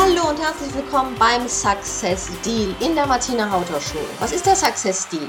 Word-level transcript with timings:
Hallo 0.00 0.30
und 0.30 0.40
herzlich 0.40 0.72
willkommen 0.74 1.16
beim 1.18 1.48
Success 1.48 2.28
Deal 2.44 2.72
in 2.78 2.94
der 2.94 3.06
Martina 3.06 3.50
Hautau 3.50 3.80
Show. 3.80 3.98
Was 4.20 4.30
ist 4.30 4.46
der 4.46 4.54
Success 4.54 5.08
Deal? 5.08 5.26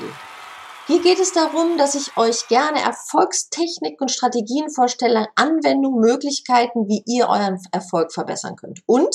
Hier 0.85 1.01
geht 1.01 1.19
es 1.19 1.33
darum, 1.33 1.79
dass 1.79 1.95
ich 1.95 2.15
euch 2.17 2.47
gerne 2.49 2.79
Erfolgstechnik 2.79 3.99
und 3.99 4.11
Strategien 4.11 4.69
vorstelle, 4.69 5.25
Anwendungen, 5.33 5.99
Möglichkeiten, 5.99 6.87
wie 6.87 7.01
ihr 7.07 7.29
euren 7.29 7.59
Erfolg 7.71 8.13
verbessern 8.13 8.57
könnt. 8.57 8.81
Und 8.85 9.09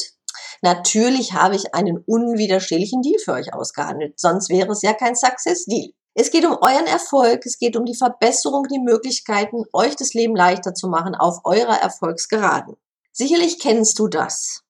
natürlich 0.61 1.35
habe 1.35 1.55
ich 1.55 1.73
einen 1.73 1.99
unwiderstehlichen 1.99 3.03
Deal 3.03 3.21
für 3.25 3.35
euch 3.35 3.55
ausgehandelt, 3.55 4.19
sonst 4.19 4.49
wäre 4.49 4.73
es 4.73 4.83
ja 4.83 4.93
kein 4.93 5.15
Success 5.15 5.67
Deal. 5.67 5.91
Es 6.15 6.33
geht 6.33 6.45
um 6.45 6.59
euren 6.63 6.89
Erfolg, 6.89 7.47
es 7.47 7.59
geht 7.59 7.77
um 7.77 7.85
die 7.85 7.97
Verbesserung, 7.97 8.65
die 8.65 8.81
Möglichkeiten, 8.81 9.63
euch 9.73 9.95
das 9.95 10.15
Leben 10.15 10.35
leichter 10.35 10.75
zu 10.75 10.89
machen 10.89 11.15
auf 11.15 11.43
eurer 11.45 11.81
Erfolgsgeraden. 11.81 12.75
Sicherlich 13.13 13.61
kennst 13.61 14.01
du 14.01 14.09
das. 14.09 14.64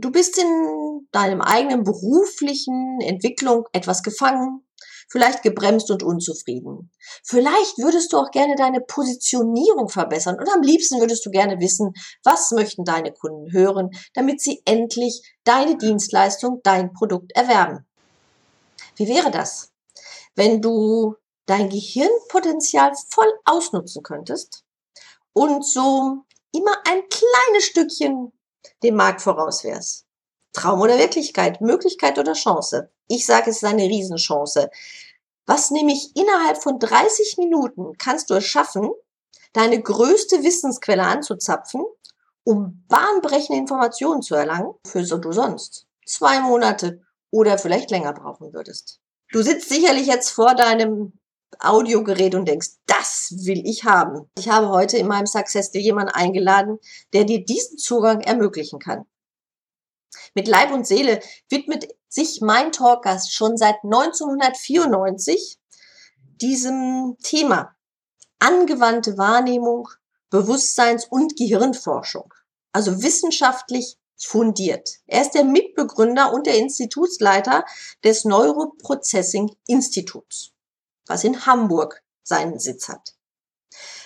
Du 0.00 0.12
bist 0.12 0.38
in 0.38 1.08
deinem 1.10 1.40
eigenen 1.40 1.82
beruflichen 1.82 3.00
Entwicklung 3.00 3.64
etwas 3.72 4.04
gefangen, 4.04 4.64
vielleicht 5.08 5.42
gebremst 5.42 5.90
und 5.90 6.04
unzufrieden. 6.04 6.92
Vielleicht 7.24 7.78
würdest 7.78 8.12
du 8.12 8.18
auch 8.18 8.30
gerne 8.30 8.54
deine 8.54 8.80
Positionierung 8.80 9.88
verbessern 9.88 10.38
und 10.38 10.48
am 10.54 10.62
liebsten 10.62 11.00
würdest 11.00 11.26
du 11.26 11.30
gerne 11.30 11.58
wissen, 11.58 11.94
was 12.22 12.52
möchten 12.52 12.84
deine 12.84 13.12
Kunden 13.12 13.50
hören, 13.50 13.90
damit 14.14 14.40
sie 14.40 14.62
endlich 14.64 15.20
deine 15.42 15.76
Dienstleistung, 15.76 16.60
dein 16.62 16.92
Produkt 16.92 17.32
erwerben. 17.34 17.84
Wie 18.94 19.08
wäre 19.08 19.32
das, 19.32 19.72
wenn 20.36 20.62
du 20.62 21.16
dein 21.46 21.70
Gehirnpotenzial 21.70 22.92
voll 23.10 23.32
ausnutzen 23.44 24.04
könntest 24.04 24.62
und 25.32 25.66
so 25.66 26.18
immer 26.52 26.76
ein 26.86 27.02
kleines 27.08 27.64
Stückchen 27.64 28.32
dem 28.82 28.96
Markt 28.96 29.20
voraus 29.20 29.64
wärst. 29.64 30.06
Traum 30.52 30.80
oder 30.80 30.98
Wirklichkeit, 30.98 31.60
Möglichkeit 31.60 32.18
oder 32.18 32.32
Chance? 32.32 32.90
Ich 33.06 33.26
sage, 33.26 33.50
es 33.50 33.58
ist 33.58 33.64
eine 33.64 33.84
Riesenchance. 33.84 34.70
Was 35.46 35.70
nämlich 35.70 36.14
innerhalb 36.14 36.62
von 36.62 36.78
30 36.78 37.36
Minuten 37.38 37.96
kannst 37.98 38.30
du 38.30 38.34
es 38.34 38.44
schaffen, 38.44 38.90
deine 39.52 39.80
größte 39.80 40.42
Wissensquelle 40.42 41.04
anzuzapfen, 41.04 41.84
um 42.44 42.84
bahnbrechende 42.88 43.58
Informationen 43.58 44.22
zu 44.22 44.34
erlangen, 44.34 44.74
für 44.86 45.04
so 45.04 45.18
du 45.18 45.32
sonst 45.32 45.86
zwei 46.06 46.40
Monate 46.40 47.02
oder 47.30 47.58
vielleicht 47.58 47.90
länger 47.90 48.12
brauchen 48.12 48.52
würdest. 48.52 49.00
Du 49.32 49.42
sitzt 49.42 49.68
sicherlich 49.68 50.06
jetzt 50.06 50.30
vor 50.30 50.54
deinem 50.54 51.12
Audiogerät 51.60 52.34
und 52.34 52.46
denkst, 52.46 52.68
das 52.86 53.34
will 53.44 53.62
ich 53.66 53.84
haben. 53.84 54.30
Ich 54.38 54.48
habe 54.48 54.68
heute 54.68 54.96
in 54.96 55.06
meinem 55.06 55.26
Success 55.26 55.70
Day 55.70 55.82
jemanden 55.82 56.12
eingeladen, 56.12 56.78
der 57.12 57.24
dir 57.24 57.44
diesen 57.44 57.78
Zugang 57.78 58.20
ermöglichen 58.20 58.78
kann. 58.78 59.06
Mit 60.34 60.46
Leib 60.46 60.72
und 60.72 60.86
Seele 60.86 61.20
widmet 61.48 61.88
sich 62.08 62.40
mein 62.40 62.72
Talkgast 62.72 63.32
schon 63.32 63.56
seit 63.56 63.76
1994 63.82 65.58
diesem 66.40 67.16
Thema. 67.22 67.74
Angewandte 68.38 69.18
Wahrnehmung, 69.18 69.88
Bewusstseins- 70.30 71.06
und 71.06 71.36
Gehirnforschung. 71.36 72.32
Also 72.72 73.02
wissenschaftlich 73.02 73.98
fundiert. 74.16 74.88
Er 75.06 75.22
ist 75.22 75.32
der 75.32 75.44
Mitbegründer 75.44 76.32
und 76.32 76.46
der 76.46 76.56
Institutsleiter 76.56 77.64
des 78.04 78.24
Neuroprocessing 78.24 79.56
Instituts 79.66 80.52
was 81.08 81.24
in 81.24 81.46
Hamburg 81.46 82.02
seinen 82.22 82.58
Sitz 82.58 82.88
hat. 82.88 83.14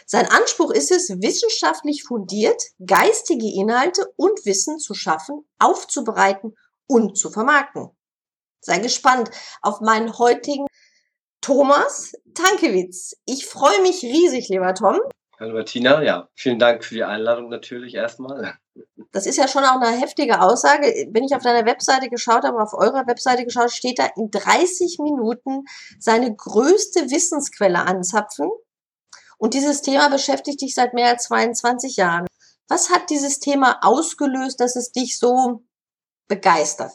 Sein 0.07 0.27
Anspruch 0.29 0.71
ist 0.71 0.91
es, 0.91 1.09
wissenschaftlich 1.21 2.05
fundiert 2.05 2.63
geistige 2.85 3.47
Inhalte 3.47 4.13
und 4.17 4.45
Wissen 4.45 4.79
zu 4.79 4.95
schaffen, 4.95 5.47
aufzubereiten 5.59 6.57
und 6.87 7.17
zu 7.17 7.31
vermarkten. 7.31 7.91
Sei 8.61 8.79
gespannt 8.79 9.31
auf 9.61 9.81
meinen 9.81 10.19
heutigen 10.19 10.67
Thomas 11.41 12.13
Tankewitz. 12.35 13.17
Ich 13.25 13.47
freue 13.47 13.83
mich 13.83 14.03
riesig, 14.03 14.49
lieber 14.49 14.75
Tom. 14.75 15.01
Hallo 15.41 15.55
Martina, 15.55 16.03
ja, 16.03 16.29
vielen 16.35 16.59
Dank 16.59 16.85
für 16.85 16.95
die 16.95 17.05
Einladung 17.05 17.49
natürlich 17.49 17.95
erstmal. 17.95 18.59
Das 19.13 19.27
ist 19.27 19.39
ja 19.39 19.49
schon 19.49 19.65
auch 19.65 19.81
eine 19.81 19.99
heftige 19.99 20.41
Aussage. 20.41 20.87
Wenn 21.11 21.25
ich 21.25 21.35
auf 21.35 21.43
deiner 21.43 21.67
Webseite 21.67 22.09
geschaut 22.09 22.45
habe, 22.45 22.63
auf 22.63 22.75
eurer 22.75 23.07
Webseite 23.07 23.45
geschaut, 23.45 23.73
steht 23.73 23.99
da 23.99 24.09
in 24.17 24.31
30 24.31 24.99
Minuten 25.01 25.65
seine 25.99 26.35
größte 26.35 27.11
Wissensquelle 27.11 27.81
anzapfen. 27.81 28.51
Und 29.39 29.55
dieses 29.55 29.83
Thema 29.83 30.09
beschäftigt 30.09 30.61
dich 30.61 30.75
seit 30.75 30.95
mehr 30.95 31.09
als 31.09 31.25
22 31.25 31.97
Jahren. 31.97 32.27
Was 32.69 32.91
hat 32.91 33.11
dieses 33.11 33.41
Thema 33.41 33.79
ausgelöst, 33.83 34.61
dass 34.61 34.77
es 34.77 34.93
dich 34.93 35.19
so 35.19 35.65
begeistert? 36.29 36.93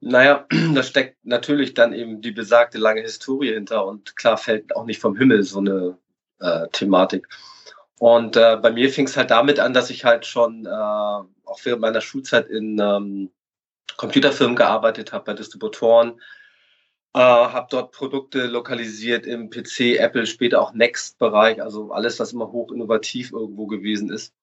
Naja, 0.00 0.46
da 0.74 0.82
steckt 0.82 1.16
natürlich 1.24 1.74
dann 1.74 1.92
eben 1.92 2.20
die 2.20 2.32
besagte 2.32 2.78
lange 2.78 3.00
Historie 3.00 3.54
hinter 3.54 3.86
und 3.86 4.16
klar 4.16 4.36
fällt 4.36 4.76
auch 4.76 4.84
nicht 4.84 5.00
vom 5.00 5.16
Himmel 5.16 5.44
so 5.44 5.60
eine 5.60 5.98
äh, 6.42 6.68
Thematik. 6.72 7.28
Und 7.98 8.36
äh, 8.36 8.58
bei 8.60 8.72
mir 8.72 8.90
fing 8.90 9.06
es 9.06 9.16
halt 9.16 9.30
damit 9.30 9.60
an, 9.60 9.74
dass 9.74 9.90
ich 9.90 10.04
halt 10.04 10.26
schon 10.26 10.66
äh, 10.66 10.68
auch 10.68 11.60
während 11.62 11.82
meiner 11.82 12.00
Schulzeit 12.00 12.48
in 12.48 12.78
ähm, 12.80 13.30
Computerfirmen 13.96 14.56
gearbeitet 14.56 15.12
habe, 15.12 15.24
bei 15.24 15.34
Distributoren, 15.34 16.20
äh, 17.14 17.18
habe 17.20 17.68
dort 17.70 17.92
Produkte 17.92 18.46
lokalisiert 18.46 19.26
im 19.26 19.50
PC, 19.50 19.98
Apple, 19.98 20.26
später 20.26 20.60
auch 20.60 20.72
Next-Bereich, 20.72 21.62
also 21.62 21.92
alles, 21.92 22.18
was 22.18 22.32
immer 22.32 22.50
hoch 22.50 22.72
innovativ 22.72 23.32
irgendwo 23.32 23.66
gewesen 23.66 24.10
ist. 24.10 24.34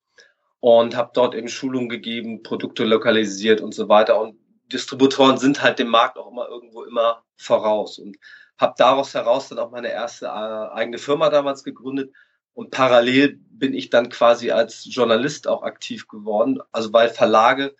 Und 0.60 0.96
habe 0.96 1.10
dort 1.14 1.34
eben 1.34 1.48
Schulungen 1.48 1.88
gegeben, 1.88 2.42
Produkte 2.42 2.84
lokalisiert 2.84 3.60
und 3.60 3.74
so 3.74 3.88
weiter. 3.88 4.20
Und 4.20 4.38
Distributoren 4.72 5.38
sind 5.38 5.62
halt 5.62 5.78
dem 5.78 5.88
Markt 5.88 6.16
auch 6.16 6.30
immer 6.30 6.48
irgendwo 6.48 6.84
immer 6.84 7.24
voraus. 7.36 7.98
Und 7.98 8.18
habe 8.60 8.74
daraus 8.76 9.14
heraus 9.14 9.48
dann 9.48 9.58
auch 9.58 9.70
meine 9.70 9.90
erste 9.90 10.26
äh, 10.26 10.28
eigene 10.28 10.98
Firma 10.98 11.30
damals 11.30 11.64
gegründet 11.64 12.12
und 12.52 12.70
parallel 12.70 13.38
bin 13.50 13.74
ich 13.74 13.90
dann 13.90 14.10
quasi 14.10 14.50
als 14.50 14.84
Journalist 14.84 15.48
auch 15.48 15.62
aktiv 15.62 16.08
geworden. 16.08 16.60
Also 16.72 16.92
weil 16.92 17.08
Verlage 17.08 17.74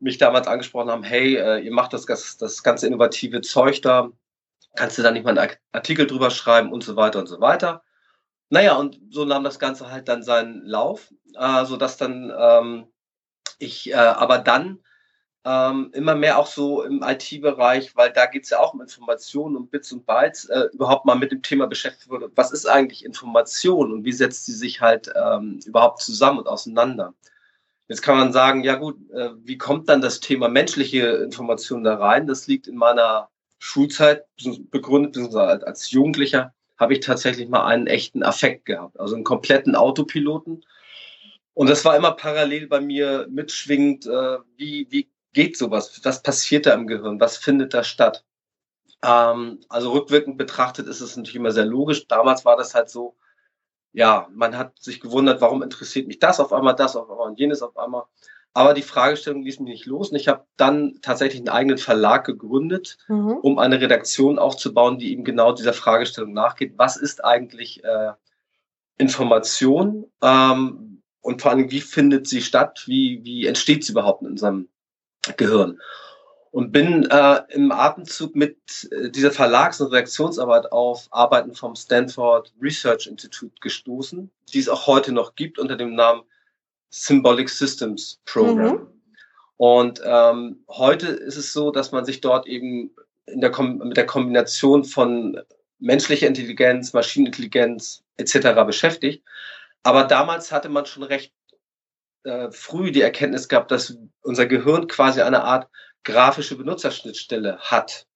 mich 0.00 0.18
damals 0.18 0.46
angesprochen 0.46 0.90
haben, 0.90 1.02
hey, 1.02 1.36
äh, 1.36 1.58
ihr 1.60 1.72
macht 1.72 1.92
das, 1.92 2.06
das 2.06 2.62
ganze 2.62 2.86
innovative 2.86 3.40
Zeug 3.40 3.82
da, 3.82 4.10
kannst 4.76 4.98
du 4.98 5.02
da 5.02 5.10
nicht 5.10 5.24
mal 5.24 5.36
einen 5.36 5.50
Artikel 5.72 6.06
drüber 6.06 6.30
schreiben 6.30 6.72
und 6.72 6.84
so 6.84 6.94
weiter 6.94 7.18
und 7.18 7.26
so 7.26 7.40
weiter. 7.40 7.82
Naja, 8.50 8.76
und 8.76 9.00
so 9.10 9.24
nahm 9.24 9.44
das 9.44 9.58
Ganze 9.58 9.90
halt 9.90 10.08
dann 10.08 10.22
seinen 10.22 10.62
Lauf, 10.64 11.12
äh, 11.34 11.64
sodass 11.64 11.96
dann 11.96 12.32
ähm, 12.38 12.86
ich 13.58 13.90
äh, 13.90 13.94
aber 13.94 14.38
dann 14.38 14.80
ähm, 15.44 15.90
immer 15.94 16.14
mehr 16.14 16.38
auch 16.38 16.46
so 16.46 16.82
im 16.82 17.02
IT-Bereich, 17.02 17.96
weil 17.96 18.12
da 18.12 18.26
geht 18.26 18.44
es 18.44 18.50
ja 18.50 18.58
auch 18.58 18.74
um 18.74 18.80
Informationen 18.80 19.56
und 19.56 19.70
Bits 19.70 19.92
und 19.92 20.06
Bytes, 20.06 20.46
äh, 20.46 20.68
überhaupt 20.72 21.06
mal 21.06 21.14
mit 21.14 21.32
dem 21.32 21.42
Thema 21.42 21.66
beschäftigt 21.66 22.10
wurde. 22.10 22.30
Was 22.34 22.52
ist 22.52 22.66
eigentlich 22.66 23.04
Information 23.04 23.92
und 23.92 24.04
wie 24.04 24.12
setzt 24.12 24.46
sie 24.46 24.52
sich 24.52 24.80
halt 24.80 25.10
ähm, 25.14 25.60
überhaupt 25.64 26.02
zusammen 26.02 26.40
und 26.40 26.48
auseinander? 26.48 27.14
Jetzt 27.88 28.02
kann 28.02 28.18
man 28.18 28.32
sagen, 28.32 28.64
ja 28.64 28.74
gut, 28.74 28.98
äh, 29.12 29.30
wie 29.44 29.56
kommt 29.56 29.88
dann 29.88 30.02
das 30.02 30.20
Thema 30.20 30.48
menschliche 30.48 31.06
Information 31.06 31.84
da 31.84 31.96
rein? 31.96 32.26
Das 32.26 32.46
liegt 32.46 32.66
in 32.68 32.76
meiner 32.76 33.30
Schulzeit 33.58 34.26
begründet, 34.70 35.12
beziehungsweise 35.12 35.66
als 35.66 35.90
Jugendlicher 35.90 36.52
habe 36.78 36.92
ich 36.92 37.00
tatsächlich 37.00 37.48
mal 37.48 37.66
einen 37.66 37.86
echten 37.86 38.22
Affekt 38.22 38.66
gehabt, 38.66 39.00
also 39.00 39.14
einen 39.14 39.24
kompletten 39.24 39.74
Autopiloten. 39.74 40.64
Und 41.54 41.68
das 41.68 41.84
war 41.84 41.96
immer 41.96 42.12
parallel 42.12 42.68
bei 42.68 42.80
mir 42.80 43.26
mitschwingend, 43.30 44.06
äh, 44.06 44.38
wie, 44.56 44.86
wie 44.90 45.08
geht 45.32 45.56
sowas? 45.56 46.00
Was 46.04 46.22
passiert 46.22 46.66
da 46.66 46.74
im 46.74 46.86
Gehirn? 46.86 47.20
Was 47.20 47.36
findet 47.36 47.74
da 47.74 47.84
statt? 47.84 48.24
Ähm, 49.02 49.60
also 49.68 49.92
rückwirkend 49.92 50.38
betrachtet 50.38 50.86
ist 50.86 51.00
es 51.00 51.16
natürlich 51.16 51.36
immer 51.36 51.52
sehr 51.52 51.64
logisch. 51.64 52.06
Damals 52.08 52.44
war 52.44 52.56
das 52.56 52.74
halt 52.74 52.90
so, 52.90 53.16
ja, 53.92 54.28
man 54.32 54.56
hat 54.56 54.78
sich 54.78 55.00
gewundert, 55.00 55.40
warum 55.40 55.62
interessiert 55.62 56.08
mich 56.08 56.18
das 56.18 56.40
auf 56.40 56.52
einmal, 56.52 56.74
das 56.74 56.96
auf 56.96 57.10
einmal 57.10 57.28
und 57.28 57.38
jenes 57.38 57.62
auf 57.62 57.76
einmal. 57.76 58.04
Aber 58.54 58.74
die 58.74 58.82
Fragestellung 58.82 59.42
ließ 59.42 59.60
mich 59.60 59.70
nicht 59.70 59.86
los 59.86 60.10
und 60.10 60.16
ich 60.16 60.26
habe 60.26 60.44
dann 60.56 60.98
tatsächlich 61.02 61.40
einen 61.40 61.48
eigenen 61.48 61.78
Verlag 61.78 62.24
gegründet, 62.24 62.98
mhm. 63.06 63.36
um 63.42 63.58
eine 63.58 63.80
Redaktion 63.80 64.38
aufzubauen, 64.38 64.98
die 64.98 65.12
eben 65.12 65.22
genau 65.22 65.52
dieser 65.52 65.74
Fragestellung 65.74 66.32
nachgeht. 66.32 66.74
Was 66.76 66.96
ist 66.96 67.24
eigentlich 67.24 67.84
äh, 67.84 68.12
Information 68.96 70.10
ähm, 70.22 71.02
und 71.20 71.42
vor 71.42 71.52
allem, 71.52 71.70
wie 71.70 71.80
findet 71.80 72.26
sie 72.26 72.42
statt? 72.42 72.84
Wie, 72.86 73.20
wie 73.22 73.46
entsteht 73.46 73.84
sie 73.84 73.92
überhaupt 73.92 74.22
in 74.22 74.28
unserem 74.28 74.68
Gehirn. 75.36 75.78
und 76.50 76.72
bin 76.72 77.04
äh, 77.10 77.40
im 77.50 77.70
Atemzug 77.72 78.34
mit 78.34 78.56
äh, 78.90 79.10
dieser 79.10 79.30
Verlags- 79.30 79.80
und 79.80 79.92
Redaktionsarbeit 79.92 80.72
auf 80.72 81.06
Arbeiten 81.10 81.54
vom 81.54 81.76
Stanford 81.76 82.52
Research 82.60 83.06
Institute 83.06 83.54
gestoßen, 83.60 84.30
die 84.52 84.58
es 84.58 84.68
auch 84.68 84.86
heute 84.86 85.12
noch 85.12 85.34
gibt 85.34 85.58
unter 85.58 85.76
dem 85.76 85.94
Namen 85.94 86.22
Symbolic 86.90 87.50
Systems 87.50 88.20
Program. 88.24 88.76
Mhm. 88.76 88.86
Und 89.56 90.00
ähm, 90.04 90.64
heute 90.68 91.08
ist 91.08 91.36
es 91.36 91.52
so, 91.52 91.70
dass 91.70 91.92
man 91.92 92.04
sich 92.04 92.20
dort 92.20 92.46
eben 92.46 92.94
in 93.26 93.40
der 93.40 93.56
mit 93.60 93.96
der 93.96 94.06
Kombination 94.06 94.84
von 94.84 95.38
menschlicher 95.78 96.26
Intelligenz, 96.26 96.92
Maschinenintelligenz 96.92 98.02
etc. 98.16 98.64
beschäftigt. 98.66 99.22
Aber 99.82 100.04
damals 100.04 100.50
hatte 100.50 100.68
man 100.68 100.86
schon 100.86 101.02
recht 101.02 101.32
äh, 102.28 102.52
früh 102.52 102.92
die 102.92 103.02
Erkenntnis 103.02 103.48
gehabt, 103.48 103.70
dass 103.70 103.96
unser 104.22 104.46
Gehirn 104.46 104.86
quasi 104.86 105.22
eine 105.22 105.42
Art 105.42 105.68
grafische 106.04 106.56
Benutzerschnittstelle 106.56 107.58
hat. 107.58 108.06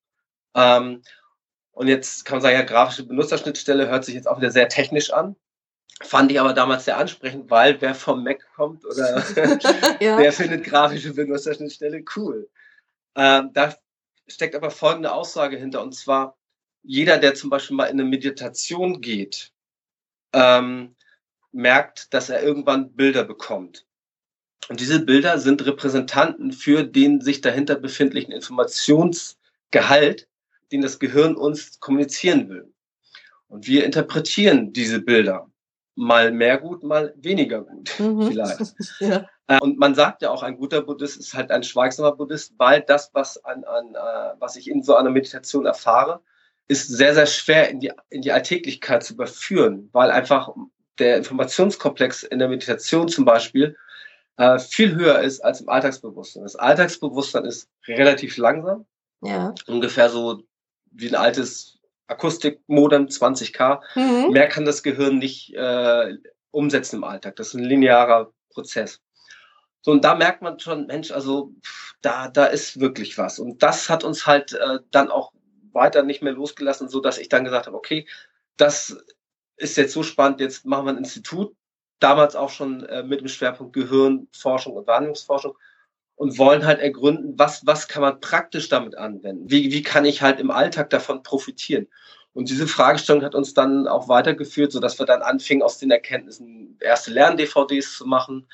Ähm, 0.55 1.03
und 1.73 1.89
jetzt 1.89 2.25
kann 2.25 2.37
man 2.37 2.43
sagen, 2.43 2.57
ja, 2.57 2.63
grafische 2.63 3.07
Benutzerschnittstelle 3.07 3.89
hört 3.89 4.05
sich 4.05 4.15
jetzt 4.15 4.29
auch 4.29 4.39
wieder 4.39 4.51
sehr 4.51 4.69
technisch 4.69 5.13
an. 5.13 5.37
Fand 6.03 6.31
ich 6.31 6.41
aber 6.41 6.53
damals 6.53 6.85
sehr 6.85 6.99
ansprechend, 6.99 7.51
weil 7.51 7.81
wer 7.81 7.95
vom 7.95 8.25
Mac 8.25 8.41
kommt 8.55 8.85
oder 8.85 9.23
ja. 10.01 10.17
der 10.17 10.33
findet 10.33 10.65
grafische 10.65 11.15
Benutzerschnittstelle 11.15 12.05
cool. 12.17 12.49
Ähm, 13.15 13.51
da 13.53 13.75
steckt 14.27 14.55
aber 14.55 14.71
folgende 14.71 15.13
Aussage 15.13 15.57
hinter, 15.57 15.83
und 15.83 15.95
zwar, 15.95 16.37
jeder, 16.83 17.19
der 17.19 17.35
zum 17.35 17.51
Beispiel 17.51 17.77
mal 17.77 17.87
in 17.87 18.01
eine 18.01 18.09
Meditation 18.09 19.01
geht, 19.01 19.53
ähm, 20.33 20.97
merkt, 21.53 22.13
dass 22.15 22.31
er 22.31 22.43
irgendwann 22.43 22.95
Bilder 22.95 23.25
bekommt. 23.25 23.87
Und 24.69 24.81
diese 24.81 25.01
Bilder 25.01 25.39
sind 25.39 25.65
Repräsentanten 25.67 26.53
für 26.53 26.85
den 26.85 27.21
sich 27.21 27.41
dahinter 27.41 27.75
befindlichen 27.75 28.33
Informationsgehalt, 28.33 30.29
den 30.71 30.83
das 30.83 30.99
Gehirn 30.99 31.37
uns 31.37 31.81
kommunizieren 31.81 32.49
will. 32.49 32.73
Und 33.49 33.67
wir 33.67 33.85
interpretieren 33.85 34.73
diese 34.73 35.01
Bilder 35.01 35.51
mal 35.95 36.33
mehr 36.33 36.59
gut, 36.59 36.83
mal 36.83 37.13
weniger 37.17 37.63
gut 37.63 37.99
mhm. 37.99 38.23
vielleicht. 38.31 38.75
ja. 39.01 39.27
Äh, 39.47 39.61
und 39.61 39.79
man 39.79 39.95
sagt 39.95 40.23
ja 40.23 40.31
auch, 40.31 40.43
ein 40.43 40.57
guter 40.57 40.83
Buddhist 40.83 41.19
ist 41.19 41.35
halt 41.35 41.51
ein 41.51 41.63
schweigsamer 41.63 42.13
Buddhist, 42.13 42.55
weil 42.57 42.81
das, 42.81 43.11
was, 43.13 43.45
an, 43.45 43.65
an, 43.65 43.95
äh, 43.95 44.35
was 44.39 44.57
ich 44.57 44.69
in 44.69 44.83
so 44.83 44.95
einer 44.95 45.11
Meditation 45.11 45.67
erfahre, 45.67 46.23
ist 46.69 46.89
sehr, 46.89 47.15
sehr 47.15 47.27
schwer 47.27 47.69
in 47.69 47.81
die, 47.81 47.93
in 48.09 48.23
die 48.23 48.33
Alltäglichkeit 48.33 49.03
zu 49.03 49.15
überführen, 49.15 49.91
weil 49.93 50.11
einfach 50.11 50.51
der 50.99 51.17
Informationskomplex 51.17 52.23
in 52.23 52.39
der 52.39 52.49
Meditation 52.49 53.09
zum 53.09 53.25
Beispiel 53.25 53.77
äh, 54.37 54.59
viel 54.59 54.95
höher 54.95 55.21
ist 55.21 55.41
als 55.41 55.61
im 55.61 55.69
Alltagsbewusstsein. 55.69 56.43
Das 56.43 56.57
Alltagsbewusstsein 56.57 57.45
ist 57.45 57.69
relativ 57.87 58.37
langsam, 58.37 58.87
ja. 59.23 59.55
ungefähr 59.67 60.09
so 60.09 60.43
wie 60.91 61.09
ein 61.09 61.15
altes 61.15 61.79
Akustikmodem 62.07 63.07
20k. 63.07 63.81
Mhm. 63.95 64.33
Mehr 64.33 64.49
kann 64.49 64.65
das 64.65 64.83
Gehirn 64.83 65.19
nicht 65.19 65.55
äh, 65.55 66.17
umsetzen 66.51 66.97
im 66.97 67.05
Alltag. 67.05 67.37
Das 67.37 67.49
ist 67.49 67.55
ein 67.55 67.65
linearer 67.65 68.33
Prozess. 68.51 69.01
So, 69.81 69.91
und 69.91 70.05
da 70.05 70.15
merkt 70.15 70.43
man 70.43 70.61
schon, 70.61 70.87
Mensch, 70.87 71.11
also 71.11 71.53
da, 72.03 72.29
da 72.29 72.47
ist 72.47 72.79
wirklich 72.79 73.19
was. 73.19 73.39
Und 73.39 73.63
das 73.63 73.91
hat 73.91 74.05
uns 74.05 74.27
halt 74.27 74.53
äh, 74.53 74.79
dann 74.91 75.11
auch 75.11 75.33
weiter 75.73 76.03
nicht 76.03 76.23
mehr 76.23 76.33
losgelassen, 76.33 76.89
so 76.89 77.01
dass 77.01 77.19
ich 77.19 77.29
dann 77.29 77.45
gesagt 77.45 77.67
habe, 77.67 77.77
okay, 77.77 78.07
das 78.57 78.97
ist 79.57 79.77
jetzt 79.77 79.93
so 79.93 80.03
spannend, 80.03 80.41
jetzt 80.41 80.65
machen 80.65 80.87
wir 80.87 80.93
ein 80.93 80.99
Institut, 80.99 81.55
damals 82.03 82.37
auch 82.37 82.51
schon 82.51 82.85
äh, 82.85 83.03
mit 83.03 83.21
dem 83.21 83.29
Schwerpunkt 83.29 83.73
Gehirnforschung 83.73 84.75
und 84.75 84.87
Wahrnehmungsforschung 84.87 85.57
und 86.17 86.39
wollen 86.39 86.65
halt 86.67 86.81
ergründen, 86.81 87.39
was, 87.39 87.67
was 87.67 87.89
kann 87.89 88.03
man 88.03 88.21
praktisch 88.21 88.69
damit 88.69 88.97
anwenden? 88.97 89.51
Wie, 89.51 89.73
wie 89.73 89.83
kann 89.83 90.05
ich 90.05 90.23
halt 90.23 90.41
im 90.41 90.51
Alltag 90.51 90.91
davon 90.91 91.23
profitieren? 91.23 91.89
Und 92.35 92.49
diese 92.49 92.67
Fragestellung 92.67 93.23
hat 93.23 93.35
uns 93.35 93.55
dann 93.55 93.87
auch 93.87 94.09
weitergeführt, 94.09 94.73
so 94.73 94.81
dass 94.81 94.99
wir 94.99 95.07
dann 95.07 95.23
anfingen, 95.23 95.63
aus 95.63 95.79
den 95.79 95.91
Erkenntnissen 95.91 96.79
erste 96.81 97.11
Lern-DVDs 97.11 97.99
zu 97.99 98.07
machen 98.07 98.47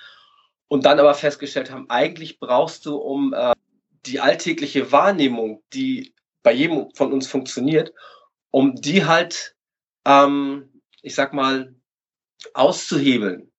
und 0.69 0.85
dann 0.85 0.99
aber 0.99 1.15
festgestellt 1.15 1.71
haben, 1.71 1.89
eigentlich 1.89 2.41
brauchst 2.41 2.87
du, 2.87 2.97
um 2.97 3.35
äh, 3.35 3.55
die 4.07 4.21
alltägliche 4.21 4.91
Wahrnehmung, 4.91 5.63
die 5.73 6.15
bei 6.43 6.53
jedem 6.53 6.91
von 6.95 7.13
uns 7.13 7.27
funktioniert, 7.27 7.93
um 8.51 8.75
die 8.75 9.05
halt, 9.05 9.55
ähm, 10.05 10.81
ich 11.03 11.15
sag 11.15 11.33
mal, 11.33 11.75
auszuhebeln, 12.55 13.51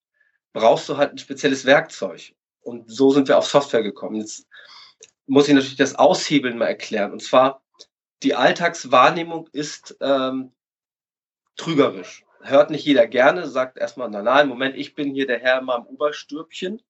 brauchst 0.53 0.89
du 0.89 0.97
halt 0.97 1.11
ein 1.11 1.17
spezielles 1.17 1.65
Werkzeug. 1.65 2.33
Und 2.61 2.91
so 2.91 3.11
sind 3.11 3.27
wir 3.27 3.37
auf 3.37 3.47
Software 3.47 3.83
gekommen. 3.83 4.15
Jetzt 4.15 4.47
muss 5.27 5.47
ich 5.47 5.53
natürlich 5.53 5.77
das 5.77 5.95
Aushebeln 5.95 6.57
mal 6.57 6.67
erklären. 6.67 7.11
Und 7.11 7.21
zwar, 7.21 7.63
die 8.23 8.35
Alltagswahrnehmung 8.35 9.47
ist 9.51 9.95
ähm, 10.01 10.51
trügerisch. 11.55 12.25
Hört 12.41 12.69
nicht 12.69 12.85
jeder 12.85 13.07
gerne, 13.07 13.47
sagt 13.47 13.77
erstmal, 13.77 14.09
na 14.09 14.21
nein, 14.21 14.47
Moment, 14.47 14.75
ich 14.75 14.95
bin 14.95 15.13
hier 15.13 15.27
der 15.27 15.39
Herr 15.39 15.59
in 15.59 15.65
meinem 15.65 15.85
Oberstürbchen. 15.85 16.81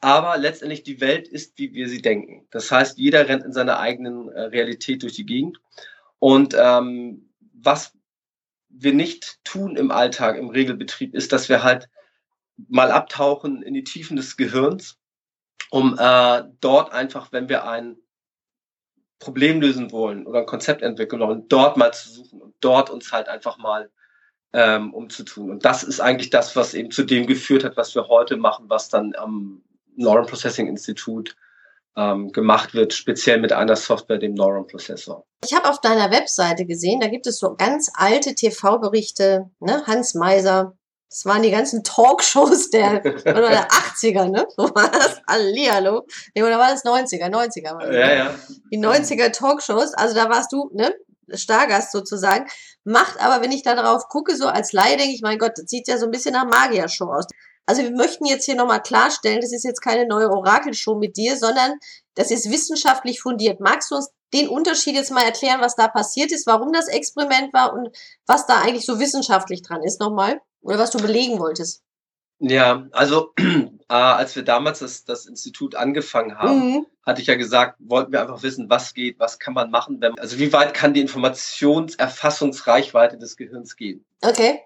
Aber 0.00 0.38
letztendlich 0.38 0.82
die 0.82 1.00
Welt 1.00 1.28
ist, 1.28 1.58
wie 1.58 1.74
wir 1.74 1.88
sie 1.88 2.00
denken. 2.00 2.46
Das 2.50 2.70
heißt, 2.70 2.98
jeder 2.98 3.28
rennt 3.28 3.44
in 3.44 3.52
seiner 3.52 3.78
eigenen 3.78 4.30
äh, 4.30 4.42
Realität 4.42 5.02
durch 5.02 5.12
die 5.12 5.26
Gegend. 5.26 5.60
Und 6.18 6.54
ähm, 6.58 7.30
was 7.52 7.94
wir 8.70 8.94
nicht 8.94 9.38
tun 9.44 9.76
im 9.76 9.90
Alltag, 9.90 10.36
im 10.36 10.48
Regelbetrieb, 10.48 11.14
ist, 11.14 11.32
dass 11.32 11.48
wir 11.48 11.62
halt 11.62 11.88
mal 12.68 12.90
abtauchen 12.90 13.62
in 13.62 13.74
die 13.74 13.84
Tiefen 13.84 14.16
des 14.16 14.36
Gehirns, 14.36 14.98
um 15.70 15.96
äh, 15.98 16.44
dort 16.60 16.92
einfach, 16.92 17.32
wenn 17.32 17.48
wir 17.48 17.66
ein 17.66 17.96
Problem 19.18 19.60
lösen 19.60 19.92
wollen 19.92 20.26
oder 20.26 20.40
ein 20.40 20.46
Konzept 20.46 20.82
entwickeln 20.82 21.20
wollen, 21.20 21.46
dort 21.48 21.76
mal 21.76 21.92
zu 21.92 22.10
suchen 22.10 22.40
und 22.40 22.54
dort 22.60 22.90
uns 22.90 23.12
halt 23.12 23.28
einfach 23.28 23.58
mal 23.58 23.90
ähm, 24.52 24.94
umzutun. 24.94 25.50
Und 25.50 25.64
das 25.64 25.82
ist 25.82 26.00
eigentlich 26.00 26.30
das, 26.30 26.56
was 26.56 26.74
eben 26.74 26.90
zu 26.90 27.04
dem 27.04 27.26
geführt 27.26 27.62
hat, 27.62 27.76
was 27.76 27.94
wir 27.94 28.08
heute 28.08 28.36
machen, 28.36 28.68
was 28.68 28.88
dann 28.88 29.14
am 29.16 29.62
Neuron 29.94 30.26
Processing 30.26 30.66
Institut 30.68 31.36
ähm, 31.96 32.32
gemacht 32.32 32.74
wird, 32.74 32.92
speziell 32.92 33.40
mit 33.40 33.52
einer 33.52 33.76
Software, 33.76 34.18
dem 34.18 34.34
Neuron 34.34 34.66
Processor. 34.66 35.24
Ich 35.44 35.54
habe 35.54 35.68
auf 35.68 35.80
deiner 35.80 36.10
Webseite 36.10 36.66
gesehen, 36.66 37.00
da 37.00 37.08
gibt 37.08 37.26
es 37.26 37.38
so 37.38 37.54
ganz 37.56 37.90
alte 37.94 38.34
TV-Berichte, 38.34 39.50
ne? 39.60 39.82
Hans 39.86 40.14
Meiser, 40.14 40.76
das 41.10 41.24
waren 41.24 41.42
die 41.42 41.50
ganzen 41.50 41.82
Talkshows 41.82 42.70
der, 42.70 43.00
der 43.24 43.68
80er, 43.68 44.28
ne? 44.28 44.46
So 44.56 44.64
war 44.74 44.90
das. 44.90 45.20
Hallihallo. 45.26 46.06
Nee, 46.34 46.42
oder 46.44 46.58
war 46.58 46.70
das 46.70 46.84
90er? 46.84 47.28
90er 47.28 47.74
war 47.74 47.86
das. 47.86 47.94
Ja, 47.94 48.14
ja. 48.14 48.34
Die 48.72 48.78
90er 48.78 49.32
Talkshows, 49.32 49.94
also 49.94 50.14
da 50.14 50.30
warst 50.30 50.52
du, 50.52 50.70
ne? 50.72 50.94
Stargast 51.32 51.92
sozusagen. 51.92 52.46
Macht 52.84 53.20
aber, 53.20 53.42
wenn 53.42 53.52
ich 53.52 53.62
da 53.62 53.74
drauf 53.74 54.08
gucke, 54.08 54.36
so 54.36 54.46
als 54.46 54.72
Laie, 54.72 54.96
denke 54.96 55.14
ich, 55.14 55.22
mein 55.22 55.38
Gott, 55.38 55.52
das 55.56 55.66
sieht 55.66 55.88
ja 55.88 55.98
so 55.98 56.06
ein 56.06 56.10
bisschen 56.10 56.32
nach 56.32 56.46
Magier-Show 56.46 57.12
aus. 57.12 57.26
Also 57.66 57.82
wir 57.82 57.92
möchten 57.92 58.24
jetzt 58.24 58.46
hier 58.46 58.56
nochmal 58.56 58.82
klarstellen, 58.82 59.40
das 59.40 59.52
ist 59.52 59.64
jetzt 59.64 59.80
keine 59.80 60.06
neue 60.06 60.30
Orakelshow 60.30 60.96
mit 60.96 61.16
dir, 61.16 61.36
sondern 61.36 61.74
das 62.14 62.30
ist 62.30 62.50
wissenschaftlich 62.50 63.20
fundiert. 63.20 63.60
Magst 63.60 63.90
du 63.90 63.96
uns 63.96 64.10
den 64.32 64.48
Unterschied 64.48 64.94
jetzt 64.94 65.10
mal 65.10 65.24
erklären, 65.24 65.60
was 65.60 65.74
da 65.76 65.88
passiert 65.88 66.32
ist, 66.32 66.46
warum 66.46 66.72
das 66.72 66.88
Experiment 66.88 67.52
war 67.52 67.72
und 67.72 67.90
was 68.26 68.46
da 68.46 68.60
eigentlich 68.60 68.86
so 68.86 69.00
wissenschaftlich 69.00 69.62
dran 69.62 69.82
ist 69.82 70.00
nochmal? 70.00 70.40
Oder 70.62 70.78
was 70.78 70.90
du 70.90 70.98
belegen 70.98 71.38
wolltest? 71.38 71.82
Ja, 72.38 72.86
also 72.92 73.32
äh, 73.38 73.68
als 73.88 74.34
wir 74.34 74.44
damals 74.44 74.78
das, 74.80 75.04
das 75.04 75.26
Institut 75.26 75.74
angefangen 75.74 76.38
haben, 76.38 76.72
mhm. 76.72 76.86
hatte 77.04 77.20
ich 77.20 77.26
ja 77.26 77.34
gesagt, 77.34 77.76
wollten 77.80 78.12
wir 78.12 78.22
einfach 78.22 78.42
wissen, 78.42 78.70
was 78.70 78.94
geht, 78.94 79.20
was 79.20 79.38
kann 79.38 79.52
man 79.52 79.70
machen, 79.70 80.00
wenn, 80.00 80.18
also 80.18 80.38
wie 80.38 80.50
weit 80.52 80.72
kann 80.72 80.94
die 80.94 81.02
Informationserfassungsreichweite 81.02 83.18
des 83.18 83.36
Gehirns 83.36 83.76
gehen. 83.76 84.06
Okay 84.22 84.62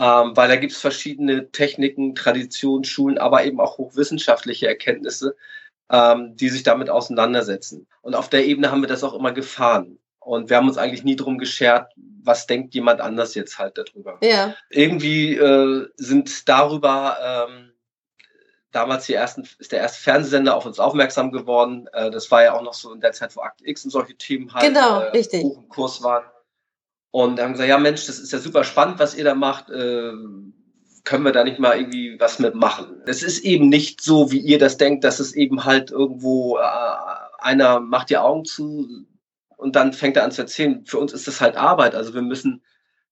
ähm, 0.00 0.34
weil 0.34 0.48
da 0.48 0.56
gibt 0.56 0.72
es 0.72 0.80
verschiedene 0.80 1.50
Techniken, 1.52 2.14
Traditionen, 2.14 2.84
Schulen, 2.84 3.18
aber 3.18 3.44
eben 3.44 3.60
auch 3.60 3.76
hochwissenschaftliche 3.76 4.66
Erkenntnisse, 4.66 5.36
ähm, 5.90 6.36
die 6.36 6.48
sich 6.48 6.62
damit 6.62 6.88
auseinandersetzen. 6.88 7.86
Und 8.00 8.14
auf 8.14 8.30
der 8.30 8.46
Ebene 8.46 8.70
haben 8.70 8.80
wir 8.80 8.88
das 8.88 9.04
auch 9.04 9.12
immer 9.12 9.32
gefahren. 9.32 9.98
Und 10.18 10.48
wir 10.48 10.56
haben 10.56 10.68
uns 10.68 10.78
eigentlich 10.78 11.04
nie 11.04 11.16
drum 11.16 11.36
geschert, 11.36 11.92
was 12.22 12.46
denkt 12.46 12.74
jemand 12.74 13.02
anders 13.02 13.34
jetzt 13.34 13.58
halt 13.58 13.76
darüber. 13.76 14.18
Ja. 14.22 14.54
Irgendwie 14.70 15.36
äh, 15.36 15.86
sind 15.96 16.48
darüber 16.48 17.48
ähm, 17.50 17.72
damals 18.70 19.04
die 19.04 19.14
ersten, 19.14 19.46
ist 19.58 19.72
der 19.72 19.80
erste 19.80 20.00
Fernsehsender 20.00 20.56
auf 20.56 20.64
uns 20.64 20.78
aufmerksam 20.78 21.30
geworden. 21.30 21.88
Äh, 21.92 22.10
das 22.10 22.30
war 22.30 22.42
ja 22.42 22.54
auch 22.54 22.62
noch 22.62 22.74
so 22.74 22.92
in 22.94 23.00
der 23.00 23.12
Zeit, 23.12 23.36
wo 23.36 23.42
Akt 23.42 23.60
X 23.62 23.84
und 23.84 23.90
solche 23.90 24.14
Themen 24.14 24.52
halt 24.54 24.64
genau, 24.64 25.02
äh, 25.02 25.42
hoch 25.42 25.58
im 25.58 25.68
Kurs 25.68 26.02
waren. 26.02 26.24
Und 27.10 27.40
haben 27.40 27.52
gesagt, 27.52 27.68
ja 27.68 27.78
Mensch, 27.78 28.06
das 28.06 28.18
ist 28.18 28.32
ja 28.32 28.38
super 28.38 28.64
spannend, 28.64 28.98
was 28.98 29.16
ihr 29.16 29.24
da 29.24 29.34
macht. 29.34 29.70
Äh, 29.70 30.12
können 31.04 31.24
wir 31.24 31.32
da 31.32 31.44
nicht 31.44 31.58
mal 31.58 31.76
irgendwie 31.76 32.20
was 32.20 32.38
mitmachen? 32.38 33.02
Es 33.06 33.22
ist 33.22 33.44
eben 33.44 33.68
nicht 33.68 34.00
so, 34.00 34.30
wie 34.30 34.38
ihr 34.38 34.58
das 34.58 34.76
denkt, 34.76 35.02
dass 35.02 35.18
es 35.18 35.34
eben 35.34 35.64
halt 35.64 35.90
irgendwo 35.90 36.58
äh, 36.58 36.62
einer 37.38 37.80
macht 37.80 38.10
die 38.10 38.18
Augen 38.18 38.44
zu 38.44 39.06
und 39.56 39.76
dann 39.76 39.92
fängt 39.92 40.16
er 40.16 40.24
an 40.24 40.30
zu 40.30 40.42
erzählen. 40.42 40.84
Für 40.84 40.98
uns 40.98 41.12
ist 41.12 41.26
das 41.26 41.40
halt 41.40 41.56
Arbeit. 41.56 41.94
Also 41.94 42.14
wir 42.14 42.22
müssen 42.22 42.62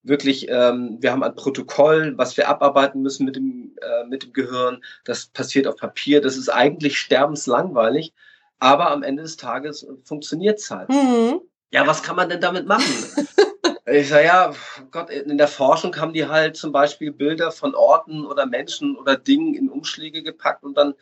wirklich, 0.03 0.49
ähm, 0.49 0.99
wir 1.01 1.13
haben 1.13 1.23
ein 1.23 1.35
Protokoll, 1.35 2.17
was 2.17 2.37
wir 2.37 2.49
abarbeiten 2.49 3.03
müssen 3.03 3.25
mit 3.25 3.37
dem, 3.37 3.75
äh, 3.81 4.05
mit 4.07 4.23
dem 4.23 4.33
Gehirn. 4.33 4.83
Das 5.05 5.27
passiert 5.27 5.67
auf 5.67 5.77
Papier. 5.77 6.21
Das 6.21 6.37
ist 6.37 6.49
eigentlich 6.49 6.99
sterbenslangweilig 6.99 8.13
aber 8.59 8.91
am 8.91 9.03
Ende 9.03 9.23
des 9.23 9.37
Tages 9.37 9.87
funktioniert 10.05 10.59
es 10.59 10.71
halt. 10.71 10.89
Mhm. 10.89 11.41
Ja, 11.71 11.87
was 11.87 12.03
kann 12.03 12.17
man 12.17 12.29
denn 12.29 12.41
damit 12.41 12.67
machen? 12.67 12.85
ich 13.93 14.09
sage, 14.09 14.25
ja, 14.25 14.55
Gott, 14.91 15.11
in 15.11 15.39
der 15.39 15.49
Forschung 15.49 15.95
haben 15.97 16.13
die 16.13 16.27
halt 16.27 16.57
zum 16.57 16.73
Beispiel 16.73 17.13
Bilder 17.13 17.53
von 17.53 17.75
Orten 17.75 18.27
oder 18.27 18.47
Menschen 18.47 18.97
oder 18.97 19.17
Dingen 19.17 19.55
in 19.55 19.69
Umschläge 19.69 20.23
gepackt 20.23 20.65
und 20.65 20.75
dann 20.77 20.95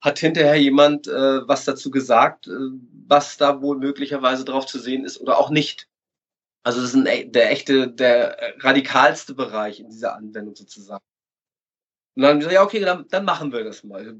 hat 0.00 0.18
hinterher 0.18 0.56
jemand 0.56 1.08
äh, 1.08 1.48
was 1.48 1.64
dazu 1.64 1.90
gesagt, 1.90 2.46
äh, 2.46 2.50
was 3.06 3.36
da 3.36 3.62
wohl 3.62 3.78
möglicherweise 3.78 4.44
drauf 4.44 4.66
zu 4.66 4.78
sehen 4.78 5.04
ist 5.04 5.20
oder 5.20 5.38
auch 5.38 5.50
nicht. 5.50 5.88
Also 6.62 6.80
das 6.80 6.90
ist 6.90 6.96
ein, 6.96 7.06
e, 7.06 7.24
der 7.26 7.50
echte, 7.50 7.88
der 7.88 8.54
radikalste 8.60 9.34
Bereich 9.34 9.80
in 9.80 9.90
dieser 9.90 10.14
Anwendung 10.14 10.54
sozusagen. 10.56 11.04
Und 12.16 12.22
dann 12.22 12.30
haben 12.30 12.40
wir 12.40 12.48
gesagt, 12.48 12.54
ja, 12.54 12.62
okay, 12.62 12.80
dann, 12.80 13.08
dann 13.08 13.24
machen 13.24 13.52
wir 13.52 13.64
das 13.64 13.84
mal. 13.84 14.18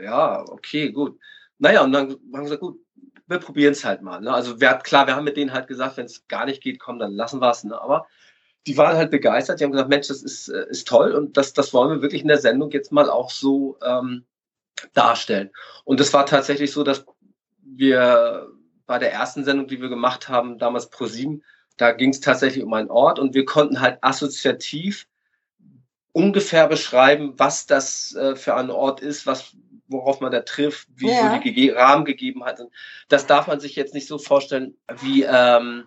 Ja, 0.00 0.42
okay, 0.48 0.90
gut. 0.92 1.18
Naja, 1.58 1.82
und 1.84 1.92
dann 1.92 2.10
haben 2.10 2.30
wir 2.32 2.42
gesagt, 2.42 2.60
gut, 2.60 2.80
wir 3.28 3.38
probieren 3.38 3.72
es 3.72 3.84
halt 3.84 4.02
mal. 4.02 4.20
Ne? 4.20 4.32
Also 4.32 4.60
wir, 4.60 4.74
klar, 4.74 5.06
wir 5.06 5.14
haben 5.14 5.24
mit 5.24 5.36
denen 5.36 5.52
halt 5.52 5.68
gesagt, 5.68 5.96
wenn 5.96 6.06
es 6.06 6.26
gar 6.28 6.46
nicht 6.46 6.62
geht, 6.62 6.80
komm, 6.80 6.98
dann 6.98 7.12
lassen 7.12 7.40
wir 7.40 7.50
es. 7.50 7.62
Ne? 7.62 7.80
Aber 7.80 8.06
die 8.66 8.76
waren 8.76 8.96
halt 8.96 9.10
begeistert. 9.10 9.60
Die 9.60 9.64
haben 9.64 9.72
gesagt, 9.72 9.90
Mensch, 9.90 10.08
das 10.08 10.22
ist, 10.22 10.48
äh, 10.48 10.66
ist 10.68 10.88
toll 10.88 11.12
und 11.12 11.36
das, 11.36 11.52
das 11.52 11.72
wollen 11.72 11.90
wir 11.90 12.02
wirklich 12.02 12.22
in 12.22 12.28
der 12.28 12.38
Sendung 12.38 12.70
jetzt 12.70 12.90
mal 12.90 13.10
auch 13.10 13.30
so 13.30 13.78
ähm, 13.84 14.24
darstellen. 14.94 15.50
Und 15.84 16.00
es 16.00 16.12
war 16.12 16.26
tatsächlich 16.26 16.72
so, 16.72 16.82
dass 16.82 17.04
wir 17.62 18.48
bei 18.86 18.98
der 18.98 19.12
ersten 19.12 19.44
Sendung, 19.44 19.68
die 19.68 19.80
wir 19.80 19.88
gemacht 19.90 20.28
haben, 20.28 20.58
damals 20.58 20.88
pro 20.88 21.06
sieben, 21.06 21.42
da 21.76 21.92
ging 21.92 22.10
es 22.10 22.20
tatsächlich 22.20 22.64
um 22.64 22.72
einen 22.72 22.90
Ort 22.90 23.18
und 23.18 23.34
wir 23.34 23.44
konnten 23.44 23.80
halt 23.80 23.98
assoziativ 24.00 25.06
ungefähr 26.12 26.66
beschreiben, 26.66 27.34
was 27.36 27.66
das 27.66 28.14
äh, 28.14 28.34
für 28.34 28.54
ein 28.54 28.70
Ort 28.70 29.00
ist, 29.00 29.26
was 29.26 29.54
worauf 29.88 30.20
man 30.20 30.32
da 30.32 30.40
trifft, 30.40 30.88
wie 30.94 31.10
ja. 31.10 31.34
so 31.34 31.42
die 31.42 31.52
Ge 31.52 31.72
Rahmengegebenheiten 31.72 32.64
sind. 32.64 32.72
Das 33.08 33.26
darf 33.26 33.46
man 33.46 33.60
sich 33.60 33.76
jetzt 33.76 33.94
nicht 33.94 34.06
so 34.06 34.18
vorstellen, 34.18 34.76
wie 35.00 35.22
ähm, 35.22 35.84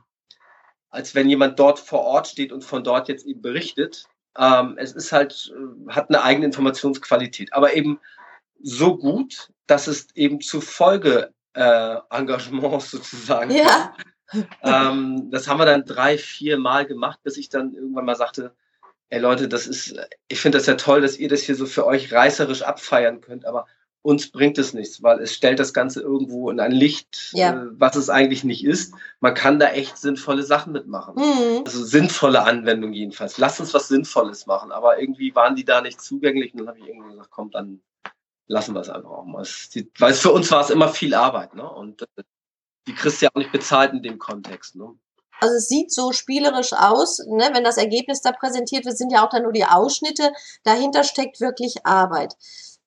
als 0.89 1.15
wenn 1.15 1.29
jemand 1.29 1.57
dort 1.57 1.79
vor 1.79 2.01
Ort 2.01 2.27
steht 2.27 2.51
und 2.51 2.63
von 2.63 2.83
dort 2.83 3.07
jetzt 3.07 3.25
eben 3.25 3.41
berichtet. 3.41 4.05
Ähm, 4.37 4.75
es 4.77 4.91
ist 4.91 5.11
halt, 5.11 5.53
äh, 5.55 5.91
hat 5.91 6.09
eine 6.09 6.23
eigene 6.23 6.45
Informationsqualität, 6.45 7.53
aber 7.53 7.73
eben 7.73 7.99
so 8.61 8.97
gut, 8.97 9.51
dass 9.67 9.87
es 9.87 10.07
eben 10.15 10.41
zu 10.41 10.61
Folge 10.61 11.33
äh, 11.53 11.95
Engagements 12.09 12.91
sozusagen. 12.91 13.51
Ja. 13.51 13.95
ähm, 14.63 15.29
das 15.31 15.47
haben 15.47 15.59
wir 15.59 15.65
dann 15.65 15.85
drei, 15.85 16.17
vier 16.17 16.57
Mal 16.57 16.85
gemacht, 16.85 17.19
bis 17.23 17.37
ich 17.37 17.49
dann 17.49 17.73
irgendwann 17.73 18.05
mal 18.05 18.15
sagte, 18.15 18.53
ey 19.09 19.19
Leute, 19.19 19.47
das 19.47 19.67
ist, 19.67 19.95
ich 20.29 20.39
finde 20.39 20.57
das 20.57 20.67
ja 20.67 20.75
toll, 20.75 21.01
dass 21.01 21.17
ihr 21.17 21.27
das 21.27 21.41
hier 21.41 21.55
so 21.55 21.65
für 21.65 21.85
euch 21.85 22.13
reißerisch 22.13 22.61
abfeiern 22.61 23.19
könnt, 23.19 23.45
aber 23.45 23.67
uns 24.03 24.31
bringt 24.31 24.57
es 24.57 24.73
nichts, 24.73 25.03
weil 25.03 25.19
es 25.19 25.33
stellt 25.33 25.59
das 25.59 25.73
Ganze 25.73 26.01
irgendwo 26.01 26.49
in 26.49 26.59
ein 26.59 26.71
Licht, 26.71 27.31
ja. 27.33 27.53
äh, 27.53 27.67
was 27.73 27.95
es 27.95 28.09
eigentlich 28.09 28.43
nicht 28.43 28.65
ist. 28.65 28.93
Man 29.19 29.35
kann 29.35 29.59
da 29.59 29.67
echt 29.67 29.97
sinnvolle 29.97 30.43
Sachen 30.43 30.73
mitmachen. 30.73 31.15
Mhm. 31.15 31.63
Also 31.65 31.83
sinnvolle 31.83 32.43
Anwendungen 32.43 32.93
jedenfalls. 32.93 33.37
Lasst 33.37 33.59
uns 33.59 33.73
was 33.73 33.87
Sinnvolles 33.87 34.47
machen. 34.47 34.71
Aber 34.71 34.99
irgendwie 34.99 35.35
waren 35.35 35.55
die 35.55 35.65
da 35.65 35.81
nicht 35.81 36.01
zugänglich 36.01 36.53
und 36.53 36.59
dann 36.59 36.69
habe 36.69 36.79
ich 36.79 36.87
irgendwie 36.87 37.11
gesagt, 37.11 37.29
komm, 37.29 37.51
dann 37.51 37.81
lassen 38.47 38.73
wir 38.73 38.81
es 38.81 38.89
einfach 38.89 39.11
auch 39.11 39.25
mal. 39.25 39.45
weil 39.99 40.13
für 40.13 40.31
uns 40.31 40.51
war 40.51 40.61
es 40.61 40.71
immer 40.71 40.89
viel 40.89 41.13
Arbeit, 41.13 41.53
ne? 41.53 41.69
Und 41.69 42.01
äh, 42.01 42.23
die 42.87 42.95
kriegst 42.95 43.21
du 43.21 43.25
ja 43.25 43.31
auch 43.33 43.39
nicht 43.39 43.51
bezahlt 43.51 43.93
in 43.93 44.01
dem 44.01 44.17
Kontext, 44.17 44.75
ne? 44.75 44.95
Also 45.39 45.55
es 45.55 45.67
sieht 45.67 45.91
so 45.91 46.11
spielerisch 46.11 46.71
aus, 46.73 47.19
ne? 47.27 47.49
wenn 47.53 47.63
das 47.63 47.77
Ergebnis 47.77 48.21
da 48.21 48.31
präsentiert 48.31 48.85
wird, 48.85 48.95
sind 48.95 49.11
ja 49.11 49.25
auch 49.25 49.29
dann 49.29 49.41
nur 49.41 49.51
die 49.51 49.65
Ausschnitte. 49.65 50.31
Dahinter 50.63 51.03
steckt 51.03 51.41
wirklich 51.41 51.83
Arbeit. 51.83 52.35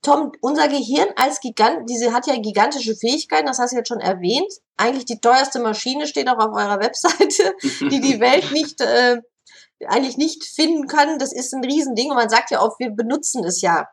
Tom, 0.05 0.33
unser 0.41 0.69
Gehirn 0.69 1.09
als 1.17 1.41
Gigant, 1.41 1.89
diese 1.89 2.13
hat 2.13 2.27
ja 2.27 2.37
gigantische 2.37 2.95
Fähigkeiten, 2.95 3.47
das 3.47 3.59
hast 3.59 3.73
du 3.73 3.77
jetzt 3.77 3.89
schon 3.89 4.01
erwähnt. 4.01 4.53
Eigentlich 4.77 5.07
die 5.07 5.21
teuerste 5.21 5.61
Maschine 5.61 6.07
steht 6.07 6.29
auch 6.29 6.39
auf 6.39 6.55
eurer 6.55 6.79
Webseite, 6.81 7.55
die 7.91 8.01
die 8.01 8.21
Welt 8.21 8.53
nicht, 8.53 8.81
äh, 8.81 9.21
eigentlich 9.87 10.17
nicht 10.17 10.45
finden 10.45 10.87
kann. 10.87 11.19
Das 11.19 11.33
ist 11.33 11.53
ein 11.55 11.65
Riesending 11.65 12.11
und 12.11 12.17
man 12.17 12.29
sagt 12.29 12.51
ja 12.51 12.61
oft, 12.63 12.79
wir 12.79 12.91
benutzen 12.91 13.45
es 13.45 13.63
ja 13.63 13.89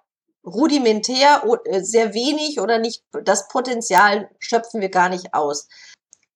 rudimentär, 0.45 1.43
äh, 1.65 1.81
sehr 1.81 2.13
wenig 2.13 2.59
oder 2.59 2.77
nicht, 2.77 3.03
das 3.23 3.47
Potenzial 3.47 4.29
schöpfen 4.39 4.81
wir 4.81 4.89
gar 4.89 5.09
nicht 5.09 5.33
aus. 5.33 5.67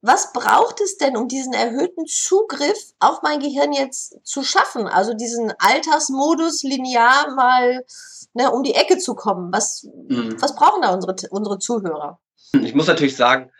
Was 0.05 0.33
braucht 0.33 0.81
es 0.81 0.97
denn, 0.97 1.17
um 1.17 1.27
diesen 1.27 1.53
erhöhten 1.53 2.05
Zugriff 2.05 2.93
auf 2.99 3.21
mein 3.23 3.39
Gehirn 3.39 3.73
jetzt 3.73 4.19
zu 4.23 4.43
schaffen? 4.43 4.87
Also 4.87 5.13
diesen 5.13 5.51
Altersmodus 5.57 6.61
linear 6.63 7.33
mal 7.33 7.83
ne, 8.33 8.51
um 8.51 8.61
die 8.61 8.75
Ecke 8.75 8.99
zu 8.99 9.15
kommen. 9.15 9.51
Was, 9.51 9.83
mhm. 9.83 10.39
was 10.39 10.55
brauchen 10.55 10.83
da 10.83 10.93
unsere, 10.93 11.15
unsere 11.31 11.57
Zuhörer? 11.57 12.19
Ich 12.61 12.75
muss 12.75 12.87
natürlich 12.87 13.15
sagen, 13.15 13.51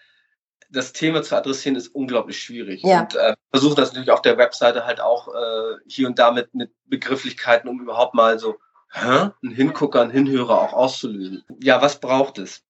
das 0.70 0.94
Thema 0.94 1.24
zu 1.24 1.36
adressieren 1.36 1.75
ist 1.75 1.88
unglaublich 1.88 2.40
schwierig. 2.40 2.84
Ja. 2.84 3.02
Und 3.02 3.16
äh, 3.16 3.36
versuche 3.52 3.75
das 3.75 3.90
natürlich 3.90 4.12
auf 4.12 4.22
der 4.22 4.38
Webseite 4.38 4.86
halt 4.86 5.02
auch 5.02 5.30
äh, 5.30 5.78
hier 5.88 6.08
und 6.08 6.20
da 6.20 6.32
mit, 6.32 6.54
mit 6.54 6.72
Begrifflichkeiten, 6.86 7.70
um 7.70 7.82
überhaupt 7.82 8.14
mal 8.14 8.38
so 8.38 8.58
hä, 8.92 9.30
einen 9.42 9.56
Hingucker, 9.56 10.02
einen 10.02 10.12
Hinhörer 10.12 10.62
auch 10.62 10.74
auszulösen. 10.74 11.44
Ja, 11.62 11.82
was 11.82 12.00
braucht 12.00 12.38
es? 12.38 12.62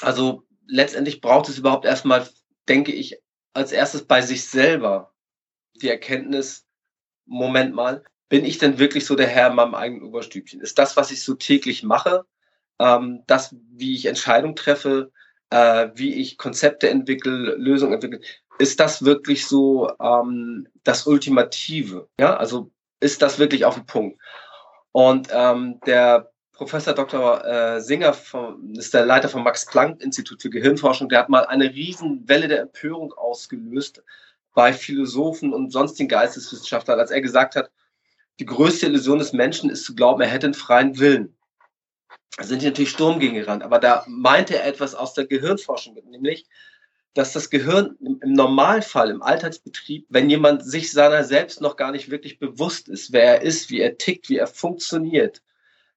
Also 0.00 0.44
letztendlich 0.66 1.20
braucht 1.20 1.48
es 1.48 1.58
überhaupt 1.58 1.84
erstmal, 1.84 2.26
denke 2.68 2.92
ich, 2.92 3.20
als 3.54 3.72
erstes 3.72 4.06
bei 4.06 4.22
sich 4.22 4.48
selber 4.48 5.12
die 5.74 5.88
Erkenntnis, 5.88 6.66
Moment 7.26 7.74
mal, 7.74 8.04
bin 8.28 8.44
ich 8.44 8.58
denn 8.58 8.78
wirklich 8.78 9.04
so 9.04 9.14
der 9.14 9.26
Herr 9.26 9.50
in 9.50 9.56
meinem 9.56 9.74
eigenen 9.74 10.04
Oberstübchen? 10.04 10.60
Ist 10.60 10.78
das, 10.78 10.96
was 10.96 11.10
ich 11.10 11.22
so 11.22 11.34
täglich 11.34 11.82
mache, 11.82 12.24
ähm, 12.78 13.22
das, 13.26 13.54
wie 13.70 13.94
ich 13.94 14.06
Entscheidungen 14.06 14.56
treffe, 14.56 15.12
äh, 15.50 15.90
wie 15.94 16.14
ich 16.14 16.38
Konzepte 16.38 16.88
entwickle, 16.88 17.54
Lösungen 17.56 17.94
entwickle, 17.94 18.20
ist 18.58 18.80
das 18.80 19.04
wirklich 19.04 19.46
so 19.46 19.90
ähm, 20.00 20.68
das 20.82 21.06
Ultimative? 21.06 22.08
Ja, 22.18 22.36
also 22.36 22.70
ist 23.00 23.22
das 23.22 23.38
wirklich 23.38 23.64
auf 23.64 23.74
den 23.74 23.86
Punkt? 23.86 24.20
Und 24.92 25.28
ähm, 25.32 25.80
der 25.86 26.31
Professor 26.62 26.94
Dr. 26.94 27.44
Äh, 27.44 27.80
Singer 27.80 28.16
ist 28.74 28.94
der 28.94 29.04
Leiter 29.04 29.28
vom 29.28 29.42
Max-Planck-Institut 29.42 30.42
für 30.42 30.48
Gehirnforschung, 30.48 31.08
der 31.08 31.18
hat 31.18 31.28
mal 31.28 31.44
eine 31.44 31.64
Riesenwelle 31.64 32.46
der 32.46 32.60
Empörung 32.60 33.12
ausgelöst 33.14 34.00
bei 34.54 34.72
Philosophen 34.72 35.52
und 35.52 35.72
sonstigen 35.72 36.08
Geisteswissenschaftlern, 36.08 37.00
als 37.00 37.10
er 37.10 37.20
gesagt 37.20 37.56
hat, 37.56 37.72
die 38.38 38.44
größte 38.44 38.86
Illusion 38.86 39.18
des 39.18 39.32
Menschen 39.32 39.70
ist 39.70 39.84
zu 39.84 39.96
glauben, 39.96 40.20
er 40.20 40.28
hätte 40.28 40.46
einen 40.46 40.54
freien 40.54 41.00
Willen. 41.00 41.36
Da 42.36 42.44
sind 42.44 42.60
hier 42.60 42.70
natürlich 42.70 42.90
Sturm 42.90 43.18
gegen 43.18 43.34
gerannt, 43.34 43.64
aber 43.64 43.80
da 43.80 44.04
meinte 44.06 44.56
er 44.56 44.64
etwas 44.64 44.94
aus 44.94 45.14
der 45.14 45.26
Gehirnforschung, 45.26 45.98
nämlich, 46.10 46.46
dass 47.14 47.32
das 47.32 47.50
Gehirn 47.50 47.96
im 48.00 48.34
Normalfall, 48.34 49.10
im 49.10 49.20
Alltagsbetrieb, 49.20 50.06
wenn 50.10 50.30
jemand 50.30 50.64
sich 50.64 50.92
seiner 50.92 51.24
selbst 51.24 51.60
noch 51.60 51.74
gar 51.74 51.90
nicht 51.90 52.08
wirklich 52.08 52.38
bewusst 52.38 52.88
ist, 52.88 53.12
wer 53.12 53.24
er 53.24 53.42
ist, 53.42 53.68
wie 53.70 53.80
er 53.80 53.98
tickt, 53.98 54.28
wie 54.28 54.36
er 54.36 54.46
funktioniert, 54.46 55.42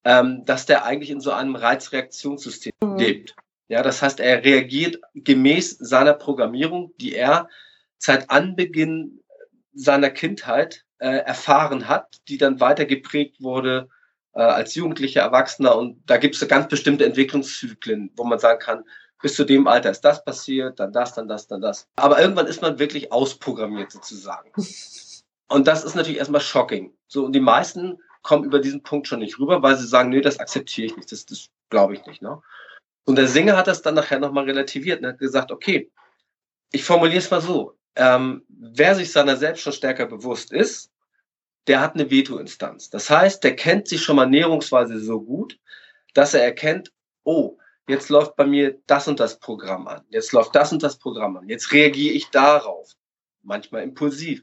ähm, 0.06 0.46
dass 0.46 0.66
der 0.66 0.86
eigentlich 0.86 1.10
in 1.10 1.20
so 1.20 1.32
einem 1.32 1.56
Reizreaktionssystem 1.56 2.74
mhm. 2.82 2.98
lebt. 2.98 3.36
Ja, 3.68 3.82
das 3.82 4.02
heißt, 4.02 4.20
er 4.20 4.44
reagiert 4.44 5.00
gemäß 5.16 5.72
seiner 5.80 6.14
Programmierung, 6.14 6.94
die 6.98 7.16
er 7.16 7.50
seit 7.98 8.30
Anbeginn 8.30 9.20
seiner 9.74 10.12
Kindheit 10.12 10.86
äh, 11.00 11.18
erfahren 11.18 11.88
hat, 11.88 12.22
die 12.28 12.38
dann 12.38 12.60
weiter 12.60 12.86
geprägt 12.86 13.42
wurde 13.42 13.90
äh, 14.34 14.42
als 14.42 14.76
Jugendlicher, 14.76 15.22
Erwachsener. 15.22 15.76
Und 15.76 16.00
da 16.06 16.18
gibt 16.18 16.36
es 16.36 16.48
ganz 16.48 16.68
bestimmte 16.68 17.06
Entwicklungszyklen, 17.06 18.12
wo 18.16 18.24
man 18.24 18.38
sagen 18.38 18.60
kann, 18.60 18.84
bis 19.22 19.36
zu 19.36 19.44
dem 19.44 19.68
Alter 19.68 19.90
ist 19.90 20.02
das 20.02 20.24
passiert, 20.24 20.80
dann 20.80 20.94
das, 20.94 21.16
dann 21.16 21.28
das, 21.28 21.48
dann 21.48 21.62
das. 21.62 21.88
Aber 21.96 22.22
irgendwann 22.22 22.46
ist 22.46 22.62
man 22.62 22.78
wirklich 22.78 23.12
ausprogrammiert 23.12 23.92
sozusagen. 23.92 24.52
Und 25.48 25.68
das 25.68 25.84
ist 25.84 25.96
natürlich 25.96 26.20
erstmal 26.20 26.42
shocking. 26.42 26.94
So, 27.08 27.24
und 27.24 27.34
die 27.34 27.40
meisten 27.40 28.00
kommen 28.26 28.44
über 28.44 28.60
diesen 28.60 28.84
Punkt 28.84 29.08
schon 29.08 29.20
nicht 29.20 29.40
rüber, 29.40 29.62
weil 29.62 29.78
sie 29.78 29.88
sagen, 29.88 30.10
nee, 30.10 30.22
das 30.22 30.40
akzeptiere 30.40 30.88
ich 30.88 30.98
nicht, 30.98 31.12
das, 31.12 31.26
das 31.26 31.50
glaube 31.70 31.94
ich 31.94 32.06
nicht. 32.06 32.22
Ne? 32.22 32.42
Und 33.06 33.16
der 33.18 33.28
Singer 33.28 33.56
hat 33.56 33.68
das 33.68 33.82
dann 33.82 33.96
nachher 33.96 34.20
nochmal 34.20 34.46
relativiert 34.46 35.02
und 35.02 35.08
hat 35.08 35.20
gesagt, 35.20 35.52
okay, 35.52 35.92
ich 36.72 36.84
formuliere 36.84 37.20
es 37.20 37.32
mal 37.32 37.42
so 37.42 37.78
ähm, 37.96 38.44
wer 38.48 38.96
sich 38.96 39.12
seiner 39.12 39.38
selbst 39.38 39.62
schon 39.62 39.74
stärker 39.74 40.06
bewusst 40.06 40.52
ist, 40.52 40.92
der 41.68 41.82
hat 41.82 41.96
eine 41.96 42.12
Veto-Instanz. 42.12 42.90
Das 42.90 43.10
heißt, 43.10 43.44
der 43.44 43.56
kennt 43.56 43.88
sich 43.88 44.04
schon 44.04 44.18
mal 44.18 44.28
näherungsweise 44.28 45.00
so 45.00 45.22
gut, 45.22 45.58
dass 46.14 46.34
er 46.34 46.44
erkennt, 46.44 46.92
oh, 47.24 47.58
jetzt 47.88 48.10
läuft 48.10 48.36
bei 48.36 48.46
mir 48.46 48.80
das 48.88 49.08
und 49.08 49.20
das 49.20 49.40
Programm 49.40 49.88
an, 49.88 50.04
jetzt 50.10 50.32
läuft 50.32 50.56
das 50.56 50.72
und 50.72 50.84
das 50.84 50.98
Programm 50.98 51.38
an, 51.38 51.50
jetzt 51.50 51.72
reagiere 51.72 52.14
ich 52.14 52.30
darauf, 52.30 52.92
manchmal 53.42 53.84
impulsiv. 53.84 54.42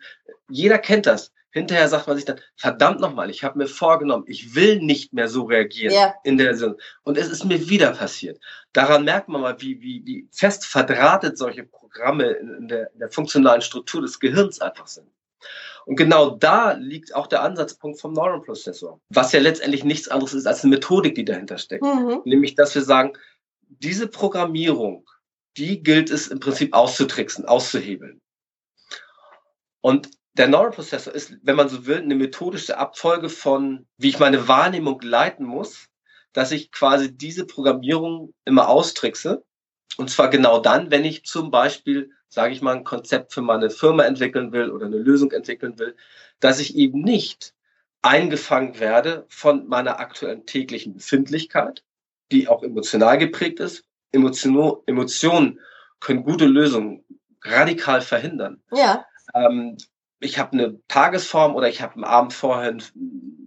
Jeder 0.48 0.78
kennt 0.78 1.06
das. 1.06 1.32
Hinterher 1.52 1.88
sagt 1.88 2.06
man 2.06 2.16
sich 2.16 2.24
dann, 2.24 2.40
verdammt 2.56 3.00
nochmal, 3.00 3.30
ich 3.30 3.44
habe 3.44 3.58
mir 3.58 3.66
vorgenommen, 3.66 4.24
ich 4.26 4.54
will 4.54 4.80
nicht 4.80 5.12
mehr 5.12 5.28
so 5.28 5.44
reagieren 5.44 5.94
ja. 5.94 6.14
in 6.24 6.38
der 6.38 6.56
Sinn. 6.56 6.74
Und 7.04 7.16
es 7.16 7.28
ist 7.28 7.44
mir 7.44 7.68
wieder 7.68 7.92
passiert. 7.92 8.40
Daran 8.72 9.04
merkt 9.04 9.28
man 9.28 9.42
mal, 9.42 9.60
wie, 9.60 9.80
wie, 9.80 10.02
wie 10.04 10.28
fest 10.32 10.66
verdrahtet 10.66 11.38
solche 11.38 11.64
Programme 11.64 12.30
in 12.30 12.68
der, 12.68 12.92
in 12.92 12.98
der 12.98 13.10
funktionalen 13.10 13.62
Struktur 13.62 14.02
des 14.02 14.18
Gehirns 14.18 14.60
einfach 14.60 14.86
sind. 14.86 15.06
Und 15.84 15.96
genau 15.96 16.30
da 16.30 16.72
liegt 16.72 17.14
auch 17.14 17.26
der 17.26 17.42
Ansatzpunkt 17.42 18.00
vom 18.00 18.12
Neuronprozessor, 18.12 19.00
was 19.08 19.32
ja 19.32 19.40
letztendlich 19.40 19.84
nichts 19.84 20.08
anderes 20.08 20.32
ist 20.32 20.46
als 20.46 20.62
eine 20.62 20.74
Methodik, 20.74 21.16
die 21.16 21.24
dahinter 21.24 21.58
steckt. 21.58 21.84
Mhm. 21.84 22.22
Nämlich, 22.24 22.54
dass 22.54 22.74
wir 22.74 22.82
sagen, 22.82 23.12
diese 23.68 24.06
Programmierung 24.06 25.04
die 25.56 25.82
gilt 25.82 26.10
es 26.10 26.28
im 26.28 26.40
Prinzip 26.40 26.74
auszutricksen, 26.74 27.44
auszuhebeln. 27.44 28.20
Und 29.80 30.10
der 30.34 30.48
Neuroprozessor 30.48 31.14
ist, 31.14 31.34
wenn 31.42 31.56
man 31.56 31.68
so 31.68 31.86
will, 31.86 31.98
eine 31.98 32.14
methodische 32.14 32.78
Abfolge 32.78 33.28
von, 33.28 33.86
wie 33.98 34.08
ich 34.08 34.18
meine 34.18 34.48
Wahrnehmung 34.48 35.00
leiten 35.02 35.44
muss, 35.44 35.88
dass 36.32 36.52
ich 36.52 36.72
quasi 36.72 37.14
diese 37.14 37.46
Programmierung 37.46 38.32
immer 38.44 38.68
austrickse. 38.68 39.44
Und 39.98 40.10
zwar 40.10 40.30
genau 40.30 40.58
dann, 40.58 40.90
wenn 40.90 41.04
ich 41.04 41.24
zum 41.24 41.50
Beispiel, 41.50 42.10
sage 42.28 42.54
ich 42.54 42.62
mal, 42.62 42.76
ein 42.76 42.84
Konzept 42.84 43.34
für 43.34 43.42
meine 43.42 43.68
Firma 43.68 44.04
entwickeln 44.04 44.52
will 44.52 44.70
oder 44.70 44.86
eine 44.86 44.96
Lösung 44.96 45.32
entwickeln 45.32 45.78
will, 45.78 45.96
dass 46.40 46.60
ich 46.60 46.76
eben 46.76 47.02
nicht 47.02 47.54
eingefangen 48.00 48.80
werde 48.80 49.26
von 49.28 49.68
meiner 49.68 50.00
aktuellen 50.00 50.46
täglichen 50.46 50.94
Befindlichkeit, 50.94 51.84
die 52.32 52.48
auch 52.48 52.62
emotional 52.62 53.18
geprägt 53.18 53.60
ist. 53.60 53.84
Emotion, 54.12 54.78
Emotionen 54.86 55.60
können 56.00 56.24
gute 56.24 56.46
Lösungen 56.46 57.04
radikal 57.42 58.00
verhindern. 58.00 58.62
Ja. 58.72 59.04
Ähm, 59.34 59.76
ich 60.22 60.38
habe 60.38 60.52
eine 60.52 60.80
Tagesform 60.88 61.54
oder 61.54 61.68
ich 61.68 61.82
habe 61.82 61.94
am 61.96 62.04
Abend 62.04 62.32
vorher 62.32 62.70
einen 62.70 62.82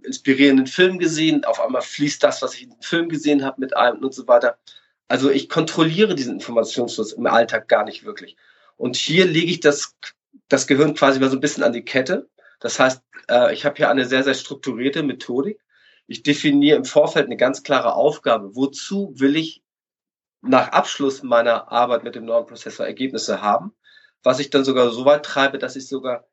inspirierenden 0.04 0.68
Film 0.68 1.00
gesehen, 1.00 1.46
auf 1.46 1.60
einmal 1.60 1.82
fließt 1.82 2.22
das, 2.22 2.42
was 2.42 2.54
ich 2.54 2.64
in 2.64 2.70
dem 2.72 2.82
Film 2.82 3.10
gesehen 3.10 3.44
habe, 3.44 3.62
mit 3.62 3.76
einem 3.76 4.04
und 4.04 4.14
so 4.14 4.28
weiter. 4.28 4.58
Also 5.08 5.30
ich 5.32 5.50
kontrolliere 5.50 6.16
diesen 6.16 6.36
Informationsfluss 6.36 7.14
im 7.14 7.28
Alltag 7.28 7.68
gar 7.68 7.86
nicht 7.86 8.04
wirklich. 8.06 8.36
Und 8.78 8.96
hier 8.96 9.26
lege 9.26 9.52
ich 9.52 9.60
das, 9.60 9.96
das 10.48 10.68
Gehirn 10.68 10.96
quasi 10.96 11.20
mal 11.20 11.30
so 11.30 11.38
ein 11.38 11.42
bisschen 11.42 11.64
an 11.64 11.74
die 11.74 11.86
Kette. 11.86 12.30
Das 12.60 12.80
heißt, 12.80 13.02
äh, 13.30 13.54
ich 13.54 13.66
habe 13.66 13.78
hier 13.78 13.90
eine 13.90 14.06
sehr, 14.06 14.24
sehr 14.24 14.34
strukturierte 14.34 15.04
Methodik. 15.04 15.60
Ich 16.08 16.24
definiere 16.24 16.78
im 16.78 16.86
Vorfeld 16.86 17.26
eine 17.26 17.38
ganz 17.38 17.64
klare 17.64 17.94
Aufgabe. 17.94 18.56
Wozu 18.56 19.14
will 19.16 19.36
ich 19.36 19.64
nach 20.42 20.70
Abschluss 20.70 21.24
meiner 21.24 21.72
Arbeit 21.72 22.04
mit 22.04 22.16
dem 22.16 22.26
neuen 22.26 22.46
Prozessor 22.46 22.86
Ergebnisse 22.86 23.42
haben? 23.42 23.74
Was 24.24 24.40
ich 24.40 24.50
dann 24.50 24.66
sogar 24.66 24.90
so 24.90 25.06
weit 25.06 25.24
treibe, 25.24 25.58
dass 25.58 25.76
ich 25.76 25.88
sogar 25.88 26.26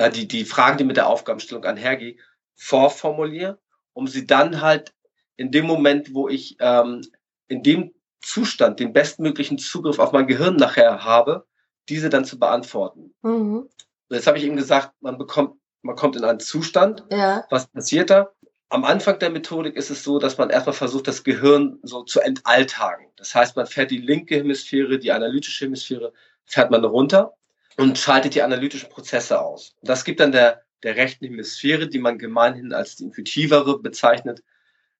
äh, 0.00 0.10
die, 0.10 0.26
die 0.26 0.46
Fragen, 0.46 0.78
die 0.78 0.84
mit 0.84 0.96
der 0.96 1.08
Aufgabenstellung 1.08 1.64
einhergehen, 1.64 2.18
vorformuliere, 2.56 3.58
um 3.92 4.08
sie 4.08 4.26
dann 4.26 4.62
halt 4.62 4.94
in 5.36 5.50
dem 5.50 5.66
Moment, 5.66 6.14
wo 6.14 6.28
ich 6.28 6.56
ähm, 6.58 7.02
in 7.48 7.62
dem 7.62 7.92
Zustand 8.22 8.80
den 8.80 8.94
bestmöglichen 8.94 9.58
Zugriff 9.58 9.98
auf 9.98 10.12
mein 10.12 10.26
Gehirn 10.26 10.56
nachher 10.56 11.04
habe, 11.04 11.46
diese 11.88 12.08
dann 12.08 12.24
zu 12.24 12.38
beantworten. 12.38 13.14
Mhm. 13.22 13.68
Jetzt 14.08 14.26
habe 14.26 14.38
ich 14.38 14.44
eben 14.44 14.56
gesagt, 14.56 14.92
man 15.00 15.18
bekommt, 15.18 15.58
man 15.82 15.96
kommt 15.96 16.16
in 16.16 16.24
einen 16.24 16.40
Zustand. 16.40 17.04
Ja. 17.10 17.44
Was 17.50 17.66
passiert 17.66 18.08
da? 18.08 18.30
Am 18.70 18.84
Anfang 18.84 19.18
der 19.18 19.30
Methodik 19.30 19.76
ist 19.76 19.90
es 19.90 20.02
so, 20.02 20.18
dass 20.18 20.38
man 20.38 20.48
erstmal 20.48 20.74
versucht, 20.74 21.08
das 21.08 21.24
Gehirn 21.24 21.78
so 21.82 22.04
zu 22.04 22.20
entalltagen. 22.20 23.06
Das 23.16 23.34
heißt, 23.34 23.56
man 23.56 23.66
fährt 23.66 23.90
die 23.90 23.98
linke 23.98 24.36
Hemisphäre, 24.36 24.98
die 24.98 25.12
analytische 25.12 25.66
Hemisphäre, 25.66 26.12
fährt 26.46 26.70
man 26.70 26.84
runter 26.84 27.34
und 27.76 27.98
schaltet 27.98 28.34
die 28.34 28.42
analytischen 28.42 28.88
Prozesse 28.88 29.40
aus. 29.40 29.76
Das 29.82 30.04
gibt 30.04 30.20
dann 30.20 30.32
der, 30.32 30.62
der 30.82 30.96
rechten 30.96 31.26
Hemisphäre, 31.26 31.88
die 31.88 31.98
man 31.98 32.18
gemeinhin 32.18 32.72
als 32.72 32.96
die 32.96 33.04
intuitivere 33.04 33.78
bezeichnet, 33.78 34.42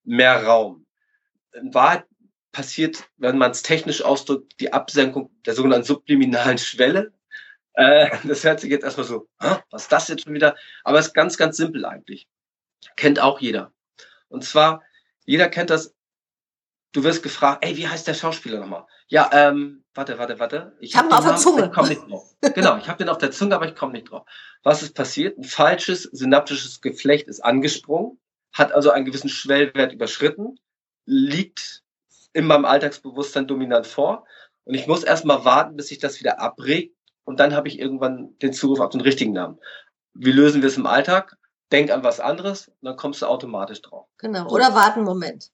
mehr 0.05 0.45
Raum. 0.45 0.87
In 1.53 1.75
Wahrheit 1.75 2.05
passiert, 2.53 3.09
wenn 3.17 3.39
man 3.39 3.53
es 3.53 3.63
technisch 3.63 4.03
ausdrückt, 4.03 4.55
die 4.61 4.73
Absenkung 4.73 5.31
der 5.45 5.55
sogenannten 5.55 5.87
subliminalen 5.87 6.59
Schwelle. 6.59 7.13
Äh, 7.75 8.11
das 8.25 8.45
hört 8.45 8.61
sich 8.61 8.71
jetzt 8.71 8.85
erstmal 8.85 9.07
so, 9.07 9.29
was 9.71 9.83
ist 9.83 9.93
das 9.93 10.09
jetzt 10.09 10.25
schon 10.25 10.35
wieder? 10.35 10.57
Aber 10.85 10.99
es 10.99 11.09
ist 11.09 11.15
ganz, 11.15 11.37
ganz 11.37 11.57
simpel 11.57 11.85
eigentlich. 11.85 12.29
Kennt 12.97 13.21
auch 13.21 13.41
jeder. 13.41 13.73
Und 14.29 14.45
zwar, 14.45 14.83
jeder 15.27 15.49
kennt 15.49 15.71
das, 15.71 15.95
du 16.93 17.05
wirst 17.05 17.23
gefragt, 17.23 17.65
ey, 17.65 17.77
wie 17.77 17.89
heißt 17.89 18.07
der 18.07 18.15
Schauspieler 18.15 18.59
nochmal? 18.59 18.85
Ja, 19.09 19.31
ähm, 19.33 19.85
warte, 19.95 20.19
warte, 20.19 20.39
warte. 20.39 20.77
Ich, 20.81 20.91
ich 20.91 20.97
habe 20.97 21.11
hab 21.11 21.19
auf 21.19 21.25
der 21.25 21.37
Zunge. 21.37 21.67
Ich 21.67 21.73
komme 21.73 21.89
nicht 21.89 22.09
drauf. 22.09 22.35
genau, 22.55 22.77
ich 22.77 22.89
habe 22.89 22.99
den 22.99 23.09
auf 23.09 23.19
der 23.19 23.31
Zunge, 23.31 23.55
aber 23.55 23.67
ich 23.67 23.75
komme 23.75 23.93
nicht 23.93 24.11
drauf. 24.11 24.27
Was 24.63 24.83
ist 24.83 24.95
passiert? 24.95 25.39
Ein 25.39 25.45
falsches 25.45 26.05
synaptisches 26.05 26.81
Geflecht 26.81 27.29
ist 27.29 27.41
angesprungen, 27.41 28.19
hat 28.53 28.73
also 28.73 28.91
einen 28.91 29.05
gewissen 29.05 29.29
Schwellwert 29.29 29.93
überschritten, 29.93 30.59
liegt 31.07 31.83
in 32.33 32.47
meinem 32.47 32.65
Alltagsbewusstsein 32.65 33.47
dominant 33.47 33.87
vor. 33.87 34.25
Und 34.65 34.75
ich 34.75 34.87
muss 34.87 35.03
erstmal 35.03 35.45
warten, 35.45 35.77
bis 35.77 35.89
sich 35.89 35.99
das 35.99 36.21
wieder 36.21 36.41
abregt. 36.41 36.97
Und 37.25 37.41
dann 37.41 37.55
habe 37.55 37.69
ich 37.69 37.79
irgendwann 37.79 38.37
den 38.39 38.53
Zugriff 38.53 38.81
auf 38.81 38.91
den 38.91 39.01
richtigen 39.01 39.33
Namen. 39.33 39.59
Wie 40.15 40.33
lösen 40.33 40.63
wir 40.63 40.69
es 40.69 40.77
im 40.77 40.87
Alltag? 40.87 41.37
Denk 41.73 41.91
an 41.91 42.03
was 42.03 42.19
anderes, 42.19 42.67
und 42.67 42.83
dann 42.83 42.97
kommst 42.97 43.23
du 43.23 43.27
automatisch 43.27 43.81
drauf. 43.81 44.09
Genau. 44.19 44.49
Oder 44.49 44.75
warten 44.75 45.05
Moment. 45.05 45.51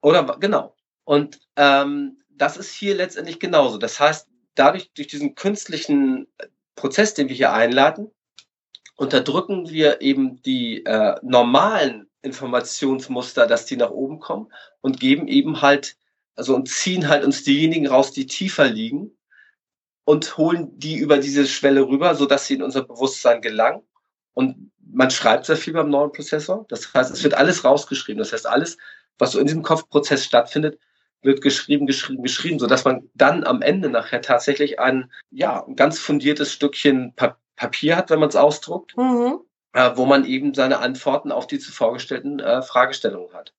Oder 0.00 0.24
genau. 0.40 0.74
Und 1.08 1.40
ähm, 1.56 2.18
das 2.28 2.58
ist 2.58 2.74
hier 2.74 2.94
letztendlich 2.94 3.40
genauso. 3.40 3.78
Das 3.78 3.98
heißt, 3.98 4.28
dadurch, 4.54 4.92
durch 4.92 5.08
diesen 5.08 5.34
künstlichen 5.34 6.26
Prozess, 6.74 7.14
den 7.14 7.30
wir 7.30 7.34
hier 7.34 7.54
einleiten, 7.54 8.10
unterdrücken 8.94 9.70
wir 9.70 10.02
eben 10.02 10.42
die 10.42 10.84
äh, 10.84 11.14
normalen 11.22 12.10
Informationsmuster, 12.20 13.46
dass 13.46 13.64
die 13.64 13.78
nach 13.78 13.88
oben 13.88 14.20
kommen 14.20 14.52
und 14.82 15.00
geben 15.00 15.28
eben 15.28 15.62
halt 15.62 15.96
also 16.36 16.54
und 16.54 16.68
ziehen 16.68 17.08
halt 17.08 17.24
uns 17.24 17.42
diejenigen 17.42 17.86
raus, 17.86 18.12
die 18.12 18.26
tiefer 18.26 18.68
liegen 18.68 19.16
und 20.04 20.36
holen 20.36 20.78
die 20.78 20.98
über 20.98 21.16
diese 21.16 21.46
Schwelle 21.46 21.88
rüber, 21.88 22.14
so 22.16 22.26
dass 22.26 22.46
sie 22.46 22.56
in 22.56 22.62
unser 22.62 22.82
Bewusstsein 22.82 23.40
gelangen. 23.40 23.80
Und 24.34 24.72
man 24.78 25.10
schreibt 25.10 25.46
sehr 25.46 25.56
viel 25.56 25.72
beim 25.72 25.88
neuen 25.88 26.12
Prozessor. 26.12 26.66
Das 26.68 26.92
heißt, 26.92 27.10
es 27.10 27.24
wird 27.24 27.32
alles 27.32 27.64
rausgeschrieben. 27.64 28.18
Das 28.18 28.34
heißt, 28.34 28.46
alles, 28.46 28.76
was 29.16 29.32
so 29.32 29.38
in 29.38 29.46
diesem 29.46 29.62
Kopfprozess 29.62 30.22
stattfindet, 30.22 30.78
wird 31.22 31.42
geschrieben, 31.42 31.86
geschrieben, 31.86 32.22
geschrieben, 32.22 32.58
so 32.58 32.66
dass 32.66 32.84
man 32.84 33.08
dann 33.14 33.44
am 33.44 33.62
Ende 33.62 33.88
nachher 33.88 34.22
tatsächlich 34.22 34.78
ein, 34.78 35.12
ja, 35.30 35.64
ein 35.64 35.76
ganz 35.76 35.98
fundiertes 35.98 36.52
Stückchen 36.52 37.14
Papier 37.56 37.96
hat, 37.96 38.10
wenn 38.10 38.20
man 38.20 38.28
es 38.28 38.36
ausdruckt, 38.36 38.96
mhm. 38.96 39.40
äh, 39.72 39.90
wo 39.96 40.06
man 40.06 40.24
eben 40.24 40.54
seine 40.54 40.78
Antworten 40.78 41.32
auf 41.32 41.46
die 41.46 41.58
zuvor 41.58 41.92
gestellten 41.92 42.38
äh, 42.38 42.62
Fragestellungen 42.62 43.32
hat. 43.34 43.52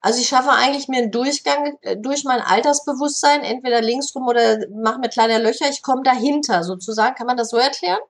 Also 0.00 0.20
ich 0.20 0.28
schaffe 0.28 0.50
eigentlich 0.50 0.88
mir 0.88 0.98
einen 0.98 1.10
Durchgang 1.10 1.78
äh, 1.80 1.96
durch 1.96 2.24
mein 2.24 2.40
Altersbewusstsein, 2.40 3.42
entweder 3.42 3.80
linksrum 3.80 4.26
oder 4.26 4.58
mache 4.68 4.98
mir 4.98 5.08
kleine 5.08 5.42
Löcher. 5.42 5.68
Ich 5.70 5.82
komme 5.82 6.02
dahinter 6.02 6.62
sozusagen. 6.62 7.14
Kann 7.14 7.26
man 7.26 7.38
das 7.38 7.48
so 7.48 7.56
erklären? 7.56 8.00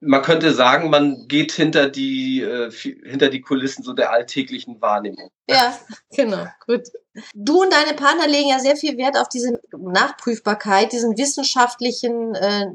Man 0.00 0.22
könnte 0.22 0.52
sagen, 0.52 0.90
man 0.90 1.28
geht 1.28 1.52
hinter 1.52 1.88
die, 1.88 2.40
äh, 2.40 2.70
hinter 2.70 3.28
die 3.28 3.40
Kulissen 3.40 3.84
so 3.84 3.92
der 3.92 4.10
alltäglichen 4.10 4.80
Wahrnehmung. 4.80 5.30
Ja, 5.48 5.78
genau, 6.14 6.46
gut. 6.66 6.82
Du 7.34 7.62
und 7.62 7.72
deine 7.72 7.94
Partner 7.94 8.26
legen 8.26 8.48
ja 8.48 8.58
sehr 8.58 8.76
viel 8.76 8.96
Wert 8.96 9.16
auf 9.16 9.28
diese 9.28 9.52
Nachprüfbarkeit, 9.76 10.92
diesen 10.92 11.16
wissenschaftlichen 11.18 12.34
äh, 12.34 12.66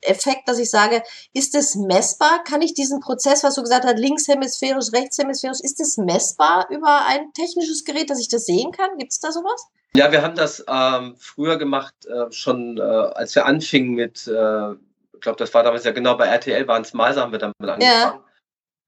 Effekt, 0.00 0.48
dass 0.48 0.58
ich 0.58 0.70
sage, 0.70 1.02
ist 1.34 1.54
es 1.54 1.74
messbar? 1.74 2.42
Kann 2.44 2.62
ich 2.62 2.74
diesen 2.74 3.00
Prozess, 3.00 3.44
was 3.44 3.54
du 3.54 3.62
gesagt 3.62 3.84
hast, 3.84 3.98
linkshemisphärisch, 3.98 4.92
rechtshemisphärisch, 4.92 5.60
ist 5.60 5.80
es 5.80 5.98
messbar 5.98 6.68
über 6.70 7.06
ein 7.06 7.32
technisches 7.34 7.84
Gerät, 7.84 8.10
dass 8.10 8.20
ich 8.20 8.28
das 8.28 8.46
sehen 8.46 8.72
kann? 8.72 8.98
Gibt 8.98 9.12
es 9.12 9.20
da 9.20 9.30
sowas? 9.30 9.66
Ja, 9.94 10.10
wir 10.10 10.22
haben 10.22 10.36
das 10.36 10.64
ähm, 10.68 11.16
früher 11.18 11.58
gemacht, 11.58 11.94
äh, 12.06 12.32
schon 12.32 12.78
äh, 12.78 12.80
als 12.80 13.34
wir 13.34 13.44
anfingen 13.44 13.94
mit, 13.94 14.26
äh, 14.26 14.74
glaube, 15.22 15.38
das 15.38 15.54
war 15.54 15.62
damals 15.62 15.84
ja 15.84 15.92
genau 15.92 16.16
bei 16.16 16.26
RTL, 16.26 16.68
waren 16.68 16.82
es 16.82 16.92
Meiser, 16.92 17.22
haben 17.22 17.32
wir 17.32 17.38
damit 17.38 17.56
angefangen. 17.60 17.80
Ja. 17.80 18.24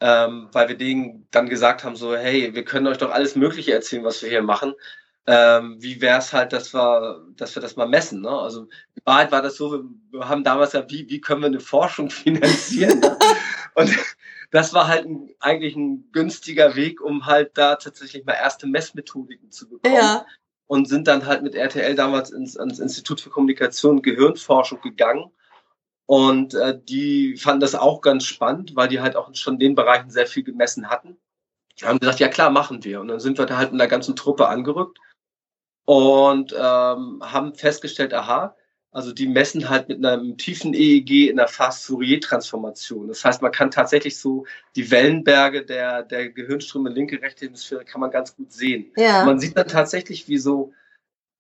Ähm, 0.01 0.49
weil 0.53 0.69
wir 0.69 0.77
denen 0.77 1.29
dann 1.31 1.49
gesagt 1.49 1.85
haben, 1.85 1.97
so, 1.97 2.15
hey, 2.17 2.55
wir 2.55 2.65
können 2.65 2.87
euch 2.87 2.99
doch 2.99 3.11
alles 3.11 3.37
Mögliche 3.37 3.73
erzählen, 3.73 4.05
was 4.05 4.23
wir 4.23 4.29
hier 4.29 4.43
machen 4.43 4.75
ähm, 5.27 5.77
wie 5.81 6.01
wäre 6.01 6.19
es 6.19 6.33
halt, 6.33 6.53
dass 6.53 6.75
wir, 6.75 7.25
dass 7.37 7.55
wir 7.55 7.63
das 7.63 7.77
mal 7.77 7.89
messen. 7.89 8.21
Ne? 8.21 8.31
Also 8.31 8.63
in 8.95 9.03
Wahrheit 9.05 9.33
war 9.33 9.43
das 9.43 9.57
so, 9.57 9.73
wir, 9.73 9.85
wir 10.11 10.29
haben 10.29 10.45
damals 10.45 10.75
ja, 10.75 10.89
wie, 10.91 11.09
wie 11.09 11.21
können 11.21 11.41
wir 11.41 11.47
eine 11.47 11.61
Forschung 11.61 12.11
finanzieren? 12.11 13.01
ne? 13.01 13.17
Und 13.75 13.91
das 14.51 14.75
war 14.75 14.87
halt 14.87 15.07
ein, 15.07 15.31
eigentlich 15.41 15.77
ein 15.77 16.11
günstiger 16.13 16.77
Weg, 16.77 17.01
um 17.01 17.27
halt 17.27 17.57
da 17.57 17.77
tatsächlich 17.77 18.25
mal 18.25 18.35
erste 18.35 18.67
Messmethodiken 18.67 19.51
zu 19.51 19.69
bekommen. 19.69 19.95
Ja. 19.95 20.27
Und 20.67 20.89
sind 20.89 21.09
dann 21.09 21.27
halt 21.27 21.43
mit 21.43 21.55
RTL 21.55 21.95
damals 21.95 22.31
ins, 22.31 22.57
ins 22.57 22.79
Institut 22.79 23.21
für 23.21 23.31
Kommunikation 23.31 23.97
und 23.97 24.03
Gehirnforschung 24.03 24.81
gegangen. 24.81 25.31
Und 26.07 26.55
äh, 26.55 26.79
die 26.79 27.37
fanden 27.37 27.61
das 27.61 27.75
auch 27.75 28.01
ganz 28.01 28.25
spannend, 28.25 28.77
weil 28.77 28.89
die 28.89 29.01
halt 29.01 29.17
auch 29.17 29.35
schon 29.35 29.55
in 29.55 29.61
den 29.61 29.75
Bereichen 29.75 30.11
sehr 30.11 30.27
viel 30.27 30.43
gemessen 30.43 30.91
hatten. 30.91 31.17
Die 31.81 31.87
haben 31.87 31.99
gesagt, 31.99 32.21
ja 32.21 32.29
klar, 32.29 32.51
machen 32.51 32.85
wir. 32.85 33.01
Und 33.01 33.09
dann 33.09 33.21
sind 33.21 33.39
wir 33.39 33.47
da 33.47 33.57
halt 33.57 33.73
mit 33.73 33.81
der 33.81 33.89
ganzen 33.89 34.15
Truppe 34.15 34.49
angerückt 34.49 34.99
und 35.87 36.53
ähm, 36.53 37.23
haben 37.23 37.55
festgestellt, 37.55 38.15
aha, 38.15 38.55
also 38.95 39.13
die 39.13 39.27
messen 39.27 39.69
halt 39.69 39.89
mit 39.89 40.05
einem 40.05 40.37
tiefen 40.39 40.73
EEG 40.73 41.29
in 41.29 41.37
der 41.37 41.49
Fast-Fourier-Transformation. 41.49 43.09
Das 43.09 43.25
heißt, 43.25 43.43
man 43.43 43.51
kann 43.51 43.73
tatsächlich 43.73 44.17
so 44.19 44.47
die 44.77 44.89
Wellenberge 44.91 45.65
der, 45.65 46.05
der 46.05 46.29
Gehirnströme 46.29 46.91
linke, 46.91 47.21
rechte 47.21 47.47
Hemisphäre 47.47 47.85
kann 47.85 48.01
man 48.01 48.13
ganz 48.13 48.37
gut 48.37 48.53
sehen. 48.53 48.93
Ja. 48.97 49.25
Man 49.25 49.41
sieht 49.41 49.57
dann 49.57 49.67
tatsächlich, 49.67 50.29
wie 50.29 50.39
so 50.39 50.73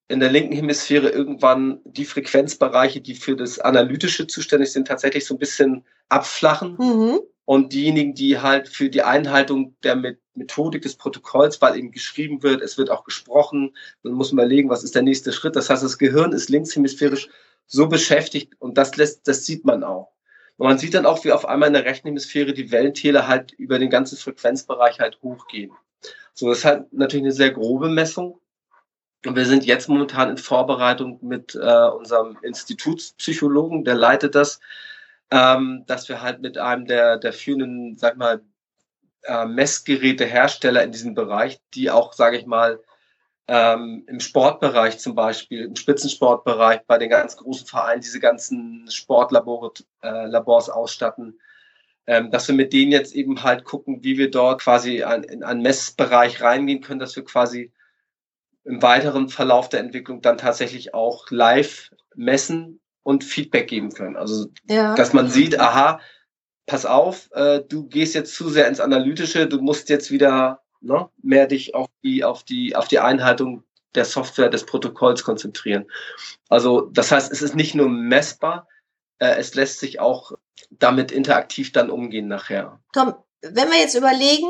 in 0.09 0.21
der 0.21 0.31
linken 0.31 0.55
Hemisphäre 0.55 1.09
irgendwann 1.09 1.81
die 1.85 2.05
Frequenzbereiche, 2.05 3.01
die 3.01 3.15
für 3.15 3.37
das 3.37 3.59
Analytische 3.59 4.27
zuständig 4.27 4.73
sind, 4.73 4.87
tatsächlich 4.87 5.25
so 5.25 5.35
ein 5.35 5.39
bisschen 5.39 5.85
abflachen. 6.09 6.77
Mhm. 6.79 7.21
Und 7.47 7.73
diejenigen, 7.73 8.15
die 8.15 8.39
halt 8.41 8.69
für 8.69 8.89
die 8.89 9.03
Einhaltung 9.03 9.77
der, 9.83 10.17
Methodik 10.35 10.83
des 10.83 10.97
Protokolls, 10.97 11.61
weil 11.63 11.79
eben 11.79 11.93
geschrieben 11.93 12.43
wird, 12.43 12.61
es 12.61 12.77
wird 12.77 12.91
auch 12.91 13.05
gesprochen, 13.05 13.77
dann 14.03 14.13
muss 14.13 14.33
man 14.33 14.47
überlegen, 14.47 14.69
was 14.69 14.85
ist 14.85 14.95
der 14.95 15.03
nächste 15.03 15.33
Schritt. 15.33 15.57
Das 15.57 15.71
heißt, 15.71 15.83
das 15.83 15.99
Gehirn 15.99 16.33
ist 16.33 16.49
linkshemisphärisch 16.49 17.29
so 17.67 17.89
beschäftigt 17.89 18.55
und 18.59 18.77
das 18.77 18.97
lässt, 18.97 19.27
das 19.29 19.47
sieht 19.47 19.65
man 19.65 19.85
auch. 19.85 20.13
Und 20.57 20.69
man 20.69 20.79
sieht 20.79 20.95
dann 20.95 21.07
auch, 21.07 21.25
wie 21.25 21.33
auf 21.33 21.47
einmal 21.47 21.69
in 21.69 21.73
der 21.75 21.85
rechten 21.85 22.09
Hemisphäre 22.09 22.53
die 22.53 22.71
Wellentäler 22.71 23.27
halt 23.27 23.53
über 23.53 23.79
den 23.79 23.91
ganzen 23.91 24.17
Frequenzbereich 24.17 25.01
halt 25.01 25.19
hochgehen. 25.23 25.73
So, 26.33 26.49
das 26.49 26.59
ist 26.59 26.65
halt 26.65 26.93
natürlich 26.93 27.25
eine 27.25 27.33
sehr 27.33 27.51
grobe 27.51 27.89
Messung. 27.89 28.41
Und 29.27 29.37
wir 29.37 29.47
sind 29.47 29.65
jetzt 29.65 29.89
momentan 29.89 30.31
in 30.31 30.37
Vorbereitung 30.37 31.19
mit 31.23 31.55
äh, 31.55 31.89
unserem 31.89 32.37
Institutspsychologen, 32.43 33.85
der 33.85 33.95
leitet 33.95 34.35
das, 34.35 34.61
ähm, 35.31 35.85
dass 35.87 36.09
wir 36.09 36.21
halt 36.21 36.41
mit 36.41 36.59
einem 36.59 36.87
der, 36.87 37.19
der 37.19 37.33
führenden, 37.33 37.97
sag 37.97 38.17
mal, 38.17 38.43
äh, 39.23 39.47
Messgerätehersteller 39.47 40.83
in 40.83 40.93
diesem 40.93 41.15
Bereich, 41.15 41.61
die 41.75 41.91
auch, 41.91 42.13
sage 42.13 42.37
ich 42.37 42.47
mal, 42.47 42.81
ähm, 43.49 44.05
im 44.07 44.21
Sportbereich 44.21 44.99
zum 44.99 45.15
Beispiel, 45.15 45.65
im 45.65 45.77
Spitzensportbereich, 45.77 46.81
bei 46.87 46.99
den 46.99 47.11
ganz 47.11 47.37
großen 47.37 47.67
Vereinen 47.67 48.01
diese 48.01 48.21
ganzen 48.21 48.91
Sportlabors 48.91 49.85
äh, 50.03 50.73
ausstatten, 50.73 51.41
ähm, 52.07 52.31
dass 52.31 52.49
wir 52.49 52.55
mit 52.55 52.73
denen 52.73 52.93
jetzt 52.93 53.15
eben 53.15 53.43
halt 53.43 53.65
gucken, 53.65 54.03
wie 54.03 54.19
wir 54.19 54.31
dort 54.31 54.63
quasi 54.63 55.03
an, 55.03 55.25
in 55.25 55.43
einen 55.43 55.63
Messbereich 55.63 56.43
reingehen 56.43 56.83
können, 56.83 57.01
dass 57.01 57.17
wir 57.17 57.25
quasi 57.25 57.73
im 58.65 58.83
weiteren 58.83 59.29
Verlauf 59.29 59.69
der 59.69 59.81
Entwicklung 59.81 60.23
dann 60.23 60.39
tatsächlich 60.39 60.95
auch 60.95 61.31
live 61.31 61.91
messen 62.15 62.81
und 63.03 63.25
Feedback 63.25 63.69
geben 63.69 63.93
können. 63.93 64.17
Also, 64.17 64.47
ja. 64.69 64.95
dass 64.95 65.13
man 65.13 65.29
sieht, 65.29 65.61
aha, 65.61 66.01
pass 66.67 66.87
auf, 66.87 67.31
äh, 67.33 67.61
du 67.61 67.87
gehst 67.87 68.15
jetzt 68.15 68.35
zu 68.35 68.49
sehr 68.49 68.67
ins 68.69 68.81
Analytische, 68.81 69.47
du 69.47 69.61
musst 69.61 69.89
jetzt 69.91 70.11
wieder 70.11 70.63
ne, 70.81 71.09
mehr 71.23 71.47
dich 71.47 71.75
auf 71.75 71.89
die, 72.03 72.25
auf 72.25 72.43
die, 72.43 72.75
auf 72.75 72.89
die 72.89 72.99
Einhaltung 72.99 73.65
der 73.95 74.05
Software, 74.05 74.49
des 74.49 74.67
Protokolls 74.67 75.23
konzentrieren. 75.23 75.87
Also, 76.49 76.83
das 76.93 77.13
heißt, 77.13 77.31
es 77.31 77.43
ist 77.43 77.55
nicht 77.55 77.75
nur 77.75 77.89
messbar, 77.89 78.67
äh, 79.19 79.37
es 79.37 79.55
lässt 79.55 79.79
sich 79.79 80.01
auch 80.01 80.33
damit 80.71 81.13
interaktiv 81.13 81.73
dann 81.73 81.91
umgehen 81.91 82.27
nachher. 82.27 82.81
Tom, 82.93 83.15
wenn 83.43 83.71
wir 83.71 83.79
jetzt 83.79 83.95
überlegen, 83.95 84.49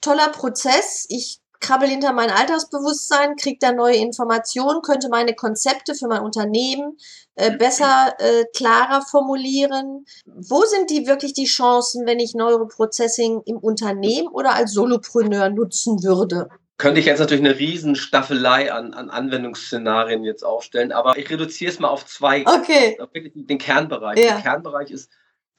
toller 0.00 0.28
Prozess, 0.28 1.06
ich 1.08 1.40
krabbel 1.60 1.88
hinter 1.88 2.12
mein 2.12 2.30
Alltagsbewusstsein, 2.30 3.36
kriege 3.36 3.58
da 3.60 3.72
neue 3.72 3.96
Informationen, 3.96 4.82
könnte 4.82 5.08
meine 5.08 5.34
Konzepte 5.34 5.94
für 5.94 6.08
mein 6.08 6.22
Unternehmen 6.22 6.96
äh, 7.34 7.56
besser, 7.56 8.14
äh, 8.18 8.44
klarer 8.54 9.02
formulieren. 9.02 10.04
Wo 10.26 10.62
sind 10.62 10.90
die 10.90 11.06
wirklich 11.06 11.32
die 11.32 11.44
Chancen, 11.44 12.06
wenn 12.06 12.18
ich 12.18 12.34
Neuroprocessing 12.34 13.42
im 13.46 13.58
Unternehmen 13.58 14.28
oder 14.28 14.54
als 14.54 14.72
Solopreneur 14.72 15.50
nutzen 15.50 16.02
würde? 16.02 16.48
Könnte 16.78 17.00
ich 17.00 17.06
jetzt 17.06 17.20
natürlich 17.20 17.44
eine 17.44 17.58
Riesenstaffelei 17.58 18.70
an, 18.70 18.92
an 18.92 19.08
Anwendungsszenarien 19.08 20.24
jetzt 20.24 20.44
aufstellen, 20.44 20.92
aber 20.92 21.16
ich 21.16 21.30
reduziere 21.30 21.70
es 21.70 21.78
mal 21.78 21.88
auf 21.88 22.04
zwei, 22.04 22.44
okay. 22.46 22.98
auf 23.00 23.08
den 23.12 23.58
Kernbereich. 23.58 24.18
Ja. 24.18 24.34
Der 24.34 24.42
Kernbereich 24.42 24.90
ist, 24.90 25.10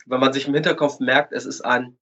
wenn 0.05 0.19
man 0.19 0.31
sich 0.31 0.47
im 0.47 0.53
Hinterkopf 0.53 0.99
merkt, 0.99 1.33
es 1.33 1.45
ist 1.45 1.61
ein 1.61 1.97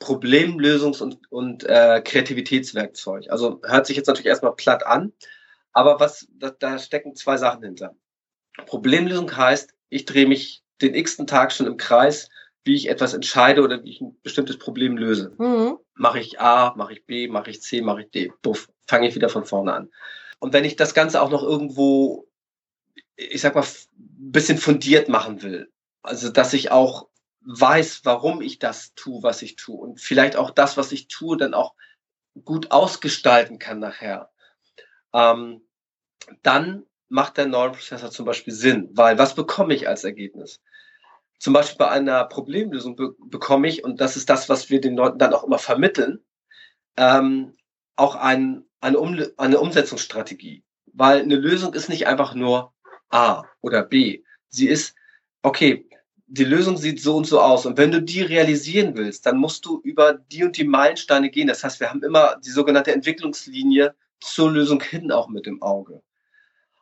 Problemlösungs- 0.00 1.02
und, 1.02 1.18
und 1.30 1.64
äh, 1.64 2.00
Kreativitätswerkzeug. 2.04 3.30
Also 3.30 3.60
hört 3.64 3.86
sich 3.86 3.96
jetzt 3.96 4.06
natürlich 4.06 4.26
erstmal 4.26 4.54
platt 4.54 4.86
an, 4.86 5.12
aber 5.72 6.00
was 6.00 6.28
da, 6.30 6.50
da 6.50 6.78
stecken 6.78 7.14
zwei 7.14 7.36
Sachen 7.36 7.62
hinter. 7.62 7.94
Problemlösung 8.66 9.36
heißt, 9.36 9.74
ich 9.88 10.04
drehe 10.04 10.26
mich 10.26 10.62
den 10.80 10.94
x-ten 10.94 11.26
Tag 11.26 11.52
schon 11.52 11.66
im 11.66 11.76
Kreis, 11.76 12.28
wie 12.64 12.74
ich 12.74 12.88
etwas 12.88 13.14
entscheide 13.14 13.62
oder 13.62 13.82
wie 13.82 13.90
ich 13.90 14.00
ein 14.00 14.16
bestimmtes 14.22 14.58
Problem 14.58 14.96
löse. 14.96 15.34
Mhm. 15.38 15.78
Mache 15.94 16.20
ich 16.20 16.40
A, 16.40 16.74
mache 16.76 16.92
ich 16.92 17.06
B, 17.06 17.28
mache 17.28 17.50
ich 17.50 17.62
C, 17.62 17.80
mache 17.80 18.02
ich 18.02 18.10
D. 18.10 18.32
Puff, 18.42 18.68
fange 18.86 19.08
ich 19.08 19.14
wieder 19.14 19.28
von 19.28 19.44
vorne 19.44 19.72
an. 19.72 19.90
Und 20.38 20.52
wenn 20.52 20.64
ich 20.64 20.76
das 20.76 20.94
Ganze 20.94 21.20
auch 21.22 21.30
noch 21.30 21.42
irgendwo, 21.42 22.28
ich 23.16 23.40
sag 23.40 23.54
mal, 23.54 23.62
ein 23.64 24.32
bisschen 24.32 24.58
fundiert 24.58 25.08
machen 25.08 25.42
will, 25.42 25.72
also 26.02 26.30
dass 26.30 26.52
ich 26.52 26.70
auch 26.70 27.08
weiß, 27.42 28.02
warum 28.04 28.42
ich 28.42 28.58
das 28.58 28.94
tue, 28.94 29.22
was 29.22 29.42
ich 29.42 29.56
tue 29.56 29.78
und 29.78 30.00
vielleicht 30.00 30.36
auch 30.36 30.50
das, 30.50 30.76
was 30.76 30.92
ich 30.92 31.08
tue, 31.08 31.36
dann 31.36 31.54
auch 31.54 31.74
gut 32.44 32.70
ausgestalten 32.70 33.58
kann 33.58 33.78
nachher, 33.78 34.30
ähm, 35.12 35.62
dann 36.42 36.84
macht 37.08 37.36
der 37.36 37.46
Neuroprozessor 37.46 38.10
zum 38.10 38.26
Beispiel 38.26 38.52
Sinn, 38.52 38.90
weil 38.92 39.18
was 39.18 39.34
bekomme 39.34 39.74
ich 39.74 39.88
als 39.88 40.04
Ergebnis? 40.04 40.60
Zum 41.38 41.52
Beispiel 41.52 41.78
bei 41.78 41.90
einer 41.90 42.24
Problemlösung 42.24 42.96
be 42.96 43.14
bekomme 43.18 43.68
ich, 43.68 43.84
und 43.84 44.00
das 44.00 44.16
ist 44.16 44.28
das, 44.28 44.48
was 44.48 44.70
wir 44.70 44.80
den 44.80 44.96
Leuten 44.96 45.18
dann 45.18 45.32
auch 45.32 45.44
immer 45.44 45.58
vermitteln, 45.58 46.24
ähm, 46.96 47.56
auch 47.96 48.16
ein, 48.16 48.64
eine, 48.80 48.98
um 48.98 49.18
eine 49.36 49.60
Umsetzungsstrategie. 49.60 50.64
Weil 50.92 51.20
eine 51.20 51.36
Lösung 51.36 51.74
ist 51.74 51.88
nicht 51.88 52.06
einfach 52.08 52.34
nur 52.34 52.74
A 53.08 53.44
oder 53.60 53.82
B. 53.82 54.24
Sie 54.48 54.68
ist, 54.68 54.96
okay, 55.42 55.88
die 56.30 56.44
Lösung 56.44 56.76
sieht 56.76 57.00
so 57.00 57.16
und 57.16 57.26
so 57.26 57.40
aus. 57.40 57.64
Und 57.64 57.78
wenn 57.78 57.90
du 57.90 58.02
die 58.02 58.20
realisieren 58.20 58.96
willst, 58.96 59.24
dann 59.24 59.38
musst 59.38 59.64
du 59.64 59.80
über 59.80 60.12
die 60.12 60.44
und 60.44 60.56
die 60.56 60.64
Meilensteine 60.64 61.30
gehen. 61.30 61.48
Das 61.48 61.64
heißt, 61.64 61.80
wir 61.80 61.88
haben 61.88 62.02
immer 62.02 62.36
die 62.44 62.50
sogenannte 62.50 62.92
Entwicklungslinie 62.92 63.94
zur 64.20 64.52
Lösung 64.52 64.82
hin 64.82 65.10
auch 65.10 65.28
mit 65.28 65.46
im 65.46 65.62
Auge. 65.62 66.02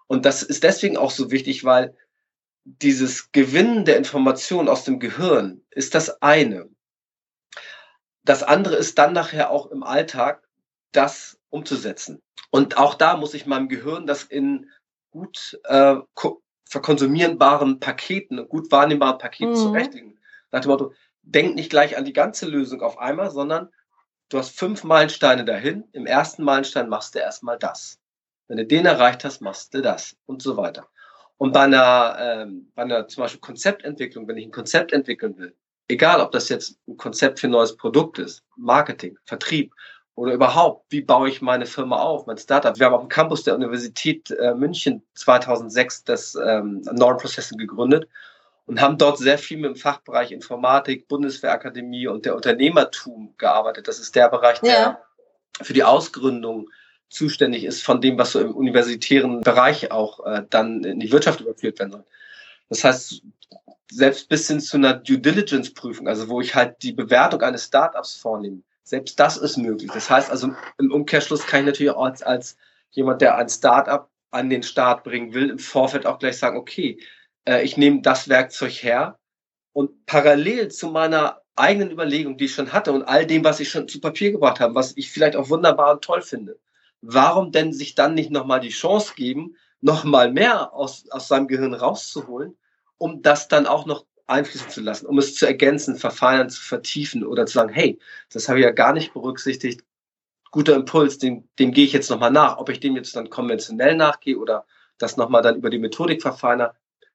Und 0.08 0.24
das 0.24 0.42
ist 0.42 0.64
deswegen 0.64 0.96
auch 0.96 1.10
so 1.10 1.30
wichtig, 1.30 1.64
weil 1.64 1.96
dieses 2.64 3.30
Gewinnen 3.30 3.84
der 3.84 3.96
Informationen 3.96 4.68
aus 4.68 4.84
dem 4.84 4.98
Gehirn 4.98 5.62
ist 5.70 5.94
das 5.94 6.20
eine. 6.22 6.68
Das 8.24 8.42
andere 8.42 8.74
ist 8.74 8.98
dann 8.98 9.12
nachher 9.12 9.50
auch 9.50 9.70
im 9.70 9.84
Alltag, 9.84 10.42
das 10.90 11.38
umzusetzen. 11.50 12.20
Und 12.50 12.78
auch 12.78 12.94
da 12.94 13.16
muss 13.16 13.34
ich 13.34 13.46
meinem 13.46 13.68
Gehirn 13.68 14.06
das 14.06 14.24
in 14.24 14.70
gut 15.10 15.60
äh, 15.64 15.96
verkonsumierbaren 16.66 17.80
Paketen, 17.80 18.48
gut 18.48 18.70
wahrnehmbaren 18.70 19.18
Paketen 19.18 19.52
mhm. 19.52 19.56
zurechtlegen. 19.56 20.18
Nach 20.50 20.60
dem 20.60 20.70
Motto, 20.70 20.92
denk 21.22 21.54
nicht 21.54 21.70
gleich 21.70 21.96
an 21.96 22.04
die 22.04 22.12
ganze 22.12 22.46
Lösung 22.46 22.82
auf 22.82 22.98
einmal, 22.98 23.30
sondern 23.30 23.70
du 24.28 24.38
hast 24.38 24.58
fünf 24.58 24.84
Meilensteine 24.84 25.44
dahin. 25.44 25.84
Im 25.92 26.06
ersten 26.06 26.44
Meilenstein 26.44 26.88
machst 26.88 27.14
du 27.14 27.18
erstmal 27.20 27.58
das. 27.58 27.98
Wenn 28.48 28.58
du 28.58 28.66
den 28.66 28.86
erreicht 28.86 29.24
hast, 29.24 29.40
machst 29.40 29.74
du 29.74 29.82
das 29.82 30.16
und 30.26 30.42
so 30.42 30.56
weiter. 30.56 30.88
Und 31.36 31.52
bei 31.52 31.62
einer, 31.62 32.16
ähm, 32.18 32.72
bei 32.74 32.82
einer 32.82 33.08
zum 33.08 33.22
Beispiel 33.22 33.40
Konzeptentwicklung, 33.40 34.26
wenn 34.26 34.38
ich 34.38 34.46
ein 34.46 34.52
Konzept 34.52 34.92
entwickeln 34.92 35.36
will, 35.36 35.54
egal 35.88 36.20
ob 36.20 36.32
das 36.32 36.48
jetzt 36.48 36.78
ein 36.88 36.96
Konzept 36.96 37.40
für 37.40 37.48
ein 37.48 37.50
neues 37.50 37.76
Produkt 37.76 38.18
ist, 38.18 38.42
Marketing, 38.56 39.18
Vertrieb 39.24 39.74
oder 40.16 40.32
überhaupt, 40.32 40.86
wie 40.88 41.02
baue 41.02 41.28
ich 41.28 41.42
meine 41.42 41.66
Firma 41.66 41.98
auf, 41.98 42.26
mein 42.26 42.38
Startup. 42.38 42.76
Wir 42.78 42.86
haben 42.86 42.94
auf 42.94 43.02
dem 43.02 43.10
Campus 43.10 43.44
der 43.44 43.54
Universität 43.54 44.30
äh, 44.30 44.54
München 44.54 45.02
2006 45.14 46.04
das 46.04 46.34
ähm, 46.34 46.80
Neuroprocessing 46.90 47.58
gegründet 47.58 48.08
und 48.64 48.80
haben 48.80 48.96
dort 48.96 49.18
sehr 49.18 49.36
viel 49.36 49.58
mit 49.58 49.66
dem 49.66 49.76
Fachbereich 49.76 50.32
Informatik, 50.32 51.06
Bundeswehrakademie 51.06 52.06
und 52.06 52.24
der 52.24 52.34
Unternehmertum 52.34 53.34
gearbeitet. 53.36 53.88
Das 53.88 53.98
ist 53.98 54.16
der 54.16 54.30
Bereich, 54.30 54.58
der 54.60 54.72
ja. 54.72 54.98
für 55.60 55.74
die 55.74 55.84
Ausgründung 55.84 56.70
zuständig 57.10 57.64
ist 57.64 57.84
von 57.84 58.00
dem, 58.00 58.18
was 58.18 58.32
so 58.32 58.40
im 58.40 58.54
universitären 58.54 59.42
Bereich 59.42 59.92
auch 59.92 60.24
äh, 60.24 60.44
dann 60.48 60.82
in 60.82 60.98
die 60.98 61.12
Wirtschaft 61.12 61.42
überführt 61.42 61.78
werden 61.78 61.92
soll. 61.92 62.04
Das 62.70 62.84
heißt, 62.84 63.22
selbst 63.90 64.30
bis 64.30 64.48
hin 64.48 64.60
zu 64.60 64.78
einer 64.78 64.94
Due 64.94 65.18
Diligence 65.18 65.72
Prüfung, 65.72 66.08
also 66.08 66.30
wo 66.30 66.40
ich 66.40 66.54
halt 66.54 66.82
die 66.82 66.94
Bewertung 66.94 67.42
eines 67.42 67.66
Startups 67.66 68.16
vornehme, 68.16 68.62
selbst 68.86 69.18
das 69.18 69.36
ist 69.36 69.56
möglich. 69.56 69.90
Das 69.92 70.08
heißt 70.08 70.30
also, 70.30 70.54
im 70.78 70.92
Umkehrschluss 70.92 71.44
kann 71.44 71.60
ich 71.60 71.66
natürlich 71.66 71.92
auch 71.92 72.04
als, 72.04 72.22
als 72.22 72.56
jemand, 72.92 73.20
der 73.20 73.36
ein 73.36 73.48
Startup 73.48 74.08
an 74.30 74.48
den 74.48 74.62
Start 74.62 75.02
bringen 75.02 75.34
will, 75.34 75.50
im 75.50 75.58
Vorfeld 75.58 76.06
auch 76.06 76.20
gleich 76.20 76.38
sagen, 76.38 76.56
okay, 76.56 77.00
äh, 77.46 77.64
ich 77.64 77.76
nehme 77.76 78.00
das 78.02 78.28
Werkzeug 78.28 78.70
her 78.70 79.18
und 79.72 80.06
parallel 80.06 80.68
zu 80.68 80.88
meiner 80.88 81.42
eigenen 81.56 81.90
Überlegung, 81.90 82.36
die 82.36 82.44
ich 82.44 82.54
schon 82.54 82.72
hatte 82.72 82.92
und 82.92 83.02
all 83.02 83.26
dem, 83.26 83.42
was 83.42 83.58
ich 83.58 83.70
schon 83.70 83.88
zu 83.88 84.00
Papier 84.00 84.30
gebracht 84.30 84.60
habe, 84.60 84.76
was 84.76 84.96
ich 84.96 85.10
vielleicht 85.10 85.34
auch 85.34 85.48
wunderbar 85.48 85.94
und 85.94 86.04
toll 86.04 86.22
finde, 86.22 86.56
warum 87.00 87.50
denn 87.50 87.72
sich 87.72 87.96
dann 87.96 88.14
nicht 88.14 88.30
nochmal 88.30 88.60
die 88.60 88.68
Chance 88.68 89.14
geben, 89.16 89.56
nochmal 89.80 90.30
mehr 90.30 90.72
aus, 90.72 91.10
aus 91.10 91.26
seinem 91.26 91.48
Gehirn 91.48 91.74
rauszuholen, 91.74 92.56
um 92.98 93.20
das 93.22 93.48
dann 93.48 93.66
auch 93.66 93.84
noch 93.84 94.06
einfließen 94.26 94.70
zu 94.70 94.80
lassen, 94.80 95.06
um 95.06 95.18
es 95.18 95.34
zu 95.34 95.46
ergänzen, 95.46 95.96
verfeinern, 95.96 96.50
zu 96.50 96.62
vertiefen 96.62 97.24
oder 97.24 97.46
zu 97.46 97.54
sagen, 97.54 97.72
hey, 97.72 97.98
das 98.32 98.48
habe 98.48 98.58
ich 98.58 98.64
ja 98.64 98.72
gar 98.72 98.92
nicht 98.92 99.12
berücksichtigt. 99.12 99.82
Guter 100.50 100.74
Impuls, 100.74 101.18
dem, 101.18 101.48
dem 101.58 101.72
gehe 101.72 101.84
ich 101.84 101.92
jetzt 101.92 102.10
nochmal 102.10 102.30
nach. 102.30 102.58
Ob 102.58 102.68
ich 102.68 102.80
dem 102.80 102.96
jetzt 102.96 103.14
dann 103.14 103.30
konventionell 103.30 103.94
nachgehe 103.96 104.38
oder 104.38 104.66
das 104.98 105.16
nochmal 105.16 105.42
dann 105.42 105.56
über 105.56 105.70
die 105.70 105.78
Methodik 105.78 106.22
verfeiner, 106.22 106.74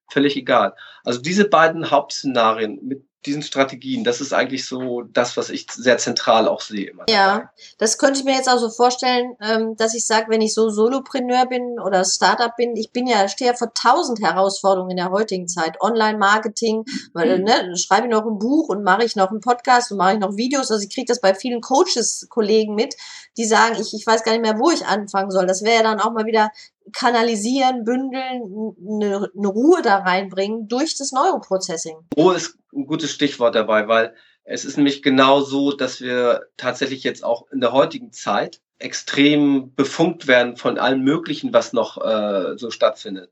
völlig 0.10 0.36
egal. 0.36 0.76
Also 1.04 1.22
diese 1.22 1.48
beiden 1.48 1.90
Hauptszenarien 1.90 2.80
mit 2.86 3.06
diesen 3.26 3.44
Strategien. 3.44 4.04
Das 4.04 4.22
ist 4.22 4.34
eigentlich 4.34 4.66
so 4.68 5.04
das, 5.04 5.38
was 5.38 5.50
ich 5.50 5.68
sehr 5.72 5.98
zentral 5.98 6.48
auch 6.48 6.62
sehe. 6.62 6.92
Ja, 7.08 7.52
das 7.78 7.98
könnte 7.98 8.20
ich 8.20 8.26
mir 8.26 8.36
jetzt 8.36 8.50
auch 8.50 8.58
so 8.58 8.70
vorstellen, 8.70 9.36
ähm, 9.42 9.76
dass 9.78 9.94
ich 9.94 10.06
sage, 10.06 10.28
wenn 10.30 10.42
ich 10.42 10.54
so 10.54 10.70
Solopreneur 10.70 11.46
bin 11.46 11.80
oder 11.80 12.04
Startup 12.04 12.56
bin, 12.56 12.76
ich 12.76 12.92
bin 12.92 13.08
ja, 13.08 13.28
stehe 13.28 13.52
ja 13.52 13.58
vor 13.58 13.74
tausend 13.74 14.22
Herausforderungen 14.22 14.92
in 14.92 14.98
der 14.98 15.12
heutigen 15.12 15.48
Zeit. 15.48 15.80
Online-Marketing, 15.82 16.84
weil, 17.14 17.40
mhm. 17.40 17.46
ne, 17.46 17.78
schreibe 17.78 18.08
ich 18.08 18.12
noch 18.12 18.26
ein 18.26 18.40
Buch 18.40 18.70
und 18.70 18.84
mache 18.84 19.04
ich 19.06 19.16
noch 19.16 19.30
einen 19.30 19.42
Podcast 19.42 19.92
und 19.92 19.98
mache 19.98 20.14
ich 20.14 20.20
noch 20.20 20.36
Videos. 20.38 20.72
Also 20.72 20.84
ich 20.84 20.94
kriege 20.94 21.06
das 21.08 21.22
bei 21.22 21.36
vielen 21.36 21.62
Coaches, 21.62 22.28
Kollegen 22.30 22.76
mit, 22.76 22.96
die 23.38 23.46
sagen, 23.46 23.76
ich, 23.80 23.94
ich 23.94 24.06
weiß 24.06 24.24
gar 24.24 24.32
nicht 24.32 24.42
mehr, 24.42 24.60
wo 24.60 24.72
ich 24.72 24.86
anfangen 24.86 25.32
soll. 25.32 25.46
Das 25.46 25.64
wäre 25.64 25.78
ja 25.78 25.84
dann 25.84 26.00
auch 26.00 26.12
mal 26.12 26.26
wieder 26.26 26.50
kanalisieren, 26.94 27.84
bündeln, 27.84 28.76
eine, 28.88 29.30
eine 29.38 29.48
Ruhe 29.48 29.82
da 29.82 29.98
reinbringen 29.98 30.68
durch 30.68 30.98
das 30.98 31.12
Neuroprocessing. 31.12 31.98
Ruhe 32.18 32.36
ist 32.36 32.58
ein 32.74 32.86
gutes 32.86 33.12
Stichwort 33.12 33.56
dabei, 33.56 33.88
weil 33.88 34.16
es 34.44 34.66
ist 34.66 34.78
nämlich 34.78 35.02
genau 35.02 35.42
so, 35.42 35.72
dass 35.72 36.02
wir 36.02 36.48
tatsächlich 36.58 37.04
jetzt 37.04 37.24
auch 37.24 37.48
in 37.52 37.62
der 37.62 37.74
heutigen 37.74 38.12
Zeit 38.12 38.62
extrem 38.80 39.74
befunkt 39.76 40.28
werden 40.28 40.58
von 40.58 40.78
allem 40.78 41.02
Möglichen, 41.02 41.54
was 41.54 41.74
noch 41.74 42.04
äh, 42.04 42.58
so 42.58 42.72
stattfindet. 42.72 43.32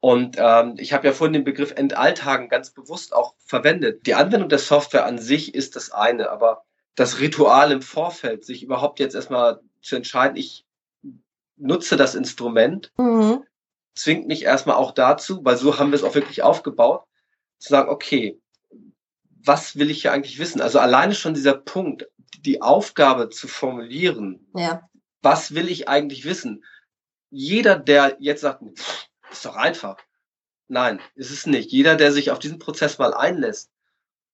Und 0.00 0.36
ähm, 0.38 0.74
ich 0.78 0.92
habe 0.92 1.06
ja 1.06 1.12
vorhin 1.12 1.32
den 1.32 1.44
Begriff 1.44 1.72
Entalltagen 1.76 2.48
ganz 2.48 2.70
bewusst 2.70 3.14
auch 3.14 3.34
verwendet. 3.38 4.06
Die 4.06 4.14
Anwendung 4.14 4.48
der 4.48 4.58
Software 4.58 5.06
an 5.06 5.18
sich 5.18 5.54
ist 5.54 5.76
das 5.76 5.92
eine, 5.92 6.28
aber 6.30 6.64
das 6.96 7.20
Ritual 7.20 7.72
im 7.72 7.82
Vorfeld, 7.82 8.44
sich 8.44 8.62
überhaupt 8.62 8.98
jetzt 8.98 9.14
erstmal 9.14 9.60
zu 9.80 9.96
entscheiden, 9.96 10.36
ich 10.36 10.66
nutze 11.62 11.96
das 11.96 12.14
Instrument, 12.14 12.92
mhm. 12.98 13.44
zwingt 13.94 14.26
mich 14.26 14.44
erstmal 14.44 14.76
auch 14.76 14.92
dazu, 14.92 15.44
weil 15.44 15.56
so 15.56 15.78
haben 15.78 15.90
wir 15.90 15.96
es 15.96 16.04
auch 16.04 16.14
wirklich 16.14 16.42
aufgebaut, 16.42 17.04
zu 17.58 17.70
sagen, 17.70 17.88
okay, 17.88 18.40
was 19.44 19.76
will 19.76 19.90
ich 19.90 20.02
hier 20.02 20.12
eigentlich 20.12 20.38
wissen? 20.38 20.60
Also 20.60 20.78
alleine 20.78 21.14
schon 21.14 21.34
dieser 21.34 21.54
Punkt, 21.54 22.08
die 22.40 22.62
Aufgabe 22.62 23.28
zu 23.30 23.48
formulieren, 23.48 24.46
ja. 24.54 24.88
was 25.20 25.54
will 25.54 25.68
ich 25.68 25.88
eigentlich 25.88 26.24
wissen? 26.24 26.64
Jeder, 27.30 27.78
der 27.78 28.16
jetzt 28.20 28.40
sagt, 28.42 28.62
ist 29.30 29.44
doch 29.44 29.56
einfach. 29.56 29.96
Nein, 30.68 31.00
ist 31.14 31.30
es 31.30 31.46
nicht. 31.46 31.70
Jeder, 31.70 31.96
der 31.96 32.12
sich 32.12 32.30
auf 32.30 32.38
diesen 32.38 32.58
Prozess 32.58 32.98
mal 32.98 33.14
einlässt 33.14 33.70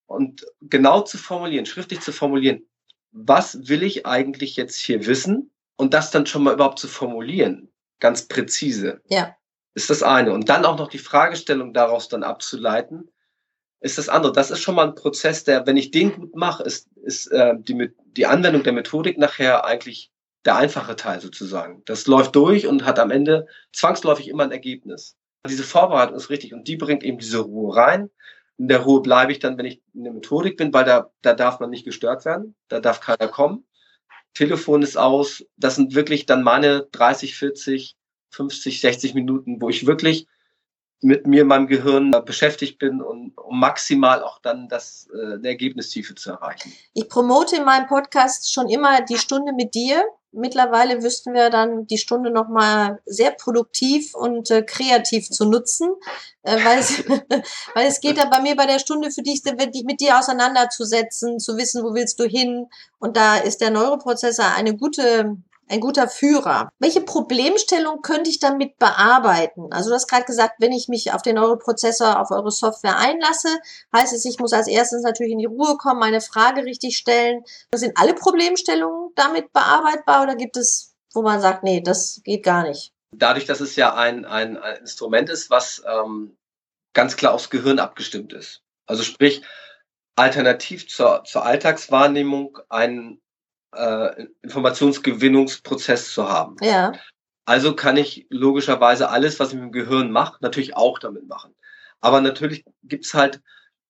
und 0.07 0.47
genau 0.61 1.03
zu 1.03 1.19
formulieren, 1.19 1.67
schriftlich 1.67 2.01
zu 2.01 2.13
formulieren, 2.13 2.67
was 3.11 3.69
will 3.69 3.83
ich 3.83 4.07
eigentlich 4.07 4.57
jetzt 4.57 4.77
hier 4.77 5.07
wissen? 5.07 5.51
Und 5.79 5.95
das 5.95 6.11
dann 6.11 6.27
schon 6.27 6.43
mal 6.43 6.55
überhaupt 6.55 6.79
zu 6.79 6.89
formulieren, 6.89 7.73
ganz 8.01 8.27
präzise, 8.27 9.01
ja. 9.07 9.35
ist 9.75 9.89
das 9.89 10.03
eine. 10.03 10.33
Und 10.33 10.49
dann 10.49 10.65
auch 10.65 10.77
noch 10.77 10.89
die 10.89 10.99
Fragestellung 10.99 11.73
daraus 11.73 12.09
dann 12.09 12.25
abzuleiten, 12.25 13.11
ist 13.81 13.97
das 13.97 14.09
andere. 14.09 14.33
Das 14.33 14.51
ist 14.51 14.61
schon 14.61 14.75
mal 14.75 14.89
ein 14.89 14.97
Prozess, 14.97 15.45
der, 15.45 15.67
wenn 15.67 15.77
ich 15.77 15.93
den 15.93 16.13
gut 16.13 16.35
mache, 16.35 16.65
ist, 16.65 16.89
ist 16.97 17.29
äh, 17.29 17.55
die, 17.57 17.91
die 18.17 18.27
Anwendung 18.27 18.65
der 18.65 18.73
Methodik 18.73 19.19
nachher 19.19 19.65
eigentlich 19.65 20.11
der 20.45 20.57
einfache 20.57 20.97
Teil 20.97 21.21
sozusagen. 21.21 21.83
Das 21.85 22.07
läuft 22.07 22.35
durch 22.35 22.67
und 22.67 22.85
hat 22.85 22.99
am 22.99 23.11
Ende 23.11 23.47
zwangsläufig 23.73 24.29
immer 24.29 24.45
ein 24.45 24.53
Ergebnis. 24.53 25.17
Diese 25.49 25.63
Vorbereitung 25.63 26.17
ist 26.17 26.31
richtig 26.31 26.53
und 26.53 26.67
die 26.67 26.77
bringt 26.77 27.05
eben 27.05 27.19
diese 27.19 27.39
Ruhe 27.39 27.77
rein. 27.77 28.11
In 28.57 28.67
der 28.67 28.81
Ruhe 28.81 29.01
bleibe 29.01 29.31
ich 29.31 29.39
dann, 29.39 29.57
wenn 29.57 29.67
ich 29.67 29.81
in 29.95 30.05
der 30.05 30.13
Methodik 30.13 30.57
bin, 30.57 30.73
weil 30.73 30.85
da, 30.85 31.11
da 31.23 31.35
darf 31.35 31.61
man 31.61 31.71
nicht 31.71 31.85
gestört 31.85 32.25
werden, 32.25 32.57
da 32.67 32.81
darf 32.81 33.01
keiner 33.01 33.29
kommen. 33.29 33.65
Telefon 34.35 34.83
ist 34.83 34.97
aus. 34.97 35.45
Das 35.57 35.77
sind 35.77 35.95
wirklich 35.95 36.27
dann 36.27 36.43
meine 36.43 36.87
30, 36.93 37.37
40, 37.37 37.97
50, 38.31 38.81
60 38.81 39.15
Minuten, 39.15 39.61
wo 39.61 39.69
ich 39.69 39.87
wirklich 39.87 40.27
mit 41.01 41.27
mir, 41.27 41.45
meinem 41.45 41.69
Gehirn 41.69 42.11
beschäftigt 42.25 42.79
bin 42.79 43.01
und 43.01 43.37
um 43.39 43.61
maximal 43.61 44.23
auch 44.23 44.41
dann 44.41 44.69
das 44.69 45.09
äh, 45.15 45.47
Ergebnistiefe 45.47 46.15
zu 46.15 46.31
erreichen. 46.31 46.73
Ich 46.95 47.09
promote 47.09 47.57
in 47.57 47.65
meinem 47.65 47.87
Podcast 47.87 48.53
schon 48.53 48.69
immer 48.69 49.03
die 49.03 49.19
Stunde 49.19 49.53
mit 49.53 49.75
dir. 49.75 50.05
Mittlerweile 50.33 51.03
wüssten 51.03 51.33
wir 51.33 51.49
dann 51.49 51.87
die 51.87 51.97
Stunde 51.97 52.31
nochmal 52.31 53.01
sehr 53.07 53.31
produktiv 53.31 54.15
und 54.15 54.51
äh, 54.51 54.63
kreativ 54.63 55.31
zu 55.31 55.47
nutzen, 55.47 55.91
äh, 56.43 56.63
weil, 56.65 56.79
es, 56.79 57.03
weil 57.75 57.87
es 57.87 58.01
geht 58.01 58.19
ja 58.19 58.27
bei 58.27 58.41
mir 58.41 58.55
bei 58.55 58.67
der 58.67 58.79
Stunde 58.79 59.11
für 59.11 59.23
dich, 59.23 59.43
dich 59.43 59.85
mit 59.85 60.01
dir 60.01 60.19
auseinanderzusetzen, 60.19 61.39
zu 61.39 61.57
wissen, 61.57 61.83
wo 61.83 61.95
willst 61.95 62.21
du 62.21 62.25
hin. 62.25 62.67
Und 62.99 63.17
da 63.17 63.39
ist 63.39 63.61
der 63.61 63.71
Neuroprozessor 63.71 64.47
eine 64.55 64.77
gute 64.77 65.37
ein 65.69 65.81
guter 65.81 66.09
Führer. 66.09 66.71
Welche 66.79 67.01
Problemstellung 67.01 68.03
könnte 68.03 68.31
ich 68.31 68.39
damit 68.39 68.79
bearbeiten? 68.79 69.73
Also 69.73 69.91
du 69.91 69.95
hast 69.95 70.09
gerade 70.09 70.25
gesagt, 70.25 70.55
wenn 70.59 70.73
ich 70.73 70.89
mich 70.89 71.13
auf 71.13 71.23
den 71.23 71.37
Neuroprozessor, 71.37 72.21
auf 72.21 72.31
eure 72.31 72.51
Software 72.51 72.99
einlasse, 72.99 73.49
heißt 73.95 74.13
es, 74.13 74.25
ich 74.25 74.39
muss 74.39 74.53
als 74.53 74.69
erstes 74.69 75.03
natürlich 75.03 75.33
in 75.33 75.39
die 75.39 75.47
Ruhe 75.47 75.77
kommen, 75.77 76.01
meine 76.01 76.21
Frage 76.21 76.65
richtig 76.65 76.97
stellen. 76.97 77.45
Sind 77.75 77.97
alle 77.97 78.15
Problemstellungen 78.15 79.11
damit 79.15 79.53
bearbeitbar 79.53 80.23
oder 80.23 80.37
gibt 80.37 80.57
es, 80.57 80.95
wo 81.13 81.23
man 81.23 81.41
sagt, 81.41 81.63
nee, 81.63 81.81
das 81.81 82.21
geht 82.25 82.43
gar 82.43 82.63
nicht? 82.63 82.93
Dadurch, 83.15 83.47
dass 83.47 83.61
es 83.61 83.77
ja 83.77 83.95
ein, 83.95 84.25
ein, 84.25 84.59
ein 84.59 84.77
Instrument 84.79 85.31
ist, 85.31 85.51
was 85.51 85.83
ähm, 85.87 86.37
ganz 86.93 87.17
klar 87.17 87.33
aufs 87.33 87.51
Gehirn 87.51 87.79
abgestimmt 87.79 88.33
ist. 88.33 88.63
Also 88.87 89.03
sprich, 89.03 89.43
alternativ 90.17 90.89
zur, 90.89 91.25
zur 91.25 91.45
Alltagswahrnehmung 91.45 92.59
ein 92.69 93.21
äh, 93.75 94.27
Informationsgewinnungsprozess 94.43 96.13
zu 96.13 96.29
haben. 96.29 96.57
Ja. 96.61 96.93
Also 97.45 97.75
kann 97.75 97.97
ich 97.97 98.27
logischerweise 98.29 99.09
alles, 99.09 99.41
was 99.41 99.49
ich 99.49 99.55
mit 99.55 99.65
dem 99.65 99.73
Gehirn 99.73 100.11
mache, 100.11 100.39
natürlich 100.41 100.77
auch 100.77 100.99
damit 100.99 101.27
machen. 101.27 101.55
Aber 102.01 102.21
natürlich 102.21 102.65
gibt's 102.83 103.15
halt 103.15 103.41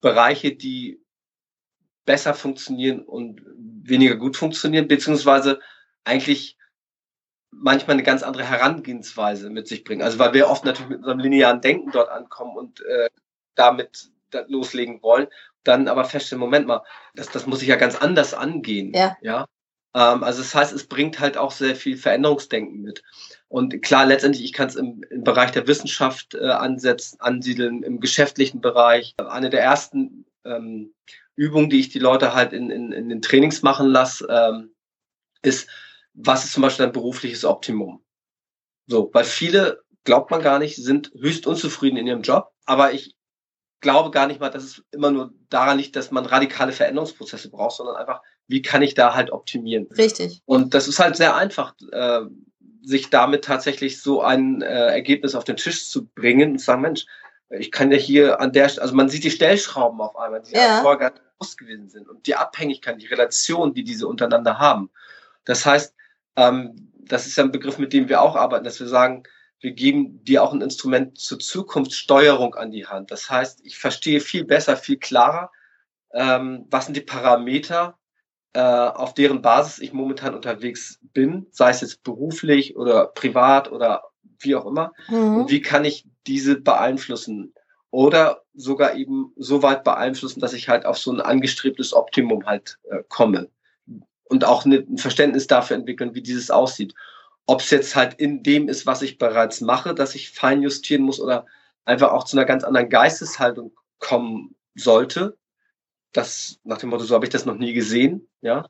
Bereiche, 0.01 0.55
die 0.55 1.01
besser 2.05 2.35
funktionieren 2.35 3.01
und 3.01 3.43
weniger 3.83 4.17
gut 4.17 4.37
funktionieren, 4.37 4.89
beziehungsweise 4.89 5.61
eigentlich 6.05 6.57
manchmal 7.51 7.95
eine 7.95 8.03
ganz 8.03 8.23
andere 8.23 8.45
Herangehensweise 8.45 9.51
mit 9.51 9.69
sich 9.69 9.85
bringen. 9.85 10.03
Also 10.03 10.19
weil 10.19 10.35
wir 10.35 10.49
oft 10.49 10.65
natürlich 10.65 10.91
mit 10.91 10.99
unserem 10.99 11.19
linearen 11.19 11.61
Denken 11.61 11.91
dort 11.91 12.11
ankommen 12.11 12.57
und 12.57 12.81
äh, 12.83 13.11
damit 13.55 14.11
loslegen 14.47 15.03
wollen, 15.03 15.27
dann 15.65 15.89
aber 15.89 16.05
feststellen, 16.05 16.41
Moment 16.41 16.67
mal, 16.67 16.83
das, 17.15 17.29
das 17.31 17.47
muss 17.47 17.63
ich 17.63 17.69
ja 17.69 17.77
ganz 17.77 17.97
anders 17.97 18.35
angehen. 18.35 18.93
Ja. 18.95 19.17
ja? 19.21 19.47
Ähm, 19.95 20.23
also 20.23 20.43
das 20.43 20.55
heißt, 20.55 20.73
es 20.73 20.87
bringt 20.87 21.21
halt 21.21 21.37
auch 21.37 21.53
sehr 21.53 21.77
viel 21.77 21.97
Veränderungsdenken 21.97 22.83
mit. 22.83 23.03
Und 23.49 23.83
klar, 23.83 24.07
letztendlich, 24.07 24.45
ich 24.45 24.53
kann 24.53 24.69
es 24.69 24.77
im, 24.77 25.03
im, 25.11 25.25
Bereich 25.25 25.51
der 25.51 25.67
Wissenschaft 25.67 26.35
äh, 26.35 26.49
ansetzen, 26.49 27.21
ansiedeln, 27.21 27.83
im 27.83 28.01
geschäftlichen 28.01 28.61
Bereich. 28.61 29.15
Eine 29.19 29.51
der 29.51 29.63
ersten 29.63 30.27
ähm, 30.45 30.95
Übungen, 31.37 31.71
die 31.71 31.81
ich 31.81 31.89
die 31.89 31.99
Leute 31.99 32.35
halt 32.35 32.53
in, 32.53 32.71
in, 32.71 32.93
in 32.93 33.09
den 33.09 33.23
Trainings 33.23 33.63
machen 33.63 33.89
lasse, 33.89 34.27
ähm, 34.29 34.75
ist, 35.43 35.69
was 36.15 36.45
ist 36.45 36.53
zum 36.53 36.63
Beispiel 36.63 36.87
ein 36.87 36.93
berufliches 36.93 37.45
Optimum? 37.45 38.03
So, 38.87 39.11
weil 39.13 39.25
viele, 39.25 39.83
glaubt 40.05 40.31
man 40.31 40.43
gar 40.43 40.59
nicht, 40.59 40.77
sind 40.77 41.13
höchst 41.15 41.47
unzufrieden 41.47 41.97
in 41.97 42.07
ihrem 42.07 42.23
Job. 42.23 42.53
Aber 42.65 42.93
ich 42.93 43.17
glaube 43.81 44.11
gar 44.11 44.27
nicht 44.27 44.41
mal, 44.41 44.51
dass 44.51 44.65
es 44.65 44.85
immer 44.91 45.11
nur 45.11 45.33
daran 45.49 45.79
liegt, 45.79 45.95
dass 45.97 46.11
man 46.11 46.27
radikale 46.27 46.73
Veränderungsprozesse 46.73 47.51
braucht, 47.51 47.77
sondern 47.77 47.97
einfach, 47.97 48.23
wie 48.49 48.63
kann 48.63 48.83
ich 48.83 48.95
da 48.95 49.15
halt 49.15 49.31
optimieren? 49.31 49.87
Richtig. 49.97 50.43
Und 50.47 50.75
das 50.75 50.89
ist 50.89 50.99
halt 50.99 51.17
sehr 51.17 51.37
einfach, 51.37 51.75
äh, 51.93 52.23
sich 52.83 53.11
damit 53.11 53.45
tatsächlich 53.45 54.01
so 54.01 54.23
ein 54.23 54.63
äh, 54.63 54.87
Ergebnis 54.89 55.35
auf 55.35 55.45
den 55.45 55.57
Tisch 55.57 55.89
zu 55.89 56.07
bringen 56.07 56.53
und 56.53 56.59
zu 56.59 56.65
sagen, 56.65 56.83
Mensch, 56.83 57.05
ich 57.51 57.71
kann 57.71 57.93
ja 57.93 57.99
hier 57.99 58.41
an 58.41 58.53
der, 58.53 58.65
also 58.65 58.95
man 58.95 59.09
sieht 59.09 59.25
die 59.25 59.31
Stellschrauben 59.31 60.01
auf 60.01 60.17
einmal, 60.17 60.43
die 60.43 60.53
ja 60.53 60.81
vorher 60.83 61.11
nicht 61.11 61.23
bewusst 61.39 61.59
gewesen 61.59 61.89
sind 61.89 62.09
und 62.09 62.27
die 62.27 62.35
Abhängigkeit, 62.35 63.01
die 63.01 63.07
Relation, 63.07 63.75
die 63.75 63.85
diese 63.85 64.07
untereinander 64.07 64.59
haben. 64.59 64.91
Das 65.45 65.65
heißt, 65.65 65.95
ähm, 66.37 66.91
das 66.95 67.27
ist 67.27 67.37
ja 67.37 67.45
ein 67.45 67.53
Begriff, 67.53 67.79
mit 67.79 67.93
dem 67.93 68.09
wir 68.09 68.21
auch 68.23 68.37
arbeiten, 68.37 68.65
dass 68.65 68.81
wir 68.81 68.89
sagen, 68.89 69.25
wir 69.61 69.73
geben 69.73 70.23
dir 70.25 70.43
auch 70.43 70.53
ein 70.53 70.61
Instrument 70.61 71.19
zur 71.19 71.39
Zukunftssteuerung 71.39 72.55
an 72.55 72.71
die 72.71 72.87
Hand. 72.87 73.11
Das 73.11 73.29
heißt, 73.29 73.61
ich 73.65 73.77
verstehe 73.79 74.21
viel 74.21 74.45
besser, 74.45 74.77
viel 74.77 74.99
klarer, 74.99 75.51
ähm, 76.13 76.67
was 76.71 76.87
sind 76.87 76.97
die 76.97 77.03
Parameter, 77.03 77.98
äh, 78.55 78.61
auf 78.61 79.15
deren 79.15 79.43
Basis 79.43 79.79
ich 79.79 79.93
momentan 79.93 80.35
unterwegs 80.35 80.99
bin, 81.13 81.47
sei 81.51 81.71
es 81.71 81.81
jetzt 81.81 82.03
beruflich 82.03 82.77
oder 82.77 83.07
privat 83.07 83.71
oder 83.71 84.05
wie 84.41 84.57
auch 84.57 84.67
immer. 84.67 84.93
Mhm. 85.09 85.37
Und 85.37 85.51
wie 85.51 85.61
kann 85.61 85.85
ich 85.85 86.07
diese 86.27 86.61
beeinflussen? 86.61 87.55
Oder 87.91 88.43
sogar 88.55 88.95
eben 88.97 89.33
so 89.37 89.63
weit 89.63 89.83
beeinflussen, 89.85 90.41
dass 90.41 90.53
ich 90.53 90.69
halt 90.69 90.85
auf 90.85 90.99
so 90.99 91.11
ein 91.11 91.21
angestrebtes 91.21 91.95
Optimum 91.95 92.45
halt 92.45 92.79
äh, 92.91 93.03
komme. 93.09 93.49
Und 94.25 94.45
auch 94.45 94.67
ein 94.67 94.99
Verständnis 94.99 95.47
dafür 95.47 95.77
entwickeln, 95.77 96.15
wie 96.15 96.23
dieses 96.23 96.51
aussieht. 96.51 96.95
Ob 97.47 97.61
es 97.61 97.71
jetzt 97.71 97.97
halt 97.97 98.15
in 98.15 98.43
dem 98.43 98.69
ist, 98.69 98.85
was 98.85 99.01
ich 99.01 99.17
bereits 99.17 99.63
mache, 99.63 99.95
dass 99.95 100.15
ich 100.15 100.31
fein 100.31 100.61
justieren 100.61 101.03
muss 101.03 101.19
oder 101.19 101.47
einfach 101.87 102.13
auch 102.13 102.25
zu 102.25 102.37
einer 102.37 102.45
ganz 102.45 102.63
anderen 102.63 102.91
Geisteshaltung 102.91 103.73
kommen 103.99 104.55
sollte, 104.75 105.38
das 106.19 106.59
nach 106.65 106.79
dem 106.79 106.91
Motto, 106.91 107.05
so 107.05 107.15
habe 107.15 107.27
ich 107.27 107.31
das 107.31 107.47
noch 107.47 107.57
nie 107.57 107.73
gesehen, 107.73 108.29
ja. 108.41 108.67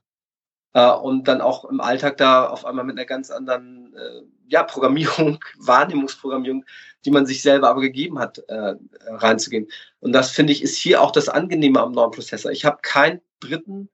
Äh, 0.75 0.93
und 0.93 1.27
dann 1.29 1.41
auch 1.41 1.65
im 1.65 1.81
Alltag 1.81 2.19
da 2.19 2.47
auf 2.47 2.67
einmal 2.67 2.85
mit 2.85 2.97
einer 2.97 3.07
ganz 3.07 3.31
anderen 3.31 3.95
äh, 3.95 4.23
ja, 4.49 4.63
Programmierung, 4.63 5.43
Wahrnehmungsprogrammierung, 5.59 6.65
die 7.05 7.11
man 7.11 7.27
sich 7.27 7.43
selber 7.43 7.71
aber 7.71 7.81
gegeben 7.81 8.19
hat, 8.19 8.39
äh, 8.49 8.75
reinzugehen. 9.07 9.69
Und 10.01 10.13
das 10.13 10.31
finde 10.31 10.53
ich 10.53 10.63
ist 10.63 10.77
hier 10.77 11.01
auch 11.03 11.11
das 11.11 11.29
Angenehme 11.29 11.81
am 11.81 11.93
neuen 11.93 12.11
Prozessor. 12.11 12.53
Ich 12.53 12.65
habe 12.65 12.79
keinen 12.83 13.21
Dritten, 13.41 13.89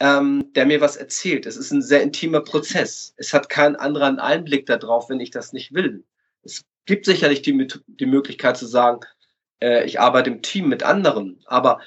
ähm, 0.00 0.52
der 0.54 0.66
mir 0.66 0.80
was 0.80 0.96
erzählt. 0.96 1.46
Es 1.46 1.56
ist 1.56 1.70
ein 1.70 1.82
sehr 1.82 2.02
intimer 2.02 2.40
Prozess. 2.40 3.14
Es 3.16 3.32
hat 3.34 3.48
keinen 3.48 3.76
anderen 3.76 4.18
Einblick 4.18 4.66
darauf, 4.66 5.10
wenn 5.10 5.20
ich 5.20 5.30
das 5.30 5.52
nicht 5.52 5.74
will. 5.74 6.04
Es 6.42 6.64
gibt 6.86 7.04
sicherlich 7.04 7.42
die, 7.42 7.66
die 7.86 8.06
Möglichkeit 8.06 8.56
zu 8.56 8.66
sagen, 8.66 9.00
äh, 9.60 9.84
ich 9.84 10.00
arbeite 10.00 10.30
im 10.30 10.42
Team 10.42 10.68
mit 10.68 10.82
anderen, 10.82 11.42
aber 11.46 11.80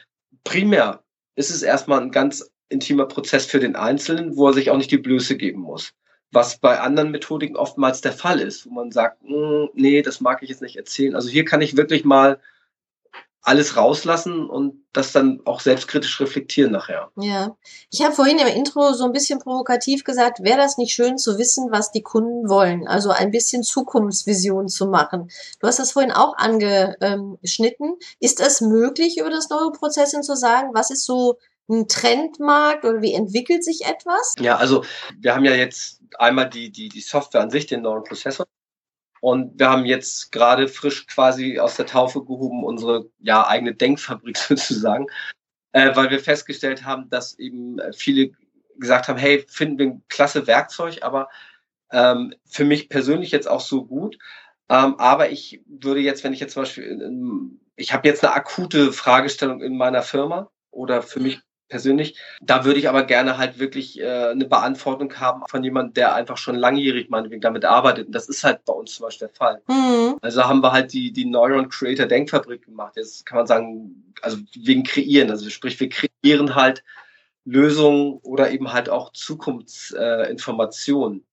primär 0.43 1.03
ist 1.35 1.51
es 1.51 1.61
erstmal 1.61 2.01
ein 2.01 2.11
ganz 2.11 2.51
intimer 2.69 3.07
Prozess 3.07 3.45
für 3.45 3.59
den 3.59 3.75
Einzelnen, 3.75 4.35
wo 4.35 4.47
er 4.47 4.53
sich 4.53 4.69
auch 4.69 4.77
nicht 4.77 4.91
die 4.91 4.97
Blöße 4.97 5.37
geben 5.37 5.61
muss. 5.61 5.93
Was 6.31 6.59
bei 6.59 6.79
anderen 6.79 7.11
Methodiken 7.11 7.55
oftmals 7.55 8.01
der 8.01 8.11
Fall 8.11 8.39
ist, 8.39 8.65
wo 8.65 8.71
man 8.71 8.91
sagt, 8.91 9.21
hm, 9.23 9.69
nee, 9.73 10.01
das 10.01 10.21
mag 10.21 10.43
ich 10.43 10.49
jetzt 10.49 10.61
nicht 10.61 10.75
erzählen. 10.75 11.15
Also 11.15 11.29
hier 11.29 11.45
kann 11.45 11.61
ich 11.61 11.75
wirklich 11.75 12.05
mal 12.05 12.39
alles 13.41 13.77
rauslassen 13.77 14.49
und 14.49 14.85
das 14.91 15.11
dann 15.11 15.39
auch 15.45 15.61
selbstkritisch 15.61 16.19
reflektieren 16.19 16.71
nachher. 16.71 17.11
Ja, 17.15 17.55
ich 17.89 18.03
habe 18.03 18.13
vorhin 18.13 18.37
im 18.37 18.47
Intro 18.47 18.93
so 18.93 19.05
ein 19.05 19.11
bisschen 19.11 19.39
provokativ 19.39 20.03
gesagt, 20.03 20.43
wäre 20.43 20.57
das 20.57 20.77
nicht 20.77 20.93
schön 20.93 21.17
zu 21.17 21.37
wissen, 21.37 21.71
was 21.71 21.91
die 21.91 22.01
Kunden 22.01 22.49
wollen, 22.49 22.87
also 22.87 23.11
ein 23.11 23.31
bisschen 23.31 23.63
Zukunftsvision 23.63 24.67
zu 24.67 24.87
machen. 24.87 25.29
Du 25.59 25.67
hast 25.67 25.79
das 25.79 25.93
vorhin 25.93 26.11
auch 26.11 26.35
angeschnitten. 26.37 27.95
Ist 28.19 28.41
es 28.41 28.61
möglich, 28.61 29.19
über 29.19 29.29
das 29.29 29.49
neue 29.49 29.71
Prozessing 29.71 30.21
zu 30.21 30.35
sagen, 30.35 30.71
was 30.73 30.91
ist 30.91 31.05
so 31.05 31.37
ein 31.69 31.87
Trendmarkt 31.87 32.83
oder 32.83 33.01
wie 33.01 33.13
entwickelt 33.13 33.63
sich 33.63 33.85
etwas? 33.85 34.33
Ja, 34.39 34.57
also 34.57 34.83
wir 35.17 35.35
haben 35.35 35.45
ja 35.45 35.53
jetzt 35.53 36.01
einmal 36.17 36.49
die, 36.49 36.71
die, 36.71 36.89
die 36.89 37.01
Software 37.01 37.41
an 37.41 37.51
sich, 37.51 37.67
den 37.67 37.83
neuen 37.83 38.03
Prozessor. 38.03 38.47
Und 39.21 39.59
wir 39.59 39.69
haben 39.69 39.85
jetzt 39.85 40.31
gerade 40.31 40.67
frisch 40.67 41.07
quasi 41.07 41.59
aus 41.59 41.75
der 41.75 41.85
Taufe 41.85 42.23
gehoben 42.23 42.63
unsere 42.63 43.09
ja, 43.19 43.47
eigene 43.47 43.75
Denkfabrik 43.75 44.37
sozusagen, 44.37 45.07
äh, 45.73 45.95
weil 45.95 46.09
wir 46.09 46.19
festgestellt 46.19 46.85
haben, 46.85 47.09
dass 47.09 47.37
eben 47.37 47.79
viele 47.93 48.31
gesagt 48.77 49.07
haben, 49.07 49.19
hey, 49.19 49.45
finden 49.47 49.77
wir 49.77 49.85
ein 49.87 50.03
klasse 50.07 50.47
Werkzeug, 50.47 50.99
aber 51.01 51.29
ähm, 51.91 52.33
für 52.45 52.65
mich 52.65 52.89
persönlich 52.89 53.31
jetzt 53.31 53.47
auch 53.47 53.61
so 53.61 53.85
gut. 53.85 54.17
Ähm, 54.69 54.95
aber 54.99 55.31
ich 55.31 55.61
würde 55.67 55.99
jetzt, 55.99 56.23
wenn 56.23 56.33
ich 56.33 56.39
jetzt 56.39 56.53
zum 56.53 56.63
Beispiel, 56.63 56.85
in, 56.85 57.01
in, 57.01 57.59
ich 57.75 57.93
habe 57.93 58.07
jetzt 58.07 58.23
eine 58.23 58.33
akute 58.33 58.93
Fragestellung 58.93 59.61
in 59.61 59.77
meiner 59.77 60.03
Firma 60.03 60.49
oder 60.71 61.01
für 61.01 61.19
mich 61.19 61.41
persönlich. 61.69 62.17
Da 62.41 62.65
würde 62.65 62.79
ich 62.79 62.89
aber 62.89 63.03
gerne 63.03 63.37
halt 63.37 63.59
wirklich 63.59 63.99
äh, 63.99 64.29
eine 64.29 64.45
Beantwortung 64.45 65.13
haben 65.19 65.43
von 65.49 65.63
jemandem, 65.63 65.93
der 65.93 66.15
einfach 66.15 66.37
schon 66.37 66.55
langjährig 66.55 67.09
meinetwegen 67.09 67.41
damit 67.41 67.65
arbeitet. 67.65 68.07
Und 68.07 68.13
das 68.13 68.27
ist 68.27 68.43
halt 68.43 68.65
bei 68.65 68.73
uns 68.73 68.95
zum 68.95 69.05
Beispiel 69.05 69.27
der 69.27 69.35
Fall. 69.35 69.61
Mhm. 69.67 70.17
Also 70.21 70.43
haben 70.43 70.61
wir 70.61 70.71
halt 70.71 70.91
die, 70.93 71.13
die 71.13 71.25
Neuron 71.25 71.69
Creator 71.69 72.07
Denkfabrik 72.07 72.65
gemacht. 72.65 72.93
Jetzt 72.97 73.25
kann 73.25 73.37
man 73.37 73.47
sagen, 73.47 74.13
also 74.21 74.37
wegen 74.55 74.83
Kreieren. 74.83 75.29
Also 75.29 75.49
sprich, 75.49 75.79
wir 75.79 75.89
kreieren 75.89 76.55
halt 76.55 76.83
Lösungen 77.45 78.19
oder 78.23 78.51
eben 78.51 78.73
halt 78.73 78.89
auch 78.89 79.13
Zukunftsinformationen. 79.13 81.19
Äh, 81.19 81.23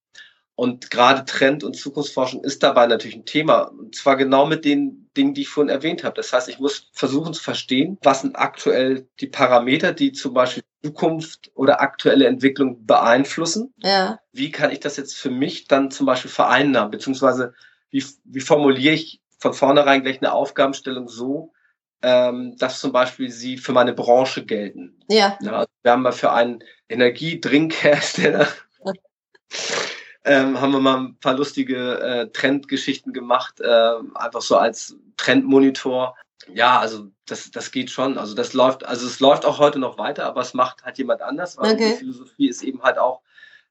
und 0.57 0.89
gerade 0.89 1.23
Trend- 1.23 1.63
und 1.63 1.75
Zukunftsforschung 1.75 2.43
ist 2.43 2.63
dabei 2.63 2.87
natürlich 2.87 3.15
ein 3.15 3.25
Thema. 3.25 3.61
Und 3.65 3.93
zwar 3.93 4.15
genau 4.15 4.47
mit 4.47 4.65
den 4.65 5.07
Dingen, 5.15 5.35
die 5.35 5.41
ich 5.41 5.49
vorhin 5.49 5.69
erwähnt 5.69 6.03
habe. 6.03 6.15
Das 6.15 6.33
heißt, 6.33 6.49
ich 6.49 6.57
muss 6.57 6.89
versuchen 6.93 7.35
zu 7.35 7.43
verstehen, 7.43 7.99
was 8.01 8.21
sind 8.21 8.35
aktuell 8.35 9.07
die 9.19 9.27
Parameter, 9.27 9.93
die 9.93 10.13
zum 10.13 10.33
Beispiel 10.33 10.63
Zukunft 10.83 11.51
oder 11.53 11.79
aktuelle 11.79 12.25
Entwicklung 12.25 12.87
beeinflussen. 12.87 13.71
Ja. 13.83 14.19
Wie 14.31 14.49
kann 14.49 14.71
ich 14.71 14.79
das 14.79 14.97
jetzt 14.97 15.15
für 15.15 15.29
mich 15.29 15.67
dann 15.67 15.91
zum 15.91 16.07
Beispiel 16.07 16.31
vereinnahmen? 16.31 16.89
Beziehungsweise 16.89 17.53
wie, 17.91 18.03
wie 18.23 18.41
formuliere 18.41 18.95
ich 18.95 19.21
von 19.37 19.53
vornherein 19.53 20.01
gleich 20.01 20.23
eine 20.23 20.33
Aufgabenstellung 20.33 21.07
so, 21.07 21.53
ähm, 22.01 22.55
dass 22.57 22.79
zum 22.79 22.91
Beispiel 22.91 23.29
sie 23.29 23.59
für 23.59 23.73
meine 23.73 23.93
Branche 23.93 24.43
gelten. 24.43 24.99
Ja. 25.07 25.37
ja 25.39 25.51
also 25.51 25.69
wir 25.83 25.91
haben 25.91 26.01
mal 26.01 26.13
für 26.13 26.31
einen 26.31 26.63
Energiedrinkhersteller 26.89 28.47
ähm, 30.27 30.59
haben 30.59 30.71
wir 30.71 30.79
mal 30.79 30.97
ein 30.97 31.15
paar 31.19 31.35
lustige 31.35 31.99
äh, 31.99 32.27
Trendgeschichten 32.29 33.13
gemacht, 33.13 33.59
äh, 33.61 33.93
einfach 34.15 34.41
so 34.41 34.57
als 34.57 34.95
Trendmonitor. 35.15 36.15
Ja, 36.53 36.79
also 36.79 37.07
das, 37.25 37.51
das 37.51 37.71
geht 37.71 37.89
schon. 37.89 38.17
Also 38.17 38.35
das 38.35 38.53
läuft, 38.53 38.85
also 38.85 39.07
es 39.07 39.19
läuft 39.19 39.45
auch 39.45 39.57
heute 39.57 39.79
noch 39.79 39.97
weiter, 39.97 40.25
aber 40.25 40.41
es 40.41 40.53
macht 40.53 40.83
halt 40.83 40.97
jemand 40.97 41.21
anders, 41.21 41.57
weil 41.57 41.73
okay. 41.73 41.91
die 41.91 41.97
Philosophie 41.97 42.47
ist 42.47 42.63
eben 42.63 42.83
halt 42.83 42.97
auch, 42.97 43.21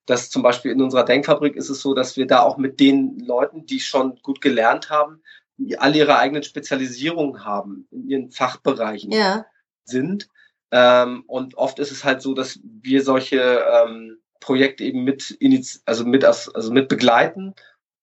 dass 0.07 0.31
zum 0.31 0.43
Beispiel 0.43 0.73
in 0.73 0.83
unserer 0.83 1.05
Denkfabrik 1.05 1.57
ist 1.57 1.69
es 1.69 1.81
so, 1.81 1.95
dass 1.95 2.17
wir 2.17 2.27
da 2.27 2.41
auch 2.41 2.57
mit 2.57 2.81
den 2.81 3.19
Leuten, 3.19 3.67
die 3.67 3.81
schon 3.81 4.17
gut 4.23 4.41
gelernt 4.41 4.91
haben, 4.91 5.23
die 5.59 5.79
alle 5.79 5.99
ihre 5.99 6.19
eigenen 6.19 6.43
Spezialisierungen 6.43 7.45
haben 7.45 7.87
in 7.91 8.09
ihren 8.09 8.31
Fachbereichen 8.31 9.11
ja. 9.11 9.47
sind. 9.85 10.29
Ähm, 10.71 11.25
und 11.27 11.57
oft 11.57 11.79
ist 11.79 11.93
es 11.93 12.05
halt 12.05 12.23
so, 12.23 12.35
dass 12.35 12.61
wir 12.63 13.03
solche 13.03 13.41
ähm, 13.41 14.19
Projekt 14.41 14.81
eben 14.81 15.05
mit, 15.05 15.39
also 15.85 16.05
mit, 16.05 16.25
also 16.25 16.73
mit 16.73 16.89
begleiten, 16.89 17.55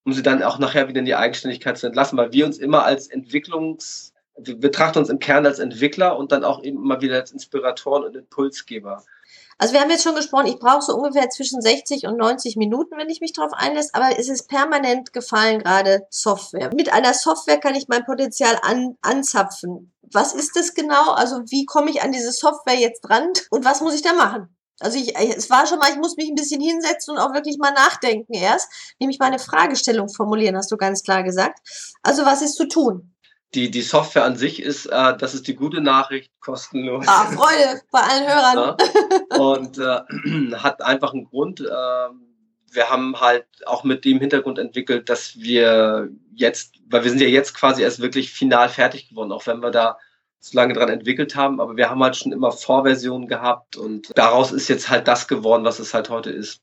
um 0.06 0.14
sie 0.14 0.24
dann 0.24 0.44
auch 0.44 0.60
nachher 0.60 0.88
wieder 0.88 1.00
in 1.00 1.06
die 1.06 1.16
Eigenständigkeit 1.16 1.78
zu 1.78 1.88
entlassen, 1.88 2.18
weil 2.18 2.34
wir 2.34 2.46
uns 2.46 2.58
immer 2.58 2.84
als 2.84 3.08
Entwicklungs, 3.08 4.14
wir 4.38 4.60
betrachten 4.60 5.00
uns 5.00 5.10
im 5.10 5.20
Kern 5.20 5.46
als 5.46 5.60
Entwickler 5.60 6.18
und 6.18 6.32
dann 6.32 6.44
auch 6.44 6.64
eben 6.64 6.78
immer 6.78 7.02
wieder 7.02 7.16
als 7.16 7.32
Inspiratoren 7.32 8.04
und 8.04 8.16
Impulsgeber. 8.16 9.04
Also 9.58 9.74
wir 9.74 9.82
haben 9.82 9.90
jetzt 9.90 10.04
schon 10.04 10.16
gesprochen, 10.16 10.48
ich 10.48 10.60
brauche 10.60 10.82
so 10.82 10.96
ungefähr 10.96 11.30
zwischen 11.30 11.62
60 11.62 12.08
und 12.08 12.18
90 12.18 12.58
Minuten, 12.58 12.98
wenn 12.98 13.10
ich 13.10 13.22
mich 13.22 13.34
darauf 13.34 13.54
einlässt, 13.54 13.96
aber 13.96 14.18
es 14.18 14.28
ist 14.28 14.48
permanent 14.48 15.14
gefallen 15.14 15.60
gerade 15.60 16.06
Software. 16.10 16.72
Mit 16.74 16.92
einer 16.92 17.14
Software 17.14 17.60
kann 17.60 17.76
ich 17.76 17.88
mein 17.88 18.06
Potenzial 18.06 18.58
an, 18.64 18.98
anzapfen. 19.02 19.94
Was 20.02 20.34
ist 20.34 20.56
das 20.56 20.74
genau? 20.74 21.12
Also 21.12 21.44
wie 21.50 21.66
komme 21.66 21.92
ich 21.92 22.02
an 22.02 22.12
diese 22.12 22.32
Software 22.32 22.76
jetzt 22.76 23.02
dran 23.02 23.30
und 23.52 23.64
was 23.64 23.82
muss 23.82 23.96
ich 23.96 24.02
da 24.02 24.14
machen? 24.14 24.56
Also 24.80 24.98
ich, 24.98 25.16
es 25.16 25.50
war 25.50 25.68
schon 25.68 25.80
mal, 25.80 25.90
ich 25.92 25.98
muss 25.98 26.18
mich 26.18 26.30
ein 26.30 26.36
bisschen 26.36 26.62
hinsetzen 26.62 27.16
und 27.16 27.20
auch 27.20 27.34
wirklich 27.34 27.58
mal 27.58 27.72
nachdenken 27.72 28.34
erst, 28.34 28.68
nämlich 29.00 29.20
meine 29.20 29.40
Fragestellung 29.40 30.10
formulieren, 30.10 30.58
hast 30.58 30.72
du 30.72 30.78
ganz 30.78 31.04
klar 31.04 31.24
gesagt. 31.24 31.60
Also 32.02 32.26
was 32.26 32.42
ist 32.42 32.56
zu 32.56 32.68
tun? 32.68 33.14
Die, 33.54 33.70
die 33.70 33.84
Software 33.84 34.26
an 34.26 34.36
sich 34.36 34.62
ist, 34.62 34.88
äh, 34.88 35.16
das 35.16 35.36
ist 35.36 35.48
die 35.48 35.56
gute 35.56 35.80
Nachricht, 35.80 36.32
kostenlos. 36.40 37.06
Ah, 37.08 37.26
Freude 37.26 37.82
bei 37.92 38.00
allen 38.00 38.28
Hörern. 38.28 38.78
Ja. 39.32 39.38
Und 39.38 39.78
äh, 39.78 40.56
hat 40.58 40.82
einfach 40.82 41.14
einen 41.14 41.26
Grund. 41.26 41.62
Äh, 41.62 42.10
wir 42.72 42.90
haben 42.90 43.22
halt 43.22 43.46
auch 43.68 43.84
mit 43.84 44.06
dem 44.06 44.20
Hintergrund 44.20 44.58
entwickelt, 44.58 45.08
dass 45.08 45.36
wir 45.36 46.10
jetzt, 46.34 46.74
weil 46.88 47.04
wir 47.04 47.12
sind 47.12 47.22
ja 47.22 47.28
jetzt 47.28 47.54
quasi 47.54 47.84
erst 47.84 48.02
wirklich 48.02 48.32
final 48.32 48.70
fertig 48.70 49.10
geworden, 49.10 49.32
auch 49.32 49.46
wenn 49.46 49.62
wir 49.62 49.70
da 49.70 50.00
so 50.44 50.58
lange 50.58 50.74
dran 50.74 50.90
entwickelt 50.90 51.36
haben, 51.38 51.62
aber 51.62 51.78
wir 51.78 51.90
haben 51.90 52.04
halt 52.04 52.18
schon 52.18 52.34
immer 52.34 52.52
Vorversionen 52.52 53.30
gehabt 53.30 53.78
und 53.78 54.12
daraus 54.16 54.52
ist 54.52 54.68
jetzt 54.68 54.90
halt 54.90 55.08
das 55.08 55.30
geworden, 55.30 55.64
was 55.64 55.80
es 55.80 55.94
halt 55.94 56.10
heute 56.10 56.32
ist. 56.32 56.62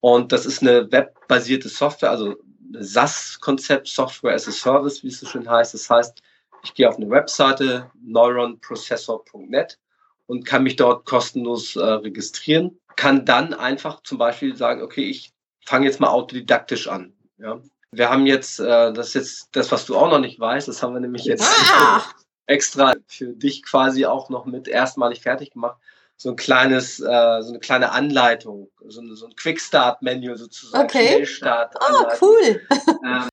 Und 0.00 0.32
das 0.32 0.46
ist 0.46 0.62
eine 0.62 0.90
webbasierte 0.90 1.68
Software, 1.68 2.10
also 2.10 2.36
SAS-Konzept, 2.72 3.86
Software 3.86 4.34
as 4.34 4.48
a 4.48 4.50
Service, 4.50 5.02
wie 5.02 5.08
es 5.08 5.20
so 5.20 5.26
schön 5.26 5.48
heißt. 5.48 5.74
Das 5.74 5.90
heißt, 5.90 6.22
ich 6.64 6.72
gehe 6.72 6.88
auf 6.88 6.96
eine 6.96 7.10
Webseite, 7.10 7.90
neuronprocessor.net 8.02 9.78
und 10.26 10.46
kann 10.46 10.62
mich 10.62 10.76
dort 10.76 11.04
kostenlos 11.04 11.76
äh, 11.76 11.84
registrieren, 11.84 12.80
kann 12.96 13.26
dann 13.26 13.52
einfach 13.52 14.02
zum 14.04 14.16
Beispiel 14.16 14.56
sagen, 14.56 14.80
okay, 14.80 15.04
ich 15.04 15.32
fange 15.66 15.84
jetzt 15.84 16.00
mal 16.00 16.08
autodidaktisch 16.08 16.88
an. 16.88 17.12
Ja. 17.36 17.60
Wir 17.90 18.08
haben 18.08 18.24
jetzt, 18.24 18.58
äh, 18.58 18.90
das 18.94 19.08
ist 19.08 19.14
jetzt 19.14 19.48
das, 19.52 19.70
was 19.70 19.84
du 19.84 19.96
auch 19.96 20.10
noch 20.10 20.18
nicht 20.20 20.40
weißt, 20.40 20.66
das 20.66 20.82
haben 20.82 20.94
wir 20.94 21.00
nämlich 21.00 21.26
jetzt 21.26 21.44
ah! 21.44 22.02
Extra 22.46 22.94
für 23.06 23.28
dich 23.28 23.62
quasi 23.62 24.06
auch 24.06 24.28
noch 24.28 24.44
mit 24.44 24.68
erstmalig 24.68 25.20
fertig 25.22 25.50
gemacht. 25.52 25.78
So 26.16 26.30
ein 26.30 26.36
kleines, 26.36 27.00
äh, 27.00 27.42
so 27.42 27.48
eine 27.48 27.58
kleine 27.58 27.92
Anleitung, 27.92 28.70
so, 28.86 29.00
eine, 29.00 29.16
so 29.16 29.26
ein 29.26 29.34
Quick-Start-Menü 29.34 30.36
sozusagen, 30.36 30.84
okay. 30.84 31.08
Schnellstart. 31.08 31.74
Oh, 31.80 32.04
cool. 32.20 32.60
ähm, 33.04 33.28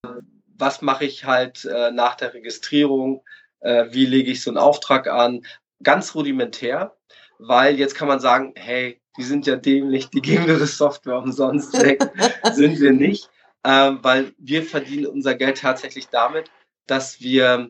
was 0.58 0.82
mache 0.82 1.06
ich 1.06 1.26
halt 1.26 1.66
äh, 1.66 1.92
nach 1.92 2.16
der 2.16 2.34
Registrierung? 2.34 3.24
Äh, 3.60 3.86
wie 3.92 4.06
lege 4.06 4.32
ich 4.32 4.42
so 4.42 4.50
einen 4.50 4.58
Auftrag 4.58 5.08
an? 5.08 5.46
Ganz 5.84 6.16
rudimentär, 6.16 6.96
weil 7.38 7.78
jetzt 7.78 7.96
kann 7.96 8.08
man 8.08 8.20
sagen, 8.20 8.54
hey, 8.56 9.00
die 9.18 9.24
sind 9.24 9.48
ja 9.48 9.56
dämlich, 9.56 10.10
die 10.10 10.22
geben 10.22 10.48
ihre 10.48 10.66
Software 10.66 11.18
umsonst 11.18 11.74
weg. 11.82 12.02
sind 12.54 12.80
wir 12.80 12.92
nicht, 12.92 13.30
ähm, 13.64 14.00
weil 14.02 14.34
wir 14.38 14.64
verdienen 14.64 15.08
unser 15.08 15.36
Geld 15.36 15.60
tatsächlich 15.60 16.10
damit, 16.10 16.50
dass 16.88 17.20
wir 17.20 17.70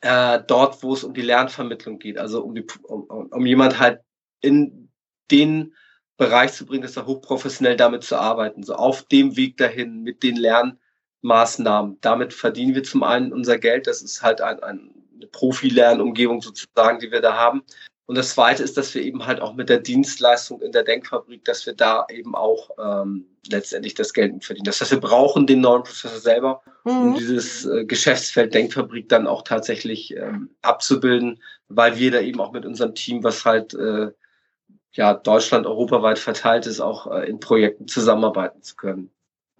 äh, 0.00 0.40
dort, 0.46 0.82
wo 0.82 0.94
es 0.94 1.04
um 1.04 1.14
die 1.14 1.22
Lernvermittlung 1.22 1.98
geht, 1.98 2.18
also 2.18 2.42
um, 2.42 2.54
die, 2.54 2.66
um, 2.82 3.04
um 3.04 3.46
jemand 3.46 3.78
halt 3.78 4.00
in 4.40 4.90
den 5.30 5.74
Bereich 6.16 6.52
zu 6.52 6.66
bringen, 6.66 6.82
dass 6.82 6.96
er 6.96 7.06
hochprofessionell 7.06 7.76
damit 7.76 8.04
zu 8.04 8.16
arbeiten, 8.16 8.62
so 8.62 8.74
auf 8.74 9.04
dem 9.04 9.36
Weg 9.36 9.56
dahin 9.56 10.02
mit 10.02 10.22
den 10.22 10.36
Lernmaßnahmen. 10.36 11.98
Damit 12.00 12.34
verdienen 12.34 12.74
wir 12.74 12.82
zum 12.82 13.02
einen 13.02 13.32
unser 13.32 13.58
Geld, 13.58 13.86
das 13.86 14.02
ist 14.02 14.22
halt 14.22 14.40
ein, 14.40 14.62
ein, 14.62 14.90
eine 15.14 15.26
Profi-Lernumgebung 15.26 16.42
sozusagen, 16.42 16.98
die 16.98 17.10
wir 17.10 17.20
da 17.20 17.34
haben. 17.36 17.62
Und 18.10 18.16
das 18.16 18.30
Zweite 18.30 18.64
ist, 18.64 18.76
dass 18.76 18.92
wir 18.92 19.02
eben 19.02 19.24
halt 19.24 19.40
auch 19.40 19.54
mit 19.54 19.68
der 19.68 19.78
Dienstleistung 19.78 20.60
in 20.62 20.72
der 20.72 20.82
Denkfabrik, 20.82 21.44
dass 21.44 21.64
wir 21.64 21.74
da 21.74 22.06
eben 22.10 22.34
auch 22.34 22.70
ähm, 22.76 23.24
letztendlich 23.48 23.94
das 23.94 24.12
Geld 24.12 24.44
verdienen. 24.44 24.64
Das 24.64 24.80
heißt, 24.80 24.90
wir 24.90 24.98
brauchen 24.98 25.46
den 25.46 25.60
neuen 25.60 25.84
Prozessor 25.84 26.18
selber, 26.18 26.60
um 26.82 27.10
mhm. 27.10 27.14
dieses 27.14 27.66
äh, 27.66 27.84
Geschäftsfeld 27.84 28.52
Denkfabrik 28.52 29.08
dann 29.08 29.28
auch 29.28 29.42
tatsächlich 29.42 30.16
ähm, 30.16 30.50
abzubilden, 30.60 31.40
weil 31.68 31.98
wir 31.98 32.10
da 32.10 32.18
eben 32.18 32.40
auch 32.40 32.50
mit 32.50 32.66
unserem 32.66 32.96
Team, 32.96 33.22
was 33.22 33.44
halt 33.44 33.74
äh, 33.74 34.08
ja 34.90 35.14
Deutschland 35.14 35.68
europaweit 35.68 36.18
verteilt 36.18 36.66
ist, 36.66 36.80
auch 36.80 37.06
äh, 37.12 37.30
in 37.30 37.38
Projekten 37.38 37.86
zusammenarbeiten 37.86 38.60
zu 38.60 38.74
können. 38.74 39.12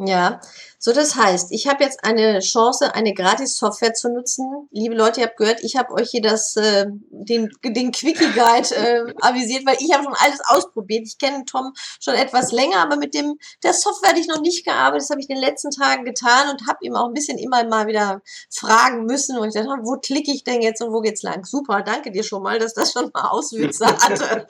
Ja, 0.03 0.41
so 0.79 0.95
das 0.95 1.15
heißt, 1.15 1.53
ich 1.53 1.69
habe 1.69 1.85
jetzt 1.85 2.05
eine 2.05 2.39
Chance, 2.39 2.95
eine 2.95 3.13
Gratis-Software 3.13 3.93
zu 3.93 4.09
nutzen. 4.09 4.67
Liebe 4.71 4.95
Leute, 4.95 5.21
ihr 5.21 5.27
habt 5.27 5.37
gehört, 5.37 5.63
ich 5.63 5.77
habe 5.77 5.93
euch 5.93 6.09
hier 6.09 6.23
das, 6.23 6.57
äh, 6.57 6.87
den, 7.11 7.51
den 7.63 7.93
Quickie-Guide 7.93 8.75
äh, 8.77 9.15
avisiert, 9.21 9.67
weil 9.67 9.77
ich 9.79 9.93
habe 9.93 10.05
schon 10.05 10.15
alles 10.15 10.41
ausprobiert. 10.49 11.07
Ich 11.07 11.19
kenne 11.19 11.45
Tom 11.45 11.75
schon 12.01 12.15
etwas 12.15 12.51
länger, 12.51 12.79
aber 12.79 12.97
mit 12.97 13.13
dem 13.13 13.39
der 13.63 13.75
Software 13.75 14.11
hatte 14.11 14.21
ich 14.21 14.29
noch 14.29 14.41
nicht 14.41 14.65
gearbeitet. 14.65 15.03
Das 15.03 15.11
habe 15.11 15.21
ich 15.21 15.29
in 15.29 15.37
den 15.37 15.45
letzten 15.45 15.71
Tagen 15.71 16.07
getan 16.07 16.49
und 16.49 16.67
habe 16.67 16.79
ihm 16.81 16.97
auch 16.97 17.09
ein 17.09 17.13
bisschen 17.13 17.37
immer 17.37 17.63
mal 17.65 17.87
wieder 17.87 18.23
fragen 18.49 19.05
müssen. 19.05 19.37
Und 19.37 19.49
ich 19.49 19.55
dachte, 19.55 19.69
wo 19.83 19.99
klicke 19.99 20.33
ich 20.33 20.45
denn 20.45 20.63
jetzt 20.63 20.81
und 20.81 20.95
wo 20.95 21.03
geht's 21.03 21.23
lang? 21.23 21.45
Super, 21.45 21.83
danke 21.83 22.11
dir 22.11 22.23
schon 22.23 22.43
mal, 22.43 22.59
dass 22.59 22.73
das 22.73 22.93
schon 22.93 23.11
mal 23.13 23.29
Auswüchse 23.29 23.87
hatte. 23.99 24.47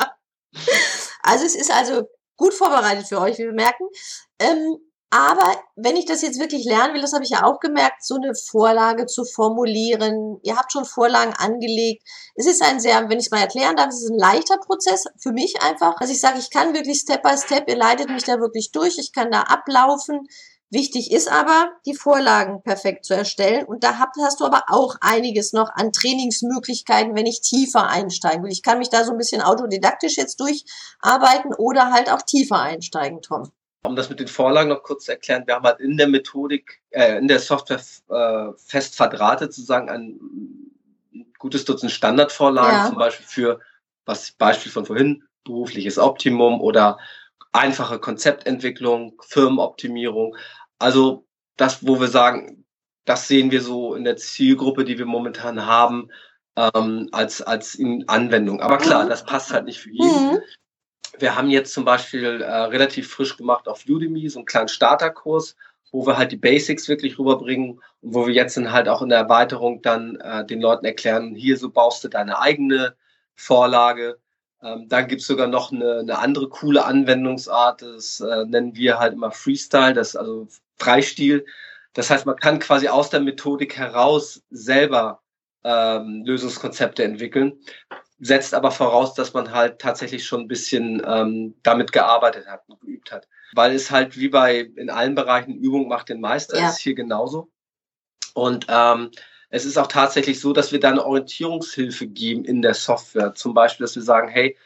also 1.25 1.45
es 1.45 1.57
ist 1.57 1.73
also 1.73 2.05
gut 2.37 2.55
vorbereitet 2.55 3.09
für 3.09 3.21
euch, 3.21 3.37
wie 3.39 3.47
wir 3.47 3.53
merken. 3.53 3.89
Ähm, 4.39 4.79
aber 5.11 5.61
wenn 5.75 5.97
ich 5.97 6.05
das 6.05 6.23
jetzt 6.23 6.39
wirklich 6.39 6.65
lernen 6.65 6.95
will, 6.95 7.01
das 7.01 7.13
habe 7.13 7.25
ich 7.25 7.31
ja 7.31 7.43
auch 7.43 7.59
gemerkt, 7.59 8.05
so 8.05 8.15
eine 8.15 8.33
Vorlage 8.33 9.07
zu 9.07 9.25
formulieren. 9.25 10.39
Ihr 10.45 10.57
habt 10.57 10.71
schon 10.71 10.85
Vorlagen 10.85 11.35
angelegt. 11.37 12.07
Es 12.37 12.47
ist 12.47 12.63
ein 12.63 12.79
sehr, 12.79 13.09
wenn 13.09 13.19
ich 13.19 13.27
es 13.27 13.31
mal 13.33 13.41
erklären 13.41 13.75
darf, 13.75 13.89
es 13.89 14.05
ist 14.05 14.11
ein 14.11 14.19
leichter 14.19 14.59
Prozess 14.59 15.07
für 15.19 15.33
mich 15.33 15.61
einfach. 15.63 15.97
Also 15.99 16.13
ich 16.13 16.21
sage, 16.21 16.39
ich 16.39 16.51
kann 16.51 16.75
wirklich 16.75 17.01
Step 17.01 17.25
by 17.25 17.37
Step, 17.37 17.69
ihr 17.69 17.77
leitet 17.77 18.09
mich 18.09 18.23
da 18.23 18.39
wirklich 18.39 18.71
durch, 18.71 18.99
ich 18.99 19.13
kann 19.13 19.33
da 19.33 19.41
ablaufen. 19.43 20.29
Wichtig 20.73 21.11
ist 21.11 21.29
aber, 21.29 21.73
die 21.85 21.97
Vorlagen 21.97 22.63
perfekt 22.63 23.05
zu 23.05 23.15
erstellen. 23.15 23.67
Und 23.67 23.83
da 23.83 23.99
hast 23.99 24.39
du 24.39 24.45
aber 24.45 24.67
auch 24.69 24.95
einiges 25.01 25.53
noch 25.53 25.71
an 25.75 25.91
Trainingsmöglichkeiten, 25.91 27.17
wenn 27.17 27.27
ich 27.27 27.41
tiefer 27.41 27.89
einsteigen 27.89 28.45
will. 28.45 28.53
Ich 28.53 28.63
kann 28.63 28.79
mich 28.79 28.91
da 28.91 29.03
so 29.03 29.11
ein 29.11 29.19
bisschen 29.19 29.43
autodidaktisch 29.43 30.17
jetzt 30.17 30.39
durcharbeiten 30.39 31.53
oder 31.55 31.93
halt 31.93 32.13
auch 32.13 32.23
tiefer 32.23 32.61
einsteigen, 32.61 33.21
Tom. 33.21 33.51
Um 33.83 33.97
das 33.97 34.11
mit 34.11 34.21
den 34.21 34.29
Vorlagen 34.29 34.69
noch 34.69 34.83
kurz 34.83 35.07
zu 35.07 35.13
erklären, 35.13 35.47
wir 35.47 35.55
haben 35.55 35.65
halt 35.65 35.81
in 35.81 35.97
der 35.97 36.07
Methodik, 36.07 36.81
äh, 36.91 37.17
in 37.17 37.29
der 37.29 37.39
Software 37.39 37.81
äh, 38.11 38.53
fest 38.59 38.95
verdrahtet 38.95 39.55
sozusagen 39.55 39.89
ein, 39.89 40.21
gutes 41.41 41.65
Dutzend 41.65 41.91
Standardvorlagen, 41.91 42.77
ja. 42.77 42.87
zum 42.87 42.99
Beispiel 42.99 43.27
für, 43.27 43.61
was 44.05 44.31
Beispiel 44.33 44.71
von 44.71 44.87
vorhin, 44.87 45.25
berufliches 45.45 45.99
Optimum 45.99 46.61
oder 46.61 46.99
einfache 47.53 47.99
Konzeptentwicklung, 47.99 49.21
Firmenoptimierung. 49.27 50.37
Also 50.79 51.27
das, 51.57 51.85
wo 51.85 51.99
wir 51.99 52.09
sagen, 52.09 52.65
das 53.07 53.27
sehen 53.27 53.51
wir 53.51 53.63
so 53.63 53.95
in 53.95 54.05
der 54.05 54.17
Zielgruppe, 54.17 54.85
die 54.85 54.99
wir 54.99 55.07
momentan 55.07 55.67
haben, 55.67 56.11
ähm, 56.57 57.09
als, 57.13 57.43
als 57.43 57.75
in 57.75 58.09
Anwendung. 58.09 58.61
Aber 58.61 58.79
klar, 58.79 59.05
mhm. 59.05 59.09
das 59.09 59.25
passt 59.25 59.53
halt 59.53 59.65
nicht 59.65 59.81
für 59.81 59.91
jeden. 59.91 60.33
Mhm. 60.33 60.39
Wir 61.19 61.37
haben 61.37 61.51
jetzt 61.51 61.73
zum 61.73 61.85
Beispiel 61.85 62.43
äh, 62.43 62.51
relativ 62.51 63.11
frisch 63.11 63.37
gemacht 63.37 63.69
auf 63.69 63.85
Udemy 63.89 64.29
so 64.29 64.39
einen 64.39 64.47
kleinen 64.47 64.69
Starterkurs, 64.69 65.57
wo 65.93 66.07
wir 66.07 66.17
halt 66.17 66.33
die 66.33 66.37
Basics 66.37 66.89
wirklich 66.89 67.19
rüberbringen 67.19 67.81
und 68.01 68.15
wo 68.15 68.27
wir 68.27 68.35
jetzt 68.35 68.57
dann 68.57 68.73
halt 68.73 68.89
auch 68.89 69.03
in 69.03 69.09
der 69.09 69.19
Erweiterung 69.19 69.83
dann 69.83 70.17
äh, 70.17 70.45
den 70.45 70.61
Leuten 70.61 70.85
erklären, 70.85 71.35
hier 71.35 71.57
so 71.57 71.71
baust 71.71 72.05
du 72.05 72.09
deine 72.09 72.39
eigene 72.39 72.95
Vorlage. 73.35 74.19
Ähm, 74.63 74.89
dann 74.89 75.09
gibt's 75.09 75.27
sogar 75.27 75.47
noch 75.47 75.73
eine, 75.73 76.01
eine 76.01 76.19
andere 76.19 76.49
coole 76.49 76.85
Anwendungsart, 76.85 77.83
das 77.83 78.21
äh, 78.21 78.45
nennen 78.45 78.77
wir 78.77 78.99
halt 78.99 79.15
immer 79.15 79.31
Freestyle, 79.31 79.95
das 79.95 80.17
also 80.17 80.49
Freistil. 80.79 81.45
Das 81.95 82.11
heißt, 82.11 82.27
man 82.27 82.37
kann 82.37 82.59
quasi 82.61 82.89
aus 82.89 83.11
der 83.11 83.21
Methodik 83.21 83.77
heraus 83.77 84.43
selber 84.51 85.23
ähm, 85.65 86.25
Lösungskonzepte 86.25 87.03
entwickeln 87.03 87.59
setzt 88.21 88.55
aber 88.55 88.71
voraus, 88.71 89.15
dass 89.15 89.33
man 89.33 89.53
halt 89.53 89.79
tatsächlich 89.79 90.27
schon 90.27 90.43
ein 90.43 90.49
bisschen 90.49 91.03
ähm, 91.07 91.55
damit 91.63 91.91
gearbeitet 91.93 92.47
hat 92.47 92.63
und 92.69 92.81
geübt 92.81 93.11
hat. 93.11 93.27
Weil 93.55 93.75
es 93.75 93.91
halt 93.91 94.17
wie 94.19 94.29
bei 94.29 94.61
in 94.77 94.91
allen 94.91 95.15
Bereichen 95.15 95.57
Übung 95.57 95.89
macht 95.89 96.11
den 96.11 96.21
Meister, 96.21 96.59
ja. 96.59 96.69
ist 96.69 96.79
hier 96.79 96.95
genauso. 96.95 97.51
Und 98.35 98.67
ähm, 98.69 99.11
es 99.49 99.65
ist 99.65 99.79
auch 99.79 99.89
tatsächlich 99.89 100.39
so, 100.39 100.53
dass 100.53 100.71
wir 100.71 100.79
da 100.79 100.91
eine 100.91 101.05
Orientierungshilfe 101.05 102.07
geben 102.07 102.45
in 102.45 102.63
der 102.63 102.75
Software. 102.75 103.35
Zum 103.35 103.55
Beispiel, 103.55 103.85
dass 103.85 103.97
wir 103.97 104.03
sagen, 104.03 104.29
hey, 104.29 104.57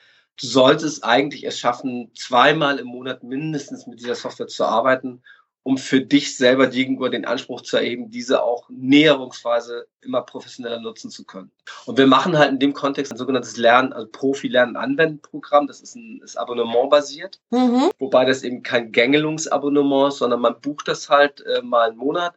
du 0.40 0.46
solltest 0.46 1.04
eigentlich 1.04 1.46
es 1.46 1.58
schaffen, 1.58 2.10
zweimal 2.14 2.78
im 2.78 2.88
Monat 2.88 3.22
mindestens 3.22 3.86
mit 3.86 4.00
dieser 4.00 4.16
Software 4.16 4.48
zu 4.48 4.64
arbeiten 4.64 5.22
um 5.64 5.78
für 5.78 6.02
dich 6.02 6.36
selber 6.36 6.66
gegenüber 6.66 7.08
den 7.08 7.24
Anspruch 7.24 7.62
zu 7.62 7.78
erheben, 7.78 8.10
diese 8.10 8.42
auch 8.42 8.68
näherungsweise 8.68 9.86
immer 10.02 10.20
professioneller 10.20 10.78
nutzen 10.78 11.10
zu 11.10 11.24
können. 11.24 11.50
Und 11.86 11.96
wir 11.96 12.06
machen 12.06 12.38
halt 12.38 12.50
in 12.50 12.58
dem 12.58 12.74
Kontext 12.74 13.10
ein 13.10 13.16
sogenanntes 13.16 13.56
Lernen, 13.56 13.94
also 13.94 14.06
Profi-Lernen-Anwenden-Programm. 14.12 15.66
Das 15.66 15.80
ist 15.80 15.96
ein 15.96 16.20
ist 16.22 16.36
Abonnement-basiert, 16.36 17.40
mhm. 17.50 17.90
wobei 17.98 18.26
das 18.26 18.42
eben 18.42 18.62
kein 18.62 18.92
Gängelungsabonnement 18.92 20.12
ist, 20.12 20.18
sondern 20.18 20.40
man 20.40 20.60
bucht 20.60 20.86
das 20.86 21.08
halt 21.08 21.40
äh, 21.46 21.62
mal 21.62 21.88
einen 21.88 21.96
Monat, 21.96 22.34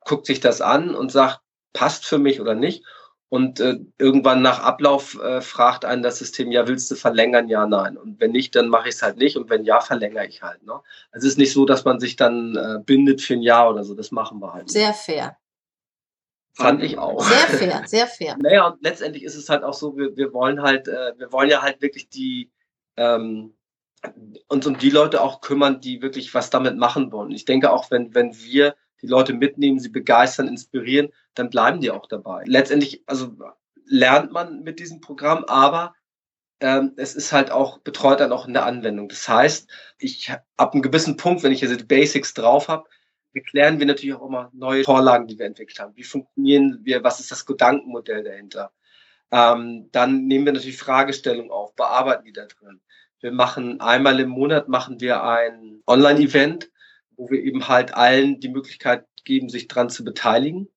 guckt 0.00 0.26
sich 0.26 0.40
das 0.40 0.60
an 0.60 0.96
und 0.96 1.12
sagt, 1.12 1.40
passt 1.72 2.04
für 2.04 2.18
mich 2.18 2.40
oder 2.40 2.56
nicht 2.56 2.84
und 3.30 3.60
äh, 3.60 3.78
irgendwann 3.96 4.42
nach 4.42 4.58
Ablauf 4.58 5.16
äh, 5.22 5.40
fragt 5.40 5.84
einen 5.84 6.02
das 6.02 6.18
System, 6.18 6.50
ja, 6.50 6.66
willst 6.66 6.90
du 6.90 6.96
verlängern? 6.96 7.48
Ja, 7.48 7.64
nein. 7.64 7.96
Und 7.96 8.18
wenn 8.18 8.32
nicht, 8.32 8.56
dann 8.56 8.68
mache 8.68 8.88
ich 8.88 8.96
es 8.96 9.02
halt 9.02 9.18
nicht. 9.18 9.36
Und 9.36 9.48
wenn 9.48 9.64
ja, 9.64 9.80
verlängere 9.80 10.26
ich 10.26 10.42
halt. 10.42 10.64
Ne? 10.66 10.72
Also 11.12 11.28
es 11.28 11.34
ist 11.34 11.38
nicht 11.38 11.52
so, 11.52 11.64
dass 11.64 11.84
man 11.84 12.00
sich 12.00 12.16
dann 12.16 12.56
äh, 12.56 12.82
bindet 12.84 13.22
für 13.22 13.34
ein 13.34 13.42
Jahr 13.42 13.70
oder 13.70 13.84
so. 13.84 13.94
Das 13.94 14.10
machen 14.10 14.40
wir 14.40 14.52
halt. 14.52 14.64
Nicht. 14.64 14.72
Sehr 14.72 14.92
fair. 14.92 15.36
Fand 16.54 16.82
ich 16.82 16.98
auch. 16.98 17.22
Sehr 17.22 17.58
fair, 17.58 17.82
sehr 17.86 18.06
fair. 18.08 18.36
naja, 18.42 18.66
und 18.66 18.82
letztendlich 18.82 19.22
ist 19.22 19.36
es 19.36 19.48
halt 19.48 19.62
auch 19.62 19.74
so, 19.74 19.96
wir, 19.96 20.16
wir 20.16 20.32
wollen 20.32 20.60
halt, 20.60 20.88
äh, 20.88 21.16
wir 21.16 21.30
wollen 21.30 21.48
ja 21.48 21.62
halt 21.62 21.80
wirklich 21.80 22.08
die 22.08 22.50
ähm, 22.96 23.54
uns 24.48 24.66
um 24.66 24.76
die 24.76 24.90
Leute 24.90 25.20
auch 25.22 25.40
kümmern, 25.40 25.80
die 25.80 26.02
wirklich 26.02 26.34
was 26.34 26.50
damit 26.50 26.76
machen 26.76 27.12
wollen. 27.12 27.30
Ich 27.30 27.44
denke 27.44 27.70
auch, 27.70 27.92
wenn, 27.92 28.12
wenn 28.12 28.34
wir 28.34 28.74
die 29.02 29.06
Leute 29.06 29.34
mitnehmen, 29.34 29.78
sie 29.78 29.88
begeistern, 29.88 30.48
inspirieren, 30.48 31.10
dann 31.34 31.50
bleiben 31.50 31.80
die 31.80 31.90
auch 31.90 32.06
dabei. 32.06 32.42
Letztendlich, 32.46 33.02
also 33.06 33.36
lernt 33.84 34.32
man 34.32 34.62
mit 34.62 34.78
diesem 34.78 35.00
Programm, 35.00 35.44
aber 35.44 35.94
ähm, 36.60 36.92
es 36.96 37.14
ist 37.14 37.32
halt 37.32 37.50
auch 37.50 37.78
betreut 37.78 38.20
dann 38.20 38.32
auch 38.32 38.46
in 38.46 38.52
der 38.52 38.66
Anwendung. 38.66 39.08
Das 39.08 39.28
heißt, 39.28 39.70
ich 39.98 40.32
ab 40.56 40.72
einem 40.72 40.82
gewissen 40.82 41.16
Punkt, 41.16 41.42
wenn 41.42 41.52
ich 41.52 41.60
jetzt 41.60 41.80
die 41.80 41.84
Basics 41.84 42.34
drauf 42.34 42.68
habe, 42.68 42.88
erklären 43.32 43.78
wir 43.78 43.86
natürlich 43.86 44.14
auch 44.14 44.26
immer 44.26 44.50
neue 44.52 44.84
Vorlagen, 44.84 45.26
die 45.26 45.38
wir 45.38 45.46
entwickelt 45.46 45.78
haben. 45.78 45.96
Wie 45.96 46.02
funktionieren 46.02 46.80
wir? 46.82 47.02
Was 47.02 47.20
ist 47.20 47.30
das 47.30 47.46
Gedankenmodell 47.46 48.24
dahinter? 48.24 48.72
Ähm, 49.30 49.88
dann 49.92 50.26
nehmen 50.26 50.44
wir 50.44 50.52
natürlich 50.52 50.76
Fragestellungen 50.76 51.50
auf, 51.50 51.74
bearbeiten 51.76 52.24
die 52.24 52.32
da 52.32 52.46
drin. 52.46 52.80
Wir 53.20 53.32
machen 53.32 53.80
einmal 53.80 54.18
im 54.18 54.30
Monat 54.30 54.68
machen 54.68 55.00
wir 55.00 55.22
ein 55.22 55.82
Online-Event, 55.86 56.70
wo 57.16 57.30
wir 57.30 57.42
eben 57.42 57.68
halt 57.68 57.94
allen 57.94 58.40
die 58.40 58.48
Möglichkeit 58.48 59.06
geben, 59.24 59.48
sich 59.48 59.68
dran 59.68 59.90
zu 59.90 60.04
beteiligen, 60.04 60.68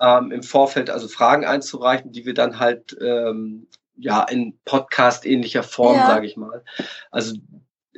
ähm, 0.00 0.32
im 0.32 0.42
Vorfeld 0.42 0.90
also 0.90 1.08
Fragen 1.08 1.44
einzureichen, 1.44 2.12
die 2.12 2.26
wir 2.26 2.34
dann 2.34 2.58
halt 2.58 2.96
ähm, 3.00 3.68
ja 3.96 4.22
in 4.24 4.58
Podcast-ähnlicher 4.64 5.62
Form, 5.62 5.96
ja. 5.96 6.06
sage 6.06 6.26
ich 6.26 6.36
mal, 6.36 6.64
also 7.10 7.36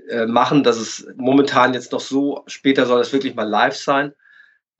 äh, 0.08 0.26
machen. 0.26 0.64
Das 0.64 0.78
ist 0.78 1.06
momentan 1.16 1.74
jetzt 1.74 1.92
noch 1.92 2.00
so, 2.00 2.42
später 2.46 2.86
soll 2.86 2.98
das 2.98 3.12
wirklich 3.12 3.34
mal 3.34 3.48
live 3.48 3.76
sein. 3.76 4.12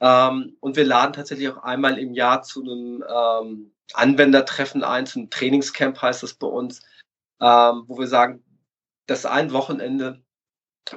Ähm, 0.00 0.56
und 0.60 0.76
wir 0.76 0.84
laden 0.84 1.12
tatsächlich 1.12 1.48
auch 1.48 1.62
einmal 1.62 1.98
im 1.98 2.12
Jahr 2.12 2.42
zu 2.42 2.62
einem 2.62 3.04
ähm, 3.08 3.72
Anwendertreffen 3.94 4.82
ein, 4.82 5.06
zum 5.06 5.30
Trainingscamp 5.30 6.00
heißt 6.02 6.22
das 6.22 6.34
bei 6.34 6.46
uns, 6.46 6.80
ähm, 7.40 7.84
wo 7.86 7.98
wir 7.98 8.08
sagen, 8.08 8.42
das 9.06 9.20
ist 9.20 9.26
ein 9.26 9.52
Wochenende, 9.52 10.22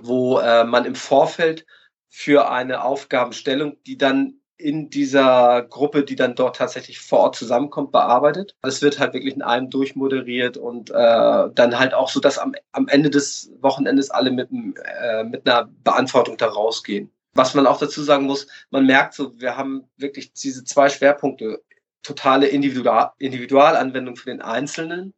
wo 0.01 0.39
äh, 0.39 0.63
man 0.63 0.86
im 0.86 0.95
Vorfeld 0.95 1.65
für 2.09 2.49
eine 2.49 2.84
Aufgabenstellung, 2.84 3.78
die 3.84 3.97
dann 3.97 4.39
in 4.58 4.89
dieser 4.89 5.64
Gruppe, 5.64 6.03
die 6.03 6.16
dann 6.16 6.36
dort 6.36 6.56
tatsächlich 6.56 6.99
vor 6.99 7.20
Ort 7.20 7.36
zusammenkommt, 7.36 7.91
bearbeitet. 7.91 8.56
Es 8.62 8.82
wird 8.82 8.99
halt 8.99 9.14
wirklich 9.14 9.36
in 9.36 9.41
einem 9.41 9.70
durchmoderiert 9.70 10.58
und 10.58 10.91
äh, 10.91 10.93
dann 10.93 11.80
halt 11.80 11.93
auch 11.93 12.10
so, 12.10 12.20
dass 12.20 12.38
am, 12.38 12.56
am 12.72 12.88
Ende 12.88 13.10
des 13.10 13.51
Wochenendes 13.60 14.12
alle 14.12 14.32
mit, 14.32 14.49
äh, 14.51 15.24
mit 15.24 15.47
einer 15.47 15.70
Beantwortung 15.84 16.38
da 16.38 16.47
rausgehen. 16.47 17.12
Was 17.34 17.53
man 17.53 17.68
auch 17.68 17.80
dazu 17.80 18.01
sagen 18.01 18.26
muss, 18.26 18.47
man 18.70 18.86
merkt 18.86 19.14
so, 19.14 19.39
wir 19.39 19.58
haben 19.58 19.89
wirklich 19.97 20.32
diese 20.34 20.64
zwei 20.64 20.89
Schwerpunkte. 20.89 21.62
Totale 22.01 22.47
Individual 22.47 23.12
Individualanwendung 23.18 24.16
für 24.16 24.30
den 24.30 24.41
Einzelnen, 24.41 25.14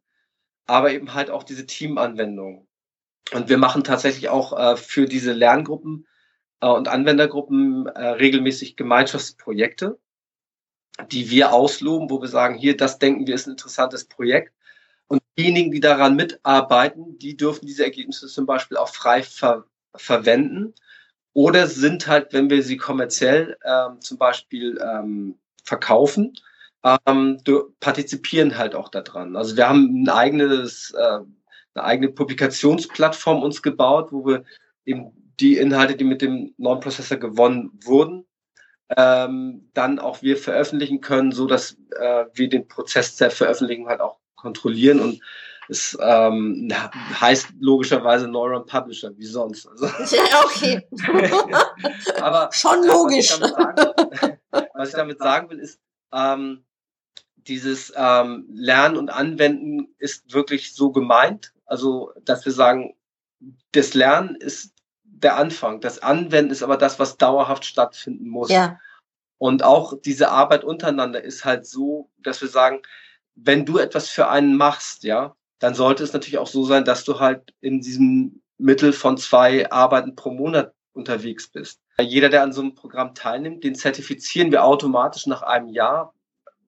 aber 0.66 0.90
eben 0.90 1.14
halt 1.14 1.30
auch 1.30 1.44
diese 1.44 1.66
Teamanwendung. 1.66 2.66
Und 3.32 3.48
wir 3.48 3.58
machen 3.58 3.84
tatsächlich 3.84 4.30
auch 4.30 4.58
äh, 4.58 4.76
für 4.76 5.04
diese 5.04 5.32
Lerngruppen 5.32 6.06
und 6.66 6.88
Anwendergruppen 6.88 7.86
äh, 7.86 8.08
regelmäßig 8.08 8.76
Gemeinschaftsprojekte, 8.76 9.98
die 11.10 11.30
wir 11.30 11.52
ausloben, 11.52 12.10
wo 12.10 12.20
wir 12.20 12.28
sagen, 12.28 12.56
hier, 12.56 12.76
das 12.76 12.98
denken 12.98 13.26
wir 13.26 13.34
ist 13.34 13.46
ein 13.46 13.52
interessantes 13.52 14.04
Projekt. 14.04 14.52
Und 15.06 15.22
diejenigen, 15.38 15.70
die 15.70 15.80
daran 15.80 16.16
mitarbeiten, 16.16 17.18
die 17.18 17.36
dürfen 17.36 17.66
diese 17.66 17.84
Ergebnisse 17.84 18.26
zum 18.26 18.46
Beispiel 18.46 18.76
auch 18.76 18.88
frei 18.88 19.22
ver 19.22 19.64
verwenden 19.94 20.74
oder 21.32 21.66
sind 21.66 22.06
halt, 22.06 22.32
wenn 22.32 22.50
wir 22.50 22.62
sie 22.62 22.76
kommerziell 22.76 23.56
ähm, 23.64 24.00
zum 24.00 24.18
Beispiel 24.18 24.78
ähm, 24.82 25.38
verkaufen, 25.64 26.34
ähm, 26.84 27.38
partizipieren 27.80 28.56
halt 28.58 28.74
auch 28.74 28.88
daran. 28.88 29.36
Also 29.36 29.56
wir 29.56 29.68
haben 29.68 30.02
ein 30.02 30.08
eigenes, 30.08 30.92
äh, 30.96 31.20
eine 31.74 31.84
eigene 31.84 32.08
Publikationsplattform 32.10 33.42
uns 33.42 33.62
gebaut, 33.62 34.12
wo 34.12 34.26
wir 34.26 34.44
eben 34.84 35.27
die 35.40 35.56
Inhalte, 35.56 35.96
die 35.96 36.04
mit 36.04 36.22
dem 36.22 36.54
neuen 36.56 36.80
Prozessor 36.80 37.18
gewonnen 37.18 37.78
wurden, 37.84 38.26
ähm, 38.96 39.68
dann 39.74 39.98
auch 39.98 40.22
wir 40.22 40.36
veröffentlichen 40.36 41.00
können, 41.00 41.32
so 41.32 41.46
dass 41.46 41.76
äh, 41.98 42.24
wir 42.32 42.48
den 42.48 42.66
Prozess 42.68 43.16
der 43.16 43.30
Veröffentlichung 43.30 43.88
halt 43.88 44.00
auch 44.00 44.18
kontrollieren 44.34 45.00
und 45.00 45.20
es 45.68 45.96
ähm, 46.00 46.72
heißt 47.20 47.48
logischerweise 47.60 48.26
Neuron 48.26 48.64
Publisher, 48.64 49.10
wie 49.18 49.26
sonst. 49.26 49.68
Also, 49.68 49.86
ja, 50.16 50.44
okay. 50.44 50.88
aber 52.22 52.48
schon 52.52 52.86
logisch. 52.86 53.38
Was 53.38 53.50
ich, 53.50 53.54
sagen, 53.54 54.38
was 54.74 54.88
ich 54.88 54.94
damit 54.94 55.18
sagen 55.18 55.50
will, 55.50 55.58
ist, 55.58 55.78
ähm, 56.12 56.64
dieses 57.36 57.92
ähm, 57.96 58.46
Lernen 58.50 58.96
und 58.96 59.10
Anwenden 59.10 59.94
ist 59.98 60.32
wirklich 60.32 60.74
so 60.74 60.90
gemeint. 60.90 61.52
Also, 61.66 62.12
dass 62.24 62.46
wir 62.46 62.52
sagen, 62.52 62.94
das 63.72 63.92
Lernen 63.92 64.36
ist 64.36 64.72
der 65.22 65.36
Anfang. 65.36 65.80
Das 65.80 66.00
Anwenden 66.00 66.50
ist 66.50 66.62
aber 66.62 66.76
das, 66.76 66.98
was 66.98 67.16
dauerhaft 67.16 67.64
stattfinden 67.64 68.28
muss. 68.28 68.50
Ja. 68.50 68.78
Und 69.38 69.62
auch 69.62 69.94
diese 70.00 70.30
Arbeit 70.30 70.64
untereinander 70.64 71.22
ist 71.22 71.44
halt 71.44 71.66
so, 71.66 72.10
dass 72.18 72.40
wir 72.40 72.48
sagen, 72.48 72.82
wenn 73.34 73.64
du 73.64 73.78
etwas 73.78 74.08
für 74.08 74.28
einen 74.28 74.56
machst, 74.56 75.04
ja, 75.04 75.36
dann 75.60 75.74
sollte 75.74 76.02
es 76.02 76.12
natürlich 76.12 76.38
auch 76.38 76.48
so 76.48 76.64
sein, 76.64 76.84
dass 76.84 77.04
du 77.04 77.20
halt 77.20 77.54
in 77.60 77.80
diesem 77.80 78.42
Mittel 78.58 78.92
von 78.92 79.16
zwei 79.16 79.70
Arbeiten 79.70 80.16
pro 80.16 80.30
Monat 80.30 80.72
unterwegs 80.92 81.48
bist. 81.48 81.80
Jeder, 82.00 82.28
der 82.28 82.42
an 82.42 82.52
so 82.52 82.60
einem 82.60 82.74
Programm 82.74 83.14
teilnimmt, 83.14 83.62
den 83.62 83.74
zertifizieren 83.74 84.50
wir 84.50 84.64
automatisch 84.64 85.26
nach 85.26 85.42
einem 85.42 85.68
Jahr, 85.68 86.14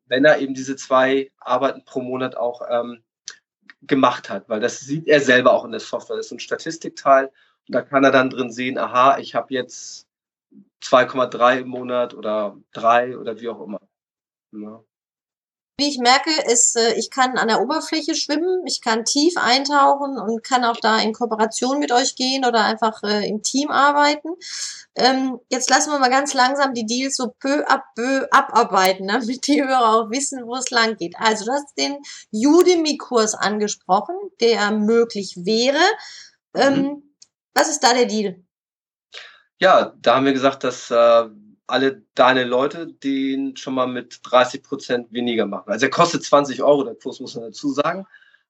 wenn 0.07 0.25
er 0.25 0.39
eben 0.39 0.55
diese 0.55 0.77
zwei 0.77 1.31
Arbeiten 1.39 1.85
pro 1.85 2.01
Monat 2.01 2.37
auch 2.37 2.63
ähm, 2.69 3.03
gemacht 3.83 4.29
hat, 4.29 4.49
weil 4.49 4.61
das 4.61 4.81
sieht 4.81 5.09
er 5.09 5.21
selber 5.21 5.53
auch 5.53 5.65
in 5.65 5.71
der 5.71 5.81
Software. 5.81 6.17
Das 6.17 6.27
ist 6.27 6.33
ein 6.33 6.41
Statistikteil 6.41 7.31
da 7.71 7.83
kann 7.83 8.05
er 8.05 8.11
dann 8.11 8.31
drin 8.31 8.51
sehen, 8.51 8.79
aha, 8.79 9.19
ich 9.19 9.35
habe 9.35 9.55
jetzt 9.55 10.07
2,3 10.83 11.61
im 11.61 11.69
Monat 11.69 12.15
oder 12.15 12.57
drei 12.73 13.17
oder 13.17 13.41
wie 13.41 13.49
auch 13.49 13.61
immer. 13.61 13.81
Ja. 14.53 14.83
Wie 15.79 15.89
ich 15.89 15.99
merke, 15.99 16.31
ist, 16.53 16.77
äh, 16.77 16.95
ich 16.95 17.11
kann 17.11 17.39
an 17.39 17.49
der 17.49 17.63
Oberfläche 17.63 18.15
schwimmen, 18.15 18.67
ich 18.67 18.83
kann 18.83 19.07
tief 19.07 19.35
eintauchen 19.39 20.19
und 20.19 20.45
kann 20.45 20.65
auch 20.65 20.77
da 20.77 20.99
in 20.99 21.15
Kooperation 21.15 21.79
mit 21.79 21.91
euch 21.91 22.17
gehen 22.17 22.45
oder 22.45 22.65
einfach 22.65 23.03
äh, 23.03 23.27
im 23.27 23.43
Team 23.43 23.71
arbeiten. 23.71 24.29
Ähm, 24.95 25.41
jetzt 25.49 25.71
lassen 25.71 25.91
wir 25.91 25.99
mal 25.99 26.11
ganz 26.11 26.35
langsam 26.35 26.75
die 26.75 26.85
Deals 26.85 27.17
so 27.17 27.33
peu 27.41 27.67
à 27.67 27.81
peu 27.95 28.27
abarbeiten, 28.31 29.09
damit 29.09 29.47
die 29.47 29.63
Hörer 29.63 29.95
auch 29.95 30.11
wissen, 30.11 30.47
wo 30.47 30.57
es 30.57 30.71
lang 30.71 30.97
geht. 30.97 31.15
Also 31.19 31.47
du 31.47 31.53
hast 31.53 31.73
den 31.79 31.97
Udemy-Kurs 32.33 33.35
angesprochen, 33.35 34.17
der 34.41 34.73
möglich 34.73 35.35
wäre. 35.47 35.81
Ähm, 36.55 36.75
mhm. 36.75 37.10
Was 37.55 37.69
ist 37.69 37.81
da 37.81 37.93
der 37.95 38.07
Deal? 38.07 38.43
Ja, 39.59 39.95
da 39.99 40.17
haben 40.17 40.25
wir 40.25 40.33
gesagt, 40.33 40.65
dass 40.65 40.91
äh, 40.91 41.29
alle 41.67 42.03
deine 42.15 42.45
Leute 42.45 42.87
den 42.87 43.57
schon 43.57 43.75
mal 43.75 43.87
mit 43.87 44.21
30 44.23 44.63
Prozent 44.63 45.13
weniger 45.13 45.47
machen. 45.47 45.71
Also 45.71 45.87
er 45.87 45.91
kostet 45.91 46.25
20 46.25 46.63
Euro, 46.63 46.85
der 46.85 46.95
Kurs 46.95 47.21
muss 47.21 47.35
man 47.35 47.45
dazu 47.45 47.73
sagen. 47.73 48.07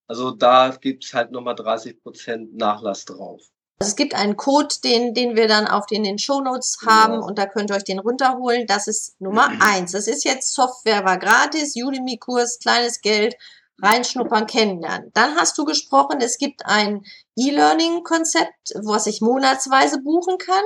Also 0.06 0.30
da 0.32 0.76
gibt 0.80 1.04
es 1.04 1.14
halt 1.14 1.30
nochmal 1.30 1.54
30 1.54 2.02
Prozent 2.02 2.56
Nachlass 2.56 3.04
drauf. 3.04 3.42
Also 3.80 3.92
es 3.92 3.96
gibt 3.96 4.14
einen 4.14 4.36
Code, 4.36 4.74
den, 4.84 5.14
den 5.14 5.36
wir 5.36 5.48
dann 5.48 5.66
auf 5.66 5.86
den, 5.86 6.02
den 6.02 6.18
Shownotes 6.18 6.78
genau. 6.78 6.92
haben 6.92 7.14
genau. 7.14 7.26
und 7.26 7.38
da 7.38 7.46
könnt 7.46 7.70
ihr 7.70 7.76
euch 7.76 7.84
den 7.84 7.98
runterholen. 7.98 8.66
Das 8.66 8.88
ist 8.88 9.20
Nummer 9.20 9.48
mhm. 9.48 9.58
eins. 9.62 9.92
Das 9.92 10.06
ist 10.06 10.24
jetzt 10.24 10.54
Software, 10.54 11.04
war 11.04 11.18
gratis, 11.18 11.74
Udemy-Kurs, 11.76 12.58
kleines 12.58 13.00
Geld, 13.00 13.36
reinschnuppern, 13.82 14.46
kennenlernen. 14.46 15.10
Dann 15.14 15.36
hast 15.36 15.56
du 15.58 15.64
gesprochen, 15.64 16.20
es 16.20 16.38
gibt 16.38 16.66
ein 16.66 17.04
E-Learning-Konzept, 17.36 18.74
was 18.82 19.06
ich 19.06 19.20
monatsweise 19.20 20.02
buchen 20.02 20.38
kann. 20.38 20.64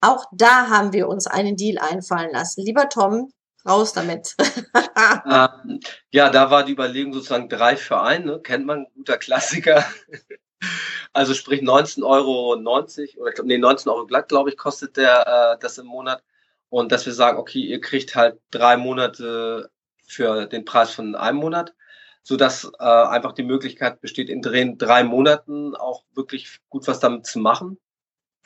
Auch 0.00 0.24
da 0.32 0.68
haben 0.68 0.92
wir 0.92 1.08
uns 1.08 1.26
einen 1.26 1.56
Deal 1.56 1.78
einfallen 1.78 2.32
lassen. 2.32 2.64
Lieber 2.64 2.88
Tom, 2.88 3.32
raus 3.66 3.92
damit. 3.92 4.36
ähm, 5.30 5.80
ja, 6.10 6.30
da 6.30 6.50
war 6.50 6.64
die 6.64 6.72
Überlegung 6.72 7.12
sozusagen 7.12 7.48
drei 7.48 7.76
für 7.76 8.00
einen, 8.00 8.26
ne? 8.26 8.40
kennt 8.40 8.66
man, 8.66 8.86
guter 8.94 9.18
Klassiker. 9.18 9.84
also 11.12 11.34
sprich 11.34 11.62
19,90 11.62 12.04
Euro 12.04 12.54
oder 12.54 13.44
nee, 13.44 13.58
19 13.58 13.90
Euro 13.90 14.06
glatt, 14.06 14.28
glaube 14.28 14.50
ich, 14.50 14.56
kostet 14.56 14.96
der 14.96 15.54
äh, 15.54 15.58
das 15.60 15.78
im 15.78 15.86
Monat. 15.86 16.22
Und 16.68 16.90
dass 16.90 17.04
wir 17.04 17.12
sagen, 17.12 17.38
okay, 17.38 17.60
ihr 17.60 17.80
kriegt 17.80 18.14
halt 18.14 18.40
drei 18.50 18.76
Monate 18.76 19.70
für 20.06 20.46
den 20.46 20.64
Preis 20.64 20.90
von 20.90 21.14
einem 21.14 21.38
Monat, 21.38 21.74
sodass 22.22 22.70
äh, 22.78 22.84
einfach 22.84 23.32
die 23.32 23.42
Möglichkeit 23.42 24.00
besteht, 24.00 24.28
in 24.28 24.42
drei 24.42 25.04
Monaten 25.04 25.74
auch 25.74 26.04
wirklich 26.14 26.60
gut 26.68 26.86
was 26.86 27.00
damit 27.00 27.26
zu 27.26 27.38
machen 27.38 27.78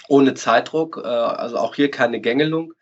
ohne 0.08 0.34
Zeitdruck, 0.34 1.00
äh, 1.02 1.06
also 1.06 1.58
auch 1.58 1.74
hier 1.74 1.90
keine 1.90 2.20
Gängelung. 2.20 2.72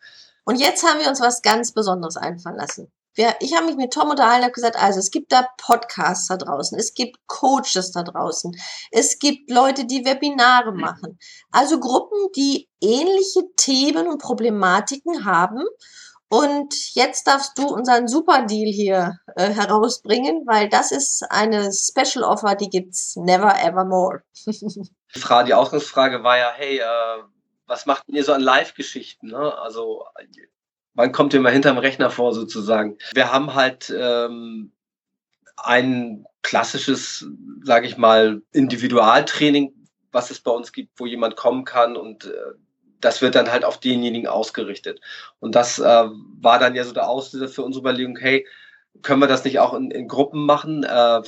Und 0.43 0.59
jetzt 0.59 0.83
haben 0.83 0.99
wir 0.99 1.09
uns 1.09 1.21
was 1.21 1.41
ganz 1.41 1.73
Besonderes 1.73 2.17
einfallen 2.17 2.57
lassen. 2.57 2.91
Wir, 3.15 3.33
ich 3.39 3.55
habe 3.55 3.67
mich 3.67 3.77
mit 3.77 3.93
Tom 3.93 4.09
unterhalten 4.09 4.47
und 4.47 4.53
gesagt, 4.53 4.75
also 4.75 4.99
es 4.99 5.09
gibt 5.09 5.31
da 5.31 5.47
Podcasts 5.57 6.27
da 6.27 6.35
draußen, 6.35 6.77
es 6.77 6.93
gibt 6.93 7.17
Coaches 7.27 7.91
da 7.93 8.03
draußen, 8.03 8.53
es 8.91 9.19
gibt 9.19 9.49
Leute, 9.49 9.85
die 9.85 10.03
Webinare 10.03 10.73
mhm. 10.73 10.81
machen. 10.81 11.19
Also 11.49 11.79
Gruppen, 11.79 12.17
die 12.35 12.67
ähnliche 12.81 13.41
Themen 13.55 14.07
und 14.07 14.21
Problematiken 14.21 15.23
haben. 15.23 15.63
Und 16.29 16.73
jetzt 16.95 17.27
darfst 17.27 17.57
du 17.57 17.67
unseren 17.67 18.07
Super 18.07 18.45
Deal 18.45 18.71
hier 18.71 19.19
äh, 19.35 19.49
herausbringen, 19.49 20.43
weil 20.45 20.69
das 20.69 20.91
ist 20.91 21.23
eine 21.29 21.71
Special 21.71 22.23
Offer, 22.23 22.55
die 22.55 22.69
gibt's 22.69 23.15
never 23.15 23.53
ever 23.61 23.85
more. 23.85 24.23
Die, 25.15 25.19
Frage, 25.21 25.47
die 25.47 25.53
Ausgangsfrage 25.53 26.23
war 26.23 26.37
ja, 26.37 26.51
hey, 26.53 26.79
äh, 26.79 27.23
was 27.67 27.85
macht 27.85 28.03
ihr 28.07 28.23
so 28.23 28.33
an 28.33 28.41
Live-Geschichten? 28.41 29.27
Ne? 29.27 29.57
Also 29.59 30.03
wann 30.93 31.11
kommt 31.13 31.33
ihr 31.33 31.39
mal 31.39 31.53
hinterm 31.53 31.77
Rechner 31.77 32.09
vor 32.09 32.33
sozusagen? 32.33 32.97
Wir 33.13 33.31
haben 33.31 33.53
halt 33.53 33.93
ähm, 33.97 34.73
ein 35.55 36.25
klassisches, 36.41 37.25
sage 37.63 37.87
ich 37.87 37.97
mal, 37.97 38.41
Individualtraining, 38.51 39.73
was 40.11 40.31
es 40.31 40.39
bei 40.41 40.51
uns 40.51 40.71
gibt, 40.71 40.99
wo 40.99 41.05
jemand 41.05 41.35
kommen 41.35 41.65
kann 41.65 41.95
und 41.95 42.25
äh, 42.25 42.31
das 43.05 43.21
wird 43.21 43.35
dann 43.35 43.51
halt 43.51 43.65
auf 43.65 43.79
denjenigen 43.79 44.27
ausgerichtet. 44.27 44.99
Und 45.39 45.55
das 45.55 45.79
äh, 45.79 45.83
war 45.83 46.59
dann 46.59 46.75
ja 46.75 46.83
so 46.83 46.93
der 46.93 47.07
Auslöser 47.07 47.47
für 47.47 47.63
unsere 47.63 47.81
Überlegung, 47.81 48.17
hey, 48.17 48.45
können 49.01 49.21
wir 49.21 49.27
das 49.27 49.43
nicht 49.45 49.59
auch 49.59 49.73
in, 49.73 49.91
in 49.91 50.07
Gruppen 50.07 50.45
machen, 50.45 50.83
äh, 50.83 51.21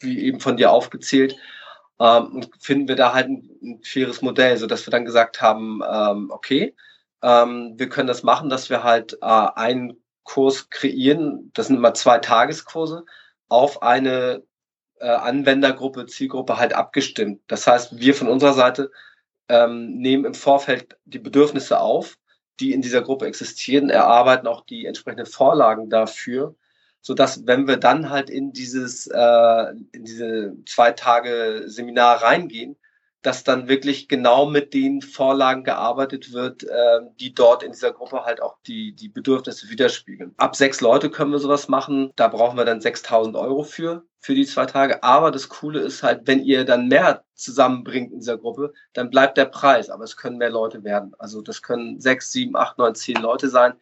wie 0.00 0.20
eben 0.24 0.40
von 0.40 0.56
dir 0.56 0.72
aufgezählt? 0.72 1.36
ähm, 2.00 2.46
finden 2.58 2.88
wir 2.88 2.96
da 2.96 3.12
halt 3.12 3.28
ein, 3.28 3.50
ein 3.62 3.80
faires 3.84 4.22
Modell, 4.22 4.56
so 4.56 4.66
dass 4.66 4.86
wir 4.86 4.90
dann 4.90 5.04
gesagt 5.04 5.42
haben, 5.42 5.82
ähm, 5.88 6.30
okay, 6.30 6.74
ähm, 7.22 7.74
wir 7.76 7.88
können 7.90 8.08
das 8.08 8.22
machen, 8.22 8.48
dass 8.48 8.70
wir 8.70 8.82
halt 8.82 9.18
äh, 9.20 9.26
einen 9.26 10.02
Kurs 10.24 10.70
kreieren, 10.70 11.50
das 11.54 11.66
sind 11.66 11.76
immer 11.76 11.94
zwei 11.94 12.18
Tageskurse, 12.18 13.04
auf 13.48 13.82
eine 13.82 14.42
äh, 15.00 15.08
Anwendergruppe, 15.08 16.06
Zielgruppe 16.06 16.58
halt 16.58 16.72
abgestimmt. 16.72 17.42
Das 17.48 17.66
heißt, 17.66 17.98
wir 17.98 18.14
von 18.14 18.28
unserer 18.28 18.54
Seite 18.54 18.90
ähm, 19.50 19.98
nehmen 19.98 20.24
im 20.24 20.34
Vorfeld 20.34 20.96
die 21.04 21.18
Bedürfnisse 21.18 21.80
auf, 21.80 22.16
die 22.60 22.72
in 22.72 22.82
dieser 22.82 23.02
Gruppe 23.02 23.26
existieren, 23.26 23.90
erarbeiten 23.90 24.46
auch 24.46 24.64
die 24.64 24.86
entsprechenden 24.86 25.26
Vorlagen 25.26 25.90
dafür 25.90 26.54
so 27.02 27.14
dass 27.14 27.46
wenn 27.46 27.66
wir 27.66 27.76
dann 27.76 28.10
halt 28.10 28.30
in 28.30 28.52
dieses 28.52 29.06
äh, 29.06 29.70
in 29.92 30.04
diese 30.04 30.54
zwei 30.66 30.92
Tage 30.92 31.64
Seminar 31.66 32.22
reingehen, 32.22 32.76
dass 33.22 33.44
dann 33.44 33.68
wirklich 33.68 34.08
genau 34.08 34.46
mit 34.46 34.72
den 34.72 35.02
Vorlagen 35.02 35.64
gearbeitet 35.64 36.32
wird, 36.32 36.64
äh, 36.64 37.00
die 37.18 37.34
dort 37.34 37.62
in 37.62 37.72
dieser 37.72 37.92
Gruppe 37.92 38.24
halt 38.24 38.40
auch 38.40 38.56
die, 38.66 38.94
die 38.94 39.08
Bedürfnisse 39.08 39.68
widerspiegeln. 39.68 40.34
Ab 40.38 40.56
sechs 40.56 40.80
Leute 40.80 41.10
können 41.10 41.32
wir 41.32 41.38
sowas 41.38 41.68
machen. 41.68 42.12
Da 42.16 42.28
brauchen 42.28 42.56
wir 42.56 42.64
dann 42.64 42.80
6000 42.80 43.36
Euro 43.36 43.62
für, 43.62 44.04
für 44.18 44.34
die 44.34 44.46
zwei 44.46 44.66
Tage. 44.66 45.02
Aber 45.02 45.30
das 45.30 45.48
Coole 45.48 45.80
ist 45.80 46.02
halt, 46.02 46.26
wenn 46.26 46.42
ihr 46.44 46.64
dann 46.64 46.88
mehr 46.88 47.24
zusammenbringt 47.34 48.12
in 48.12 48.20
dieser 48.20 48.38
Gruppe, 48.38 48.72
dann 48.94 49.10
bleibt 49.10 49.36
der 49.36 49.46
Preis. 49.46 49.90
Aber 49.90 50.04
es 50.04 50.16
können 50.16 50.38
mehr 50.38 50.50
Leute 50.50 50.82
werden. 50.82 51.12
Also 51.18 51.42
das 51.42 51.60
können 51.62 52.00
sechs, 52.00 52.32
sieben, 52.32 52.56
acht, 52.56 52.78
neun, 52.78 52.94
zehn 52.94 53.16
Leute 53.16 53.48
sein 53.48 53.74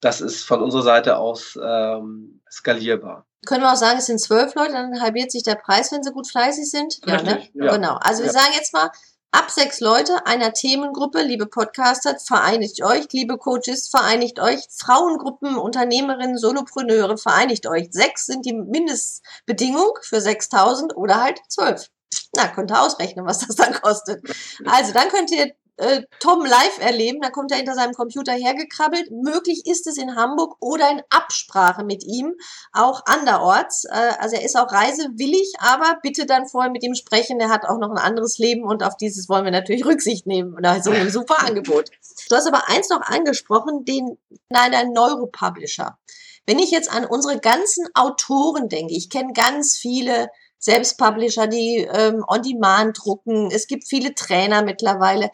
das 0.00 0.20
ist 0.20 0.44
von 0.44 0.62
unserer 0.62 0.82
Seite 0.82 1.16
aus 1.18 1.58
ähm, 1.62 2.40
skalierbar. 2.50 3.26
Können 3.46 3.62
wir 3.62 3.72
auch 3.72 3.76
sagen, 3.76 3.98
es 3.98 4.06
sind 4.06 4.20
zwölf 4.20 4.54
Leute, 4.54 4.72
dann 4.72 5.00
halbiert 5.00 5.30
sich 5.30 5.42
der 5.42 5.54
Preis, 5.54 5.92
wenn 5.92 6.02
sie 6.02 6.12
gut 6.12 6.28
fleißig 6.28 6.70
sind? 6.70 6.98
Ja, 7.06 7.22
ne? 7.22 7.48
Ja. 7.54 7.76
Genau. 7.76 7.96
Also 8.00 8.22
wir 8.22 8.32
ja. 8.32 8.32
sagen 8.32 8.52
jetzt 8.54 8.72
mal, 8.72 8.90
Ab 9.30 9.50
sechs 9.50 9.80
Leute 9.80 10.24
einer 10.26 10.54
Themengruppe, 10.54 11.20
liebe 11.20 11.44
Podcaster, 11.44 12.18
vereinigt 12.18 12.82
euch, 12.82 13.12
liebe 13.12 13.36
Coaches, 13.36 13.88
vereinigt 13.88 14.40
euch, 14.40 14.60
Frauengruppen, 14.70 15.58
Unternehmerinnen, 15.58 16.38
Solopreneure, 16.38 17.18
vereinigt 17.18 17.66
euch. 17.66 17.88
Sechs 17.90 18.24
sind 18.24 18.46
die 18.46 18.54
Mindestbedingung 18.54 19.90
für 20.00 20.22
6000 20.22 20.96
oder 20.96 21.20
halt 21.20 21.40
zwölf. 21.48 21.90
Na, 22.34 22.48
könnt 22.48 22.70
ihr 22.70 22.80
ausrechnen, 22.80 23.26
was 23.26 23.46
das 23.46 23.56
dann 23.56 23.74
kostet. 23.74 24.22
Also, 24.64 24.94
dann 24.94 25.10
könnt 25.10 25.30
ihr 25.30 25.52
äh, 25.78 26.02
Tom 26.20 26.44
live 26.44 26.78
erleben. 26.80 27.20
Da 27.20 27.30
kommt 27.30 27.50
er 27.50 27.56
hinter 27.56 27.74
seinem 27.74 27.94
Computer 27.94 28.32
hergekrabbelt. 28.32 29.10
Möglich 29.10 29.62
ist 29.66 29.86
es 29.86 29.96
in 29.96 30.16
Hamburg 30.16 30.56
oder 30.60 30.90
in 30.90 31.02
Absprache 31.08 31.84
mit 31.84 32.04
ihm, 32.04 32.34
auch 32.72 33.02
anderorts. 33.06 33.84
Äh, 33.84 34.12
also 34.18 34.36
er 34.36 34.44
ist 34.44 34.56
auch 34.56 34.70
reisewillig, 34.70 35.54
aber 35.58 35.98
bitte 36.02 36.26
dann 36.26 36.46
vorher 36.46 36.70
mit 36.70 36.82
ihm 36.82 36.94
sprechen. 36.94 37.40
Er 37.40 37.48
hat 37.48 37.64
auch 37.64 37.78
noch 37.78 37.90
ein 37.90 37.98
anderes 37.98 38.38
Leben 38.38 38.64
und 38.64 38.82
auf 38.82 38.96
dieses 38.96 39.28
wollen 39.28 39.44
wir 39.44 39.52
natürlich 39.52 39.84
Rücksicht 39.86 40.26
nehmen. 40.26 40.56
Da 40.62 40.82
so 40.82 40.90
ein 40.90 41.10
super 41.10 41.38
Angebot. 41.46 41.90
Du 42.28 42.36
hast 42.36 42.46
aber 42.46 42.68
eins 42.68 42.88
noch 42.88 43.02
angesprochen, 43.02 43.84
den, 43.84 44.18
nein, 44.48 44.74
ein 44.74 44.92
Neuropublisher. 44.92 45.98
Wenn 46.46 46.58
ich 46.58 46.70
jetzt 46.70 46.90
an 46.90 47.04
unsere 47.04 47.38
ganzen 47.38 47.86
Autoren 47.94 48.68
denke, 48.68 48.94
ich 48.94 49.10
kenne 49.10 49.32
ganz 49.34 49.76
viele 49.76 50.28
Selbstpublisher, 50.58 51.46
die 51.46 51.88
ähm, 51.92 52.24
on 52.26 52.42
demand 52.42 52.98
drucken. 52.98 53.50
Es 53.50 53.66
gibt 53.66 53.86
viele 53.86 54.14
Trainer 54.14 54.62
mittlerweile. 54.62 55.30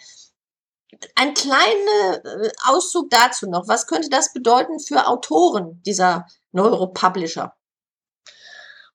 Ein 1.14 1.34
kleiner 1.34 2.24
äh, 2.24 2.50
Auszug 2.66 3.10
dazu 3.10 3.48
noch. 3.48 3.68
Was 3.68 3.86
könnte 3.86 4.08
das 4.08 4.32
bedeuten 4.32 4.78
für 4.80 5.06
Autoren 5.06 5.82
dieser 5.84 6.26
Neuropublisher? 6.52 7.54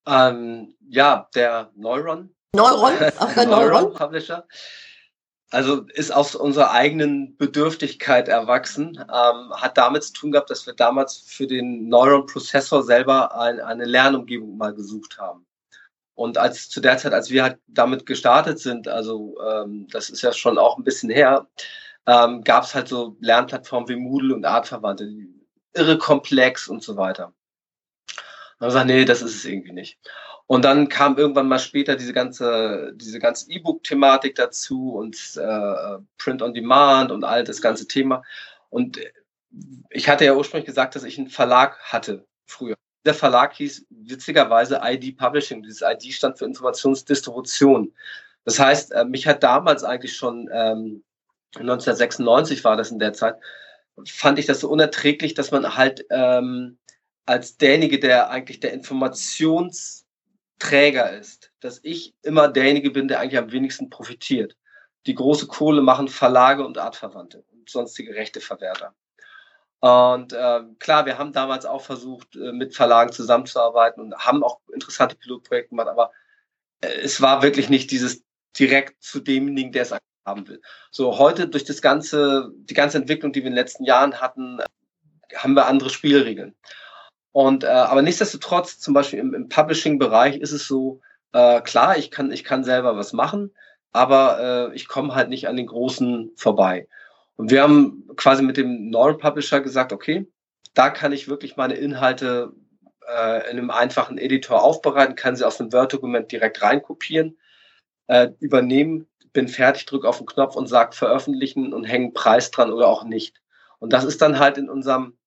Ähm, 0.07 0.75
ja, 0.87 1.29
der 1.35 1.71
Neuron. 1.75 2.35
Neuron, 2.55 2.93
auch 3.19 3.33
der 3.33 3.45
Neuron. 3.45 3.71
Neuron 3.71 3.93
Publisher. 3.93 4.47
Also 5.51 5.85
ist 5.93 6.11
aus 6.11 6.35
unserer 6.35 6.71
eigenen 6.71 7.35
Bedürftigkeit 7.37 8.27
erwachsen, 8.27 8.97
ähm, 8.99 9.51
hat 9.53 9.77
damit 9.79 10.03
zu 10.03 10.13
tun 10.13 10.31
gehabt, 10.31 10.51
dass 10.51 10.67
wir 10.67 10.73
damals 10.73 11.17
für 11.17 11.47
den 11.47 11.87
Neuron-Prozessor 11.89 12.83
selber 12.83 13.35
ein, 13.35 13.59
eine 13.59 13.85
Lernumgebung 13.85 14.57
mal 14.57 14.75
gesucht 14.75 15.17
haben. 15.17 15.47
Und 16.13 16.37
als 16.37 16.69
zu 16.69 16.81
der 16.81 16.97
Zeit, 16.97 17.13
als 17.13 17.31
wir 17.31 17.43
halt 17.43 17.59
damit 17.67 18.05
gestartet 18.05 18.59
sind, 18.59 18.87
also 18.87 19.37
ähm, 19.41 19.87
das 19.89 20.09
ist 20.09 20.21
ja 20.21 20.33
schon 20.33 20.57
auch 20.59 20.77
ein 20.77 20.83
bisschen 20.83 21.09
her, 21.09 21.47
ähm, 22.10 22.43
gab 22.43 22.64
es 22.64 22.74
halt 22.76 22.88
so 22.88 23.16
Lernplattformen 23.20 23.89
wie 23.89 23.95
Moodle 23.95 24.36
und 24.36 24.45
Artverwandte, 24.45 25.10
irre 25.74 25.97
komplex 25.97 26.68
und 26.68 26.84
so 26.84 26.97
weiter. 26.97 27.28
Und 27.28 27.36
dann 28.60 28.70
gesagt, 28.70 28.88
nee, 28.88 29.05
das 29.05 29.22
ist 29.22 29.36
es 29.36 29.45
irgendwie 29.45 29.72
nicht. 29.72 29.99
Und 30.47 30.66
dann 30.66 30.89
kam 30.89 31.18
irgendwann 31.18 31.47
mal 31.47 31.60
später 31.60 31.95
diese 31.95 32.12
ganze, 32.12 32.91
diese 32.95 33.20
ganze 33.20 33.51
E-Book-Thematik 33.51 34.34
dazu 34.34 34.95
und 34.95 35.16
äh, 35.38 35.99
Print 36.18 36.41
on 36.41 36.55
Demand 36.55 37.12
und 37.12 37.24
all 37.24 37.43
das 37.43 37.62
ganze 37.62 37.88
Thema. 37.88 38.24
Und 38.70 38.99
ich 39.91 40.10
hatte 40.10 40.26
ja 40.26 40.34
ursprünglich 40.34 40.66
gesagt, 40.66 40.95
dass 40.95 41.03
ich 41.03 41.20
einen 41.20 41.30
Verlag 41.30 41.78
hatte 41.80 42.26
früher. 42.47 42.76
Der 43.05 43.14
Verlag 43.14 43.53
hieß 43.53 43.86
witzigerweise 43.89 44.82
ID 44.84 45.18
Publishing. 45.18 45.62
Dieses 45.62 45.82
ID 45.82 46.14
stand 46.14 46.39
für 46.39 46.45
Informationsdistribution. 46.45 47.93
Das 48.43 48.60
heißt, 48.60 48.91
äh, 48.93 49.05
mich 49.05 49.28
hat 49.28 49.43
damals 49.43 49.84
eigentlich 49.84 50.18
schon 50.18 50.49
ähm, 50.51 51.03
1996 51.55 52.63
war 52.63 52.77
das 52.77 52.91
in 52.91 52.99
der 52.99 53.13
Zeit, 53.13 53.35
fand 54.07 54.39
ich 54.39 54.45
das 54.45 54.61
so 54.61 54.69
unerträglich, 54.69 55.33
dass 55.33 55.51
man 55.51 55.75
halt 55.75 56.05
ähm, 56.09 56.77
als 57.25 57.57
derjenige, 57.57 57.99
der 57.99 58.29
eigentlich 58.29 58.59
der 58.59 58.73
Informationsträger 58.73 61.17
ist, 61.17 61.51
dass 61.59 61.79
ich 61.83 62.13
immer 62.23 62.47
derjenige 62.47 62.91
bin, 62.91 63.07
der 63.07 63.19
eigentlich 63.19 63.39
am 63.39 63.51
wenigsten 63.51 63.89
profitiert. 63.89 64.55
Die 65.05 65.15
große 65.15 65.47
Kohle 65.47 65.81
machen 65.81 66.07
Verlage 66.07 66.65
und 66.65 66.77
Artverwandte 66.77 67.43
und 67.51 67.69
sonstige 67.69 68.15
Rechteverwerter. 68.15 68.93
Und 69.79 70.33
äh, 70.33 70.61
klar, 70.79 71.05
wir 71.05 71.17
haben 71.17 71.31
damals 71.31 71.65
auch 71.65 71.81
versucht, 71.81 72.35
äh, 72.35 72.51
mit 72.51 72.75
Verlagen 72.75 73.13
zusammenzuarbeiten 73.13 74.01
und 74.01 74.17
haben 74.17 74.43
auch 74.43 74.59
interessante 74.73 75.15
Pilotprojekte 75.15 75.69
gemacht, 75.69 75.87
aber 75.87 76.11
äh, 76.81 76.99
es 77.01 77.21
war 77.21 77.41
wirklich 77.41 77.69
nicht 77.69 77.91
dieses 77.91 78.23
direkt 78.57 79.01
zu 79.01 79.21
demjenigen, 79.21 79.71
der 79.71 79.83
es 79.83 79.93
haben 80.30 80.47
will. 80.47 80.61
So 80.91 81.17
heute 81.19 81.47
durch 81.47 81.65
das 81.65 81.82
ganze, 81.82 82.51
die 82.55 82.73
ganze 82.73 82.97
Entwicklung, 82.97 83.34
die 83.34 83.41
wir 83.41 83.47
in 83.47 83.53
den 83.53 83.61
letzten 83.63 83.84
Jahren 83.84 84.21
hatten, 84.21 84.59
haben 85.36 85.53
wir 85.53 85.67
andere 85.67 85.89
Spielregeln. 85.89 86.55
Und 87.32 87.63
äh, 87.63 87.67
aber 87.67 88.01
nichtsdestotrotz, 88.01 88.80
zum 88.80 88.93
Beispiel 88.93 89.19
im, 89.19 89.34
im 89.34 89.49
Publishing-Bereich 89.49 90.38
ist 90.38 90.51
es 90.51 90.67
so, 90.67 91.01
äh, 91.34 91.61
klar, 91.61 91.97
ich 91.97 92.09
kann, 92.11 92.32
ich 92.32 92.43
kann 92.43 92.63
selber 92.63 92.95
was 92.95 93.13
machen, 93.13 93.51
aber 93.91 94.71
äh, 94.71 94.75
ich 94.75 94.88
komme 94.88 95.13
halt 95.15 95.30
nicht 95.30 95.47
an 95.47 95.57
den 95.57 95.67
Großen 95.67 96.32
vorbei. 96.36 96.88
Und 97.36 97.51
wir 97.51 97.61
haben 97.61 98.07
quasi 98.15 98.43
mit 98.43 98.57
dem 98.57 98.89
neuen 98.89 99.17
Publisher 99.17 99.61
gesagt, 99.61 99.93
okay, 99.93 100.27
da 100.73 100.89
kann 100.89 101.11
ich 101.11 101.27
wirklich 101.27 101.55
meine 101.55 101.75
Inhalte 101.75 102.51
äh, 103.07 103.49
in 103.49 103.57
einem 103.57 103.71
einfachen 103.71 104.17
Editor 104.17 104.63
aufbereiten, 104.63 105.15
kann 105.15 105.36
sie 105.36 105.45
aus 105.45 105.59
einem 105.59 105.71
Word-Dokument 105.71 106.32
direkt 106.32 106.61
reinkopieren, 106.61 107.38
äh, 108.07 108.30
übernehmen, 108.39 109.07
bin 109.34 109.47
fertig, 109.47 109.86
drücke 109.86 110.07
auf 110.07 110.17
den 110.17 110.27
Knopf 110.27 110.55
und 110.55 110.67
sage 110.67 110.95
veröffentlichen 110.95 111.73
und 111.73 111.84
hänge 111.86 112.05
einen 112.05 112.13
Preis 112.13 112.51
dran 112.51 112.71
oder 112.71 112.88
auch 112.88 113.03
nicht. 113.03 113.41
Und 113.80 113.93
das 113.93 114.03
ist 114.03 114.21
dann 114.21 114.39
halt 114.39 114.57
in 114.57 114.69
unserem 114.69 115.17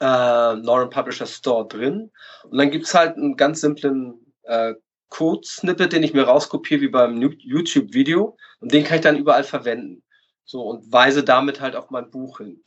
äh, 0.00 0.54
Northern 0.56 0.90
Publisher 0.90 1.26
Store 1.26 1.66
drin. 1.66 2.10
Und 2.44 2.58
dann 2.58 2.70
gibt's 2.70 2.94
halt 2.94 3.16
einen 3.16 3.36
ganz 3.36 3.60
simplen 3.60 4.14
äh, 4.44 4.74
Code-Snippet, 5.08 5.92
den 5.92 6.02
ich 6.02 6.12
mir 6.14 6.24
rauskopiere, 6.24 6.80
wie 6.80 6.88
beim 6.88 7.20
YouTube-Video. 7.20 8.36
Und 8.60 8.72
den 8.72 8.84
kann 8.84 8.96
ich 8.96 9.02
dann 9.02 9.16
überall 9.16 9.44
verwenden. 9.44 10.02
So, 10.44 10.62
und 10.62 10.90
weise 10.92 11.24
damit 11.24 11.60
halt 11.60 11.76
auf 11.76 11.90
mein 11.90 12.10
Buch 12.10 12.38
hin. 12.38 12.62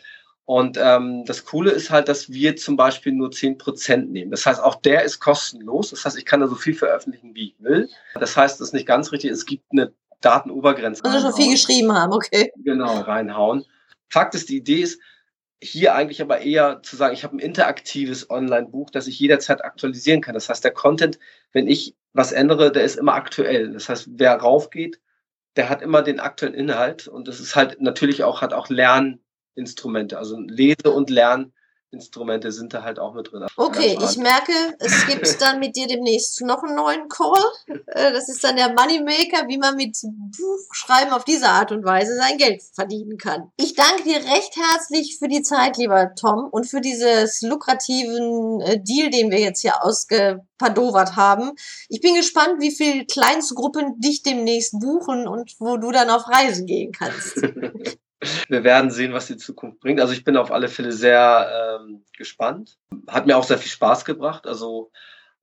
Und 0.46 0.78
ähm, 0.80 1.24
das 1.26 1.46
Coole 1.46 1.72
ist 1.72 1.92
halt, 1.92 2.10
dass 2.10 2.30
wir 2.30 2.56
zum 2.56 2.76
Beispiel 2.76 3.14
nur 3.14 3.32
zehn 3.32 3.58
Prozent 3.58 4.12
nehmen. 4.12 4.32
Das 4.32 4.46
heißt, 4.46 4.62
auch 4.62 4.76
der 4.76 5.04
ist 5.04 5.20
kostenlos. 5.20 5.92
Das 5.92 6.04
heißt, 6.04 6.18
ich 6.18 6.26
kann 6.26 6.42
da 6.42 6.48
so 6.48 6.56
viel 6.56 6.74
veröffentlichen, 6.74 7.34
wie 7.36 7.50
ich 7.50 7.56
will. 7.60 7.90
Das 8.16 8.36
heißt, 8.36 8.60
das 8.60 8.70
ist 8.70 8.74
nicht 8.74 8.88
ganz 8.88 9.12
richtig. 9.12 9.32
Es 9.32 9.46
gibt 9.46 9.64
eine 9.72 9.94
Datenobergrenze. 10.22 11.04
Also 11.04 11.20
schon 11.20 11.34
viel 11.34 11.52
geschrieben 11.52 11.94
haben, 11.94 12.14
okay. 12.14 12.52
Genau, 12.64 13.00
reinhauen. 13.02 13.66
Fakt 14.10 14.36
ist, 14.36 14.50
die 14.50 14.58
Idee 14.58 14.82
ist, 14.82 15.02
hier 15.64 15.94
eigentlich 15.94 16.22
aber 16.22 16.42
eher 16.42 16.82
zu 16.82 16.96
sagen, 16.96 17.14
ich 17.14 17.24
habe 17.24 17.36
ein 17.36 17.40
interaktives 17.40 18.30
Online-Buch, 18.30 18.90
das 18.90 19.08
ich 19.08 19.20
jederzeit 19.20 19.64
aktualisieren 19.64 20.22
kann. 20.22 20.34
Das 20.34 20.50
heißt, 20.50 20.64
der 20.64 20.72
Content, 20.72 21.20
wenn 21.52 21.68
ich 21.68 21.96
was 22.14 22.32
ändere, 22.32 22.72
der 22.72 22.84
ist 22.84 22.98
immer 22.98 23.14
aktuell. 23.14 23.72
Das 23.72 23.88
heißt, 23.88 24.08
wer 24.14 24.36
raufgeht, 24.36 25.00
der 25.56 25.70
hat 25.70 25.82
immer 25.82 26.02
den 26.02 26.20
aktuellen 26.20 26.56
Inhalt 26.56 27.08
und 27.08 27.28
das 27.28 27.40
ist 27.40 27.56
halt 27.56 27.82
natürlich 27.82 28.24
auch, 28.24 28.42
hat 28.42 28.54
auch 28.54 28.70
Lerninstrumente, 28.70 30.18
also 30.18 30.40
Lese- 30.40 30.92
und 30.92 31.10
Lern- 31.10 31.54
Instrumente 31.92 32.54
sind 32.54 32.74
da 32.74 32.84
halt 32.84 33.00
auch 33.00 33.14
mit 33.14 33.32
drin. 33.32 33.46
Okay, 33.58 33.98
ich 34.02 34.18
merke, 34.18 34.54
es 34.80 35.06
gibt 35.08 35.42
dann 35.42 35.60
mit 35.60 35.76
dir 35.76 35.88
demnächst 35.88 36.40
noch 36.42 36.64
einen 36.64 36.76
neuen 36.76 37.10
Call. 37.10 37.44
Äh, 37.88 38.14
das 38.14 38.30
ist 38.30 38.44
dann 38.44 38.56
der 38.56 38.70
Moneymaker, 38.70 39.48
wie 39.50 39.58
man 39.58 39.76
mit 39.76 39.98
Buchschreiben 40.02 41.12
auf 41.12 41.26
diese 41.26 41.50
Art 41.50 41.74
und 41.74 41.84
Weise 41.84 42.16
sein 42.16 42.38
Geld 42.38 42.64
verdienen 42.74 43.18
kann. 43.18 43.52
Ich 43.58 43.76
danke 43.76 44.04
dir 44.04 44.18
recht 44.18 44.56
herzlich 44.56 45.18
für 45.20 45.28
die 45.28 45.42
Zeit, 45.42 45.78
lieber 45.78 46.16
Tom, 46.16 46.48
und 46.50 46.66
für 46.66 46.80
dieses 46.80 47.42
lukrativen 47.42 48.62
äh, 48.62 48.82
Deal, 48.82 49.10
den 49.10 49.30
wir 49.30 49.40
jetzt 49.40 49.62
hier 49.62 49.84
ausgepadovert 49.84 51.18
haben. 51.18 51.52
Ich 51.90 52.00
bin 52.00 52.16
gespannt, 52.16 52.62
wie 52.62 52.72
viele 52.72 53.06
Kleinstgruppen 53.06 54.00
dich 54.00 54.24
demnächst 54.24 54.80
buchen 54.80 55.28
und 55.28 55.56
wo 55.60 55.76
du 55.76 55.92
dann 55.92 56.10
auf 56.10 56.30
Reisen 56.30 56.66
gehen 56.66 56.94
kannst. 56.94 57.42
Wir 58.48 58.64
werden 58.64 58.92
sehen, 58.92 59.14
was 59.14 59.28
die 59.28 59.38
Zukunft 59.38 59.80
bringt. 59.80 60.00
Also 60.00 60.14
ich 60.14 60.24
bin 60.24 60.38
auf 60.38 60.52
alle 60.52 60.68
Fälle 60.68 60.92
sehr 60.92 61.80
ähm, 61.82 62.04
gespannt. 62.16 62.78
Hat 63.08 63.26
mir 63.26 63.38
auch 63.38 63.44
sehr 63.44 63.58
viel 63.58 63.72
Spaß 63.72 64.06
gebracht. 64.06 64.46
Also 64.46 64.92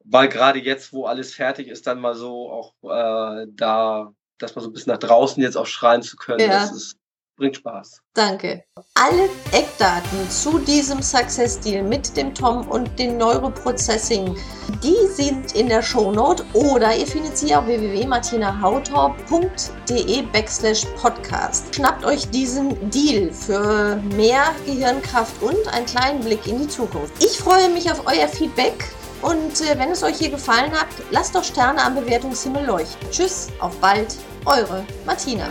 weil 0.04 0.28
gerade 0.28 0.58
jetzt, 0.58 0.92
wo 0.92 1.06
alles 1.06 1.34
fertig 1.34 1.68
ist, 1.68 1.86
dann 1.86 2.00
mal 2.00 2.14
so 2.14 2.50
auch 2.50 2.74
äh, 2.82 3.46
da, 3.50 4.12
dass 4.38 4.54
man 4.54 4.62
so 4.62 4.70
ein 4.70 4.72
bisschen 4.72 4.92
nach 4.92 4.98
draußen 4.98 5.42
jetzt 5.42 5.56
auch 5.56 5.66
schreien 5.66 6.02
zu 6.02 6.16
können, 6.16 6.40
ja. 6.40 6.48
das 6.48 6.72
ist 6.72 6.98
bringt 7.38 7.56
Spaß. 7.56 8.02
Danke. 8.14 8.64
Alle 8.94 9.28
Eckdaten 9.52 10.28
zu 10.28 10.58
diesem 10.58 11.00
Success 11.00 11.58
Deal 11.60 11.82
mit 11.82 12.14
dem 12.16 12.34
Tom 12.34 12.68
und 12.68 12.98
dem 12.98 13.16
Neuroprocessing, 13.16 14.36
die 14.82 15.06
sind 15.06 15.54
in 15.54 15.68
der 15.68 15.82
Shownote 15.82 16.44
oder 16.52 16.94
ihr 16.94 17.06
findet 17.06 17.38
sie 17.38 17.54
auf 17.54 17.64
www.martinahautor.de 17.66 20.22
backslash 20.32 20.84
podcast. 21.00 21.74
Schnappt 21.74 22.04
euch 22.04 22.28
diesen 22.28 22.90
Deal 22.90 23.32
für 23.32 23.96
mehr 24.16 24.54
Gehirnkraft 24.66 25.40
und 25.40 25.66
einen 25.72 25.86
kleinen 25.86 26.20
Blick 26.20 26.46
in 26.46 26.58
die 26.58 26.68
Zukunft. 26.68 27.24
Ich 27.24 27.38
freue 27.38 27.70
mich 27.70 27.90
auf 27.90 28.06
euer 28.06 28.28
Feedback. 28.28 28.84
Und 29.20 29.62
äh, 29.62 29.76
wenn 29.76 29.90
es 29.90 30.04
euch 30.04 30.18
hier 30.18 30.30
gefallen 30.30 30.70
hat, 30.70 30.86
lasst 31.10 31.34
doch 31.34 31.42
Sterne 31.42 31.82
am 31.82 31.96
Bewertungshimmel 31.96 32.64
leuchten. 32.64 33.10
Tschüss, 33.10 33.48
auf 33.58 33.76
bald, 33.78 34.14
eure 34.44 34.86
Martina. 35.04 35.48